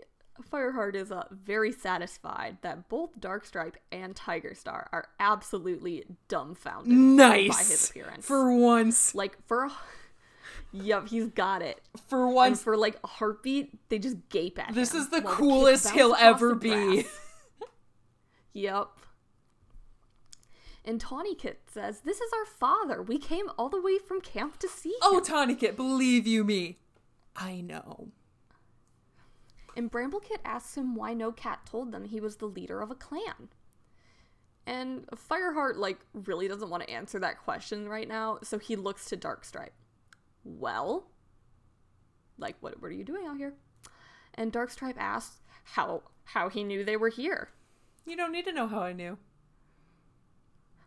Fireheart 0.50 0.94
is 0.94 1.12
uh, 1.12 1.24
very 1.30 1.70
satisfied 1.72 2.58
that 2.62 2.88
both 2.88 3.20
Darkstripe 3.20 3.74
and 3.92 4.14
Tigerstar 4.14 4.88
are 4.92 5.08
absolutely 5.18 6.04
dumbfounded 6.28 6.92
Nice. 6.92 7.48
by 7.50 7.58
his 7.58 7.90
appearance. 7.90 8.26
For 8.26 8.54
once, 8.56 9.14
Like 9.14 9.36
for 9.46 9.64
a 9.64 9.72
Yep, 10.72 11.08
he's 11.08 11.26
got 11.28 11.62
it. 11.62 11.80
for 12.08 12.26
And 12.26 12.34
once, 12.34 12.62
for 12.62 12.76
like 12.76 12.96
a 13.02 13.06
heartbeat, 13.08 13.88
they 13.88 13.98
just 13.98 14.16
gape 14.28 14.58
at 14.58 14.68
this 14.72 14.92
him 14.92 14.98
This 14.98 15.06
is 15.06 15.08
the 15.10 15.20
coolest 15.22 15.84
kids 15.86 15.94
he'll 15.96 16.14
ever 16.14 16.54
be. 16.54 17.06
Yep. 18.52 18.88
And 20.84 21.00
Tawnykit 21.00 21.56
says, 21.72 22.00
This 22.00 22.20
is 22.20 22.32
our 22.32 22.44
father. 22.46 23.00
We 23.02 23.18
came 23.18 23.48
all 23.56 23.68
the 23.68 23.80
way 23.80 23.98
from 23.98 24.20
camp 24.20 24.58
to 24.58 24.68
see 24.68 24.88
him. 24.88 24.96
Oh, 25.02 25.22
Tawnykit, 25.24 25.76
believe 25.76 26.26
you 26.26 26.42
me. 26.42 26.78
I 27.36 27.60
know. 27.60 28.08
And 29.80 29.90
Bramblekit 29.90 30.40
asks 30.44 30.76
him 30.76 30.94
why 30.94 31.14
no 31.14 31.32
cat 31.32 31.60
told 31.64 31.90
them 31.90 32.04
he 32.04 32.20
was 32.20 32.36
the 32.36 32.44
leader 32.44 32.82
of 32.82 32.90
a 32.90 32.94
clan. 32.94 33.48
And 34.66 35.06
Fireheart, 35.06 35.76
like, 35.76 36.00
really 36.12 36.48
doesn't 36.48 36.68
want 36.68 36.82
to 36.82 36.90
answer 36.90 37.18
that 37.18 37.42
question 37.42 37.88
right 37.88 38.06
now, 38.06 38.40
so 38.42 38.58
he 38.58 38.76
looks 38.76 39.06
to 39.06 39.16
Darkstripe. 39.16 39.70
Well? 40.44 41.06
Like, 42.36 42.56
what, 42.60 42.82
what 42.82 42.90
are 42.90 42.94
you 42.94 43.04
doing 43.04 43.26
out 43.26 43.38
here? 43.38 43.54
And 44.34 44.52
Darkstripe 44.52 44.98
asks 44.98 45.40
how 45.64 46.02
how 46.24 46.50
he 46.50 46.62
knew 46.62 46.84
they 46.84 46.98
were 46.98 47.08
here. 47.08 47.48
You 48.04 48.18
don't 48.18 48.32
need 48.32 48.44
to 48.44 48.52
know 48.52 48.68
how 48.68 48.82
I 48.82 48.92
knew. 48.92 49.16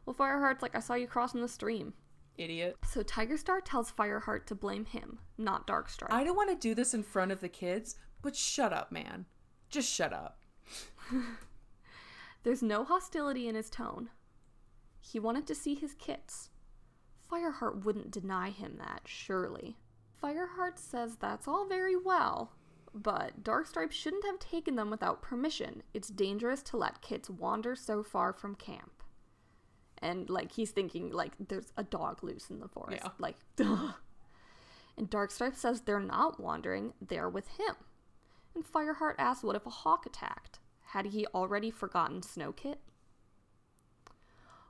Well, 0.05 0.15
Fireheart's 0.15 0.61
like, 0.61 0.75
I 0.75 0.81
saw 0.81 0.93
you 0.93 1.07
crossing 1.07 1.41
the 1.41 1.47
stream. 1.47 1.93
Idiot. 2.37 2.77
So 2.87 3.01
Tigerstar 3.01 3.61
tells 3.65 3.91
Fireheart 3.91 4.45
to 4.45 4.55
blame 4.55 4.85
him, 4.85 5.17
not 5.35 5.65
Darkstripe. 5.65 6.11
I 6.11 6.23
don't 6.23 6.37
want 6.37 6.51
to 6.51 6.55
do 6.55 6.75
this 6.75 6.93
in 6.93 7.01
front 7.01 7.31
of 7.31 7.41
the 7.41 7.49
kids, 7.49 7.95
but 8.23 8.35
shut 8.35 8.73
up, 8.73 8.91
man. 8.91 9.25
Just 9.69 9.93
shut 9.93 10.11
up. 10.11 10.39
There's 12.43 12.63
no 12.63 12.83
hostility 12.83 13.47
in 13.47 13.53
his 13.53 13.69
tone. 13.69 14.09
He 14.99 15.19
wanted 15.19 15.45
to 15.47 15.55
see 15.55 15.75
his 15.75 15.93
kits. 15.93 16.49
Fireheart 17.31 17.83
wouldn't 17.83 18.11
deny 18.11 18.49
him 18.49 18.77
that, 18.79 19.01
surely. 19.05 19.77
Fireheart 20.21 20.77
says 20.77 21.17
that's 21.17 21.47
all 21.47 21.67
very 21.67 21.95
well, 21.95 22.53
but 22.93 23.43
Darkstripe 23.43 23.91
shouldn't 23.91 24.25
have 24.25 24.39
taken 24.39 24.75
them 24.75 24.89
without 24.89 25.21
permission. 25.21 25.83
It's 25.93 26.07
dangerous 26.07 26.61
to 26.63 26.77
let 26.77 27.01
kits 27.01 27.29
wander 27.29 27.75
so 27.75 28.03
far 28.03 28.33
from 28.33 28.55
camp. 28.55 29.03
And, 29.99 30.29
like, 30.29 30.51
he's 30.51 30.71
thinking, 30.71 31.11
like, 31.11 31.33
there's 31.47 31.71
a 31.77 31.83
dog 31.83 32.23
loose 32.23 32.49
in 32.49 32.59
the 32.59 32.67
forest. 32.67 33.01
Yeah. 33.03 33.11
Like, 33.19 33.37
duh. 33.55 33.93
And 34.95 35.09
Darkstripe 35.09 35.55
says 35.55 35.81
they're 35.81 35.99
not 35.99 36.39
wandering, 36.39 36.93
they're 37.01 37.27
with 37.27 37.47
him. 37.47 37.75
And 38.55 38.63
Fireheart 38.63 39.15
asks 39.17 39.43
what 39.43 39.55
if 39.55 39.65
a 39.65 39.71
hawk 39.71 40.05
attacked? 40.05 40.59
Had 40.87 41.07
he 41.07 41.25
already 41.33 41.71
forgotten 41.71 42.21
Snowkit? 42.21 42.75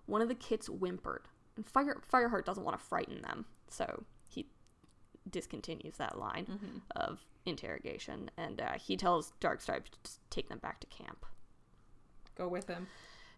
One 0.05 0.21
of 0.21 0.27
the 0.27 0.35
kits 0.35 0.67
whimpered, 0.67 1.27
and 1.55 1.65
Fire 1.65 2.01
Fireheart 2.11 2.45
doesn't 2.45 2.63
want 2.63 2.77
to 2.77 2.83
frighten 2.83 3.21
them, 3.21 3.45
so 3.69 4.03
he 4.27 4.47
discontinues 5.29 5.97
that 5.97 6.19
line 6.19 6.81
of 6.95 7.25
interrogation, 7.45 8.29
and 8.37 8.61
uh, 8.61 8.73
he 8.73 8.97
tells 8.97 9.33
Darkstripe 9.39 9.85
to 10.03 10.11
take 10.29 10.49
them 10.49 10.59
back 10.59 10.79
to 10.81 10.87
camp. 10.87 11.25
Go 12.35 12.47
with 12.47 12.67
him. 12.67 12.87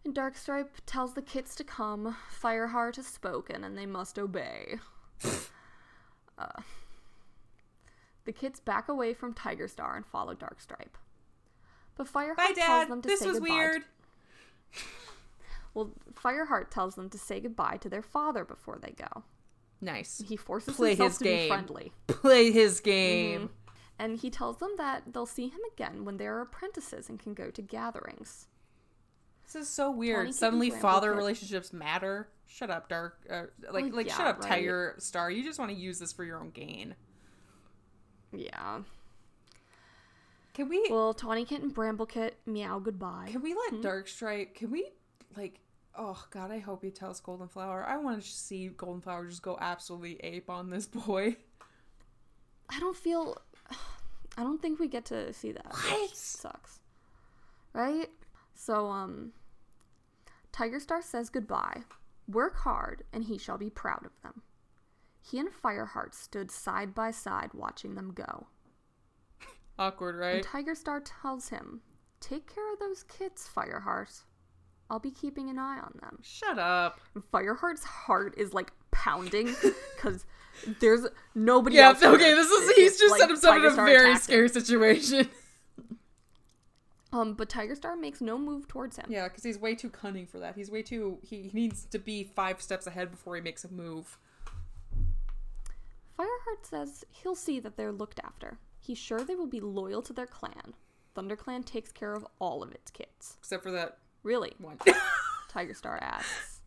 And 0.03 0.13
Darkstripe 0.13 0.69
tells 0.85 1.13
the 1.13 1.21
kits 1.21 1.55
to 1.55 1.63
come. 1.63 2.15
Fireheart 2.41 2.95
has 2.97 3.07
spoken, 3.07 3.63
and 3.63 3.77
they 3.77 3.85
must 3.87 4.19
obey. 4.19 4.77
uh, 6.37 6.61
the 8.25 8.31
kids 8.33 8.59
back 8.59 8.89
away 8.89 9.13
from 9.13 9.33
Tigerstar 9.33 9.95
and 9.95 10.05
follow 10.05 10.33
Darkstripe. 10.35 10.97
But 11.95 12.07
Fireheart 12.11 12.35
Bye, 12.37 12.53
tells 12.55 12.89
them 12.89 13.01
to 13.01 13.07
This 13.07 13.19
say 13.21 13.27
was 13.27 13.39
goodbye. 13.39 13.49
to- 13.49 13.55
weird. 13.55 13.83
well, 15.73 15.91
Fireheart 16.13 16.69
tells 16.69 16.95
them 16.95 17.09
to 17.09 17.17
say 17.17 17.39
goodbye 17.39 17.77
to 17.77 17.89
their 17.89 18.01
father 18.01 18.45
before 18.45 18.77
they 18.81 18.91
go. 18.91 19.23
Nice. 19.81 20.23
He 20.25 20.35
forces 20.37 20.75
Play 20.75 20.89
himself 20.95 21.11
his 21.11 21.17
to 21.19 21.23
game. 21.25 21.43
be 21.43 21.47
friendly. 21.49 21.91
Play 22.07 22.51
his 22.51 22.79
game. 22.79 23.41
Mm-hmm. 23.41 23.53
And 23.99 24.17
he 24.19 24.29
tells 24.29 24.57
them 24.57 24.71
that 24.77 25.03
they'll 25.13 25.25
see 25.25 25.47
him 25.47 25.59
again 25.73 26.03
when 26.03 26.17
they're 26.17 26.41
apprentices 26.41 27.07
and 27.09 27.19
can 27.19 27.33
go 27.33 27.49
to 27.51 27.61
gatherings. 27.61 28.47
This 29.45 29.55
is 29.55 29.69
so 29.69 29.91
weird. 29.91 30.33
Suddenly, 30.33 30.71
father 30.71 31.11
Kit. 31.11 31.17
relationships 31.17 31.71
matter. 31.71 32.27
Shut 32.47 32.69
up, 32.69 32.89
Dark. 32.89 33.19
Uh, 33.29 33.43
like, 33.71 33.85
Well, 33.85 33.95
like, 33.95 34.07
yeah, 34.07 34.17
shut 34.17 34.27
up, 34.27 34.43
right. 34.43 34.63
Tigerstar. 34.63 35.33
You 35.35 35.43
just 35.43 35.59
want 35.59 35.71
to 35.71 35.77
use 35.77 35.99
this 35.99 36.11
for 36.11 36.23
your 36.23 36.39
own 36.39 36.49
gain. 36.49 36.95
Yeah. 38.35 38.81
Can 40.53 40.69
we? 40.69 40.87
Well, 40.89 41.13
Tawnykit 41.13 41.61
and 41.61 41.75
Bramblekit 41.75 42.31
meow 42.45 42.79
goodbye. 42.79 43.27
Can 43.31 43.41
we 43.41 43.53
let 43.53 43.81
Darkstripe? 43.81 44.55
Can 44.55 44.71
we 44.71 44.89
like? 45.35 45.59
Oh 45.97 46.21
God, 46.31 46.51
I 46.51 46.59
hope 46.59 46.83
he 46.83 46.91
tells 46.91 47.19
Goldenflower. 47.21 47.85
I 47.85 47.97
want 47.97 48.21
to 48.21 48.27
see 48.27 48.69
Goldenflower 48.69 49.29
just 49.29 49.41
go 49.41 49.57
absolutely 49.59 50.17
ape 50.23 50.49
on 50.49 50.69
this 50.69 50.85
boy. 50.87 51.35
I 52.69 52.79
don't 52.79 52.95
feel. 52.95 53.37
I 54.37 54.43
don't 54.43 54.61
think 54.61 54.79
we 54.79 54.87
get 54.87 55.05
to 55.05 55.33
see 55.33 55.51
that. 55.51 55.67
What? 55.69 56.15
sucks. 56.15 56.79
Right? 57.73 58.09
So, 58.53 58.87
um, 58.87 59.31
Tigerstar 60.53 61.03
says 61.03 61.29
goodbye. 61.29 61.83
Work 62.27 62.55
hard, 62.55 63.03
and 63.13 63.23
he 63.25 63.37
shall 63.37 63.57
be 63.57 63.69
proud 63.69 64.05
of 64.05 64.11
them. 64.23 64.41
He 65.27 65.39
and 65.39 65.49
Fireheart 65.49 66.13
stood 66.13 66.51
side 66.51 66.93
by 66.93 67.09
side 67.11 67.49
watching 67.53 67.95
them 67.95 68.11
go. 68.13 68.47
Awkward, 69.79 70.15
right? 70.17 70.35
And? 70.35 70.45
Tigerstar 70.45 71.01
tells 71.03 71.49
him, 71.49 71.81
Take 72.19 72.53
care 72.53 72.71
of 72.73 72.79
those 72.79 73.03
kids, 73.03 73.49
Fireheart. 73.53 74.21
I'll 74.89 74.99
be 74.99 75.09
keeping 75.11 75.49
an 75.49 75.57
eye 75.57 75.79
on 75.79 75.97
them. 76.01 76.19
Shut 76.21 76.59
up. 76.59 76.99
And 77.15 77.23
Fireheart's 77.31 77.83
heart 77.83 78.35
is 78.37 78.53
like 78.53 78.71
pounding 78.91 79.55
because 79.95 80.25
there's 80.79 81.07
nobody 81.33 81.77
Yeah, 81.77 81.87
else. 81.89 82.03
okay, 82.03 82.33
this 82.35 82.47
is 82.49 82.75
he's 82.75 82.99
just 82.99 83.11
like 83.11 83.21
set 83.21 83.29
himself 83.29 83.55
in 83.57 83.65
a 83.65 83.71
Star 83.71 83.85
very 83.85 84.11
him. 84.11 84.17
scary 84.17 84.49
situation. 84.49 85.27
Um, 87.13 87.33
but 87.33 87.47
Tigerstar 87.49 87.97
makes 87.97 88.19
no 88.19 88.37
move 88.37 88.67
towards 88.67 88.97
him. 88.97 89.05
Yeah, 89.07 89.29
because 89.29 89.41
he's 89.43 89.57
way 89.57 89.73
too 89.73 89.89
cunning 89.89 90.25
for 90.27 90.37
that. 90.39 90.55
He's 90.55 90.69
way 90.69 90.81
too. 90.81 91.19
He, 91.21 91.43
he 91.43 91.49
needs 91.53 91.85
to 91.85 91.97
be 91.99 92.25
five 92.35 92.61
steps 92.61 92.87
ahead 92.87 93.09
before 93.09 93.35
he 93.37 93.41
makes 93.41 93.63
a 93.63 93.71
move. 93.71 94.17
Fireheart 96.17 96.65
says 96.65 97.03
he'll 97.09 97.35
see 97.35 97.59
that 97.59 97.77
they're 97.77 97.91
looked 97.91 98.19
after. 98.23 98.57
He's 98.79 98.97
sure 98.97 99.19
they 99.19 99.35
will 99.35 99.47
be 99.47 99.59
loyal 99.59 100.01
to 100.03 100.13
their 100.13 100.27
clan. 100.27 100.73
ThunderClan 101.15 101.65
takes 101.65 101.91
care 101.91 102.13
of 102.13 102.25
all 102.39 102.61
of 102.61 102.71
its 102.71 102.91
kids. 102.91 103.37
Except 103.39 103.63
for 103.63 103.71
that 103.71 103.97
Really? 104.23 104.53
one. 104.59 104.77
Tigerstar 105.51 106.01
asks. 106.01 106.59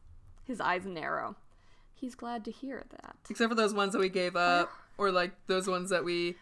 His 0.45 0.61
eyes 0.61 0.87
narrow. 0.87 1.37
He's 1.95 2.15
glad 2.15 2.45
to 2.45 2.51
hear 2.51 2.85
that. 2.91 3.17
Except 3.29 3.51
for 3.51 3.55
those 3.55 3.75
ones 3.75 3.93
that 3.93 3.99
we 3.99 4.09
gave 4.09 4.37
up, 4.37 4.71
or 4.97 5.11
like 5.11 5.33
those 5.47 5.67
ones 5.67 5.91
that 5.91 6.05
we 6.05 6.37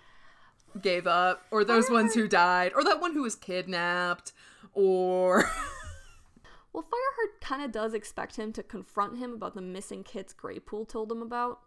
gave 0.80 1.06
up, 1.06 1.46
or 1.50 1.64
those 1.64 1.90
ones 1.90 2.14
who 2.14 2.28
died, 2.28 2.72
or 2.74 2.84
that 2.84 3.00
one 3.00 3.14
who 3.14 3.22
was 3.22 3.34
kidnapped, 3.34 4.32
or. 4.72 5.50
Well, 6.72 6.84
Fireheart 6.84 7.40
kind 7.40 7.62
of 7.62 7.72
does 7.72 7.94
expect 7.94 8.36
him 8.36 8.52
to 8.52 8.62
confront 8.62 9.16
him 9.16 9.32
about 9.32 9.54
the 9.54 9.62
missing 9.62 10.04
kids 10.04 10.34
Graypool 10.34 10.86
told 10.86 11.10
him 11.10 11.22
about, 11.22 11.60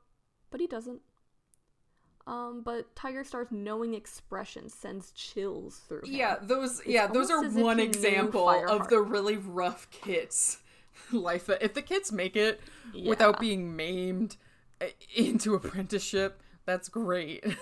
but 0.51 0.61
he 0.61 0.67
doesn't. 0.67 1.01
Um, 2.29 2.61
but 2.63 2.93
Tigerstar's 2.93 3.51
knowing 3.51 3.95
expression 3.95 4.69
sends 4.69 5.11
chills 5.13 5.81
through 5.87 6.01
him. 6.01 6.13
Yeah, 6.13 6.35
those 6.39 6.79
yeah, 6.85 7.07
those 7.07 7.31
are 7.31 7.37
almost 7.37 7.55
as 7.55 7.57
if 7.57 7.63
one 7.63 7.79
example 7.79 8.47
of 8.47 8.87
the 8.87 9.01
really 9.01 9.37
rough 9.37 9.89
kids 9.89 10.59
life. 11.11 11.49
If 11.59 11.73
the 11.73 11.81
kids 11.81 12.11
make 12.11 12.35
it 12.35 12.61
without 13.03 13.39
being 13.39 13.75
maimed 13.75 14.37
uh, 14.79 14.85
into 15.15 15.55
apprenticeship, 15.55 16.41
that's 16.65 16.87
great. 16.87 17.43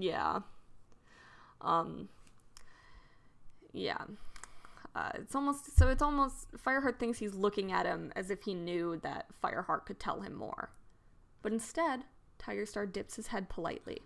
Yeah. 0.00 0.40
Um. 1.60 2.08
Yeah. 3.72 4.04
Uh, 4.94 5.10
it's 5.16 5.34
almost 5.34 5.76
so. 5.76 5.88
It's 5.88 6.02
almost 6.02 6.52
Fireheart 6.52 7.00
thinks 7.00 7.18
he's 7.18 7.34
looking 7.34 7.72
at 7.72 7.84
him 7.84 8.12
as 8.14 8.30
if 8.30 8.42
he 8.42 8.54
knew 8.54 9.00
that 9.02 9.26
Fireheart 9.42 9.86
could 9.86 9.98
tell 9.98 10.20
him 10.20 10.34
more, 10.34 10.70
but 11.42 11.52
instead, 11.52 12.04
Tigerstar 12.38 12.90
dips 12.90 13.16
his 13.16 13.28
head 13.28 13.48
politely. 13.48 14.02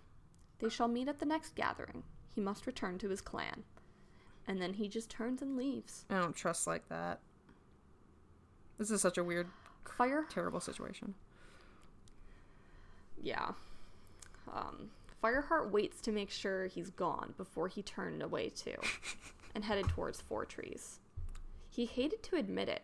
They 0.59 0.69
shall 0.69 0.89
meet 0.89 1.09
at 1.09 1.19
the 1.19 1.27
next 1.27 1.55
gathering. 1.55 2.03
He 2.35 2.41
must 2.41 2.67
return 2.67 2.99
to 2.99 3.09
his 3.09 3.21
clan, 3.21 3.65
and 4.47 4.61
then 4.61 4.75
he 4.75 4.89
just 4.89 5.11
turns 5.11 5.43
and 5.43 5.57
leaves. 5.57 6.05
I 6.09 6.19
don't 6.19 6.35
trust 6.37 6.67
like 6.67 6.89
that. 6.89 7.21
This 8.79 8.91
is 8.91 9.01
such 9.03 9.19
a 9.19 9.25
weird, 9.25 9.49
Fire. 9.85 10.27
terrible 10.31 10.61
situation. 10.61 11.15
Yeah. 13.21 13.51
Um, 14.53 14.91
Fireheart 15.23 15.71
waits 15.71 16.01
to 16.03 16.13
make 16.13 16.31
sure 16.31 16.67
he's 16.67 16.91
gone 16.91 17.35
before 17.37 17.69
he 17.69 17.83
turned 17.83 18.23
away 18.23 18.49
too, 18.49 18.75
and 19.55 19.65
headed 19.65 19.89
towards 19.89 20.21
Fourtrees. 20.21 20.99
He 21.69 21.87
hated 21.87 22.23
to 22.25 22.37
admit 22.37 22.69
it, 22.69 22.83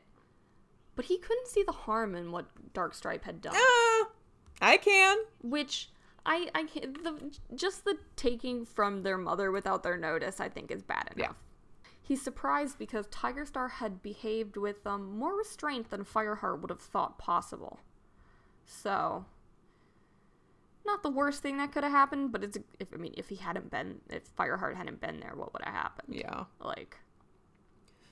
but 0.95 1.07
he 1.07 1.19
couldn't 1.19 1.49
see 1.49 1.63
the 1.63 1.73
harm 1.73 2.15
in 2.15 2.31
what 2.33 2.47
Darkstripe 2.75 3.23
had 3.25 3.41
done. 3.41 3.55
Ah, 3.57 4.09
I 4.61 4.77
can. 4.77 5.19
Which 5.43 5.91
I 6.27 6.49
I 6.55 6.65
can't, 6.65 7.03
the 7.05 7.39
just 7.55 7.85
the 7.85 7.97
taking 8.17 8.65
from 8.65 9.03
their 9.03 9.19
mother 9.19 9.51
without 9.51 9.83
their 9.83 9.97
notice 9.97 10.41
I 10.41 10.49
think 10.49 10.71
is 10.71 10.83
bad 10.83 11.11
enough. 11.15 11.29
Yeah. 11.31 11.33
He's 12.03 12.23
surprised 12.23 12.79
because 12.79 13.07
Tigerstar 13.09 13.71
had 13.71 14.03
behaved 14.03 14.57
with 14.57 14.87
um, 14.87 15.19
more 15.19 15.37
restraint 15.37 15.91
than 15.91 16.05
Fireheart 16.05 16.61
would 16.63 16.71
have 16.71 16.81
thought 16.81 17.19
possible. 17.19 17.81
So, 18.65 19.27
not 20.87 21.03
the 21.03 21.11
worst 21.11 21.43
thing 21.43 21.59
that 21.59 21.71
could 21.71 21.85
have 21.85 21.93
happened, 21.93 22.33
but 22.33 22.43
it's 22.43 22.57
if 22.81 22.89
I 22.95 22.97
mean 22.97 23.15
if 23.17 23.29
he 23.29 23.37
hadn't 23.37 23.71
been 23.71 24.01
if 24.09 24.35
Fireheart 24.37 24.75
hadn't 24.75 25.01
been 25.01 25.21
there, 25.21 25.35
what 25.35 25.53
would 25.53 25.63
have 25.65 25.75
happened? 25.75 26.15
Yeah, 26.15 26.45
Like, 26.61 26.97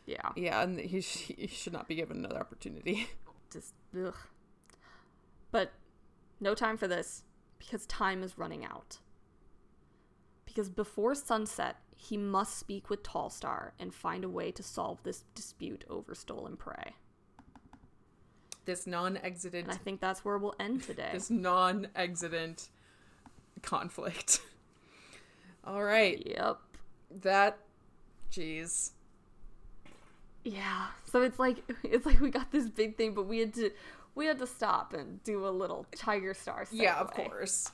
yeah, 0.04 0.30
yeah, 0.36 0.62
and 0.62 0.78
he, 0.78 1.00
sh- 1.00 1.32
he 1.36 1.46
should 1.46 1.72
not 1.72 1.88
be 1.88 1.94
given 1.94 2.18
another 2.18 2.38
opportunity. 2.38 3.08
just 3.52 3.72
ugh. 3.98 4.14
But 5.50 5.72
no 6.40 6.54
time 6.54 6.76
for 6.76 6.86
this 6.88 7.24
because 7.58 7.86
time 7.86 8.22
is 8.22 8.38
running 8.38 8.64
out. 8.64 8.98
Because 10.44 10.68
before 10.68 11.14
sunset, 11.14 11.76
he 11.96 12.16
must 12.16 12.58
speak 12.58 12.88
with 12.90 13.02
Tallstar 13.02 13.70
and 13.78 13.92
find 13.94 14.24
a 14.24 14.28
way 14.28 14.50
to 14.52 14.62
solve 14.62 15.02
this 15.02 15.24
dispute 15.34 15.84
over 15.88 16.14
stolen 16.14 16.56
prey. 16.56 16.94
This 18.64 18.86
non-exitant, 18.86 19.64
And 19.68 19.72
I 19.72 19.76
think 19.76 20.00
that's 20.00 20.24
where 20.24 20.38
we'll 20.38 20.54
end 20.58 20.82
today. 20.82 21.10
this 21.12 21.30
non-exitant 21.30 22.68
conflict. 23.62 24.40
All 25.64 25.82
right, 25.82 26.22
Yep. 26.26 26.58
that, 27.22 27.58
jeez. 28.30 28.90
Yeah. 30.44 30.86
So 31.10 31.22
it's 31.22 31.38
like 31.38 31.58
it's 31.82 32.06
like 32.06 32.20
we 32.20 32.30
got 32.30 32.50
this 32.52 32.68
big 32.68 32.96
thing, 32.96 33.14
but 33.14 33.26
we 33.26 33.38
had 33.40 33.54
to 33.54 33.70
we 34.16 34.26
had 34.26 34.38
to 34.40 34.46
stop 34.46 34.92
and 34.94 35.22
do 35.22 35.46
a 35.46 35.50
little 35.50 35.86
Tigerstar. 35.94 36.66
Stuff. 36.66 36.68
Yeah, 36.72 36.98
of 36.98 37.12
course. 37.12 37.70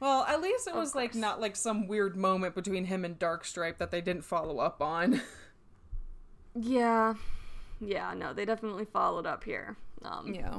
Well, 0.00 0.24
at 0.24 0.42
least 0.42 0.66
it 0.66 0.72
Of 0.72 0.76
was 0.80 0.94
like 0.94 1.14
not 1.14 1.40
like 1.40 1.54
some 1.56 1.86
weird 1.86 2.16
moment 2.16 2.54
between 2.54 2.84
him 2.84 3.04
and 3.04 3.18
Darkstripe 3.18 3.78
that 3.78 3.90
they 3.92 4.00
didn't 4.02 4.24
follow 4.24 4.58
up 4.58 4.82
on. 4.82 5.22
Yeah. 6.54 7.14
Yeah. 7.80 8.12
No, 8.14 8.34
they 8.34 8.44
definitely 8.44 8.84
followed 8.84 9.24
up 9.26 9.42
here. 9.42 9.74
Um, 10.04 10.34
yeah. 10.34 10.54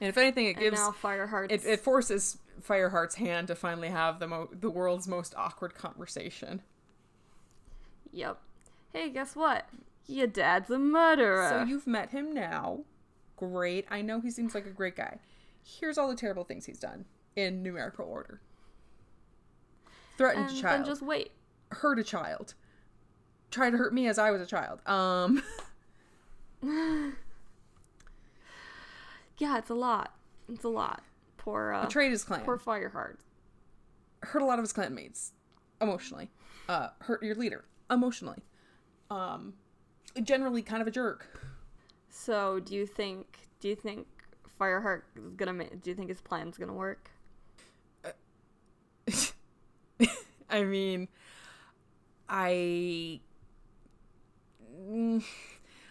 And 0.00 0.08
if 0.08 0.16
anything, 0.16 0.46
it 0.46 0.56
gives 0.58 0.78
now 0.78 0.94
Fireheart's 1.02 1.52
it, 1.52 1.68
it 1.68 1.80
forces 1.80 2.38
Fireheart's 2.62 3.16
hand 3.16 3.48
to 3.48 3.56
finally 3.56 3.88
have 3.88 4.20
the 4.20 4.28
mo- 4.28 4.48
the 4.52 4.70
world's 4.70 5.08
most 5.08 5.34
awkward 5.36 5.74
conversation. 5.74 6.62
Yep. 8.12 8.38
Hey, 8.92 9.10
guess 9.10 9.34
what? 9.34 9.68
Your 10.06 10.28
dad's 10.28 10.70
a 10.70 10.78
murderer. 10.78 11.48
So 11.50 11.64
you've 11.64 11.86
met 11.88 12.10
him 12.10 12.32
now. 12.32 12.84
Great. 13.38 13.86
I 13.90 14.02
know 14.02 14.20
he 14.20 14.30
seems 14.30 14.54
like 14.54 14.66
a 14.66 14.70
great 14.70 14.96
guy. 14.96 15.18
Here's 15.62 15.96
all 15.98 16.08
the 16.08 16.16
terrible 16.16 16.44
things 16.44 16.66
he's 16.66 16.78
done 16.78 17.04
in 17.36 17.62
numerical 17.62 18.04
order. 18.06 18.40
Threatened 20.16 20.48
and 20.50 20.58
a 20.58 20.60
child. 20.60 20.80
then 20.80 20.86
just 20.86 21.02
wait. 21.02 21.30
hurt 21.70 21.98
a 21.98 22.04
child. 22.04 22.54
Tried 23.50 23.70
to 23.70 23.76
hurt 23.76 23.94
me 23.94 24.08
as 24.08 24.18
I 24.18 24.30
was 24.30 24.40
a 24.42 24.46
child. 24.46 24.80
Um 24.86 25.42
Yeah, 29.38 29.58
it's 29.58 29.70
a 29.70 29.74
lot. 29.74 30.14
It's 30.48 30.64
a 30.64 30.68
lot. 30.68 31.02
Poor 31.36 31.72
uh, 31.72 31.84
betrayed 31.84 32.10
his 32.10 32.24
clan. 32.24 32.40
poor 32.40 32.58
Fireheart. 32.58 33.16
hurt 34.22 34.42
a 34.42 34.44
lot 34.44 34.58
of 34.58 34.64
his 34.64 34.72
clanmates 34.72 35.30
emotionally. 35.80 36.30
Uh 36.68 36.88
hurt 37.00 37.22
your 37.22 37.36
leader 37.36 37.64
emotionally. 37.90 38.42
Um 39.10 39.54
generally 40.22 40.62
kind 40.62 40.82
of 40.82 40.88
a 40.88 40.90
jerk. 40.90 41.28
So, 42.20 42.58
do 42.58 42.74
you 42.74 42.84
think 42.84 43.38
do 43.60 43.68
you 43.68 43.76
think 43.76 44.08
Fireheart 44.60 45.02
is 45.24 45.34
gonna 45.34 45.52
ma- 45.52 45.64
do 45.80 45.90
you 45.90 45.94
think 45.94 46.08
his 46.08 46.20
plan's 46.20 46.58
gonna 46.58 46.74
work? 46.74 47.12
I 50.50 50.64
mean, 50.64 51.06
I. 52.28 53.20
Mm, 54.80 55.22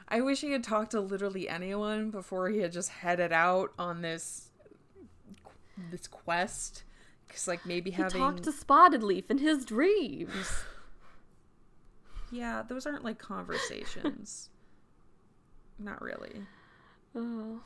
I 0.10 0.20
wish 0.22 0.42
he 0.42 0.52
had 0.52 0.66
talked 0.66 0.92
to 0.92 1.00
literally 1.00 1.48
anyone 1.48 2.12
before 2.12 2.50
he 2.50 2.60
had 2.60 2.74
just 2.74 2.90
headed 2.90 3.32
out 3.32 3.72
on 3.80 4.02
this 4.02 4.50
this 5.92 6.08
quest. 6.08 6.84
Because, 7.26 7.48
like, 7.48 7.66
maybe 7.66 7.90
He 7.90 8.02
having 8.02 8.20
talked 8.20 8.44
to 8.44 8.52
Spottedleaf 8.52 9.32
in 9.32 9.38
his 9.38 9.64
dreams. 9.64 10.64
yeah, 12.32 12.64
those 12.68 12.86
aren't 12.86 13.06
like 13.06 13.18
conversations. 13.18 14.50
Not 15.80 16.02
really. 16.02 16.44
Oh. 17.16 17.62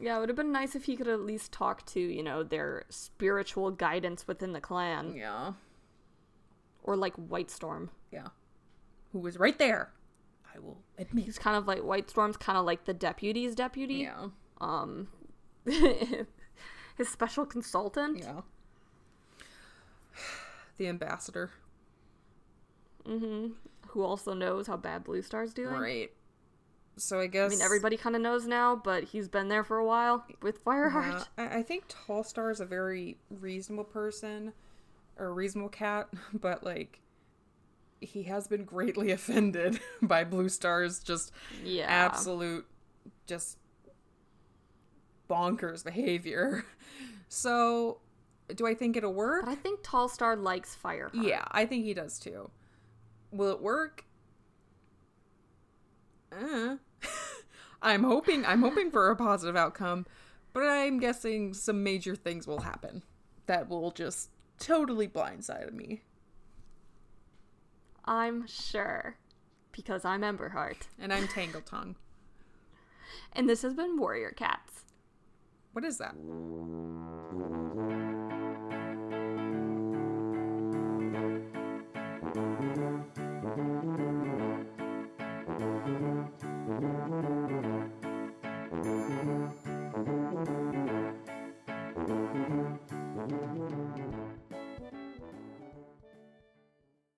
Yeah, 0.00 0.16
it 0.16 0.20
would 0.20 0.28
have 0.28 0.36
been 0.36 0.50
nice 0.52 0.74
if 0.74 0.84
he 0.84 0.96
could 0.96 1.06
at 1.08 1.20
least 1.20 1.52
talk 1.52 1.86
to, 1.86 2.00
you 2.00 2.22
know, 2.22 2.42
their 2.42 2.84
spiritual 2.88 3.70
guidance 3.70 4.26
within 4.26 4.52
the 4.52 4.60
clan. 4.60 5.14
Yeah, 5.16 5.52
Or 6.82 6.96
like 6.96 7.14
Whitestorm. 7.14 7.90
yeah. 8.10 8.28
Who 9.12 9.20
was 9.20 9.38
right 9.38 9.56
there? 9.58 9.92
I 10.52 10.58
will 10.58 10.78
admit. 10.98 11.24
He's 11.26 11.38
kind 11.38 11.56
of 11.56 11.68
like 11.68 11.80
Whitestorm's 11.82 12.36
kind 12.36 12.58
of 12.58 12.64
like 12.64 12.84
the 12.86 12.94
deputy's 12.94 13.54
deputy. 13.54 13.94
Yeah, 14.08 14.28
Um 14.60 15.06
his 15.64 17.08
special 17.08 17.46
consultant. 17.46 18.18
yeah. 18.18 18.40
The 20.76 20.88
ambassador. 20.88 21.50
Mm-hmm. 23.06 23.52
Who 23.90 24.02
also 24.02 24.34
knows 24.34 24.66
how 24.66 24.76
bad 24.76 25.04
Bluestar's 25.04 25.54
doing. 25.54 25.72
Right. 25.74 26.10
So 26.96 27.18
I 27.18 27.26
guess 27.26 27.52
I 27.52 27.56
mean, 27.56 27.62
everybody 27.62 27.96
kind 27.96 28.14
of 28.14 28.22
knows 28.22 28.46
now, 28.46 28.76
but 28.76 29.04
he's 29.04 29.28
been 29.28 29.48
there 29.48 29.64
for 29.64 29.78
a 29.78 29.84
while 29.84 30.24
with 30.42 30.64
Fireheart. 30.64 31.26
Yeah, 31.38 31.48
I, 31.52 31.58
I 31.58 31.62
think 31.62 31.88
Tallstar 31.88 32.52
is 32.52 32.60
a 32.60 32.64
very 32.66 33.16
reasonable 33.30 33.84
person 33.84 34.52
or 35.18 35.26
a 35.26 35.32
reasonable 35.32 35.70
cat, 35.70 36.08
but 36.32 36.62
like 36.62 37.00
he 38.00 38.24
has 38.24 38.46
been 38.46 38.64
greatly 38.64 39.10
offended 39.12 39.80
by 40.02 40.24
Bluestar's 40.24 41.00
just 41.00 41.32
Yeah. 41.64 41.86
absolute 41.88 42.66
just 43.26 43.58
bonkers 45.28 45.84
behavior. 45.84 46.64
So 47.28 47.98
do 48.54 48.66
I 48.66 48.74
think 48.74 48.96
it'll 48.96 49.14
work? 49.14 49.44
But 49.44 49.50
I 49.50 49.54
think 49.56 49.80
Tallstar 49.82 50.40
likes 50.40 50.76
Fireheart. 50.82 51.10
Yeah, 51.14 51.44
I 51.50 51.66
think 51.66 51.84
he 51.84 51.94
does 51.94 52.18
too. 52.18 52.50
Will 53.32 53.50
it 53.50 53.60
work? 53.60 54.04
Uh. 56.34 56.76
I'm 57.82 58.02
hoping 58.02 58.44
I'm 58.46 58.62
hoping 58.62 58.90
for 58.90 59.10
a 59.10 59.16
positive 59.16 59.56
outcome, 59.56 60.06
but 60.52 60.62
I'm 60.62 60.98
guessing 60.98 61.52
some 61.52 61.82
major 61.82 62.16
things 62.16 62.46
will 62.46 62.60
happen 62.60 63.02
that 63.46 63.68
will 63.68 63.90
just 63.90 64.30
totally 64.58 65.06
blindside 65.06 65.72
me. 65.72 66.02
I'm 68.04 68.46
sure. 68.46 69.16
Because 69.72 70.04
I'm 70.04 70.22
Emberheart. 70.22 70.82
And 70.98 71.12
I'm 71.12 71.26
Tangletongue. 71.26 71.96
And 73.32 73.48
this 73.48 73.62
has 73.62 73.74
been 73.74 73.96
Warrior 73.96 74.30
Cats. 74.30 74.84
What 75.72 75.84
is 75.84 75.98
that? 75.98 76.14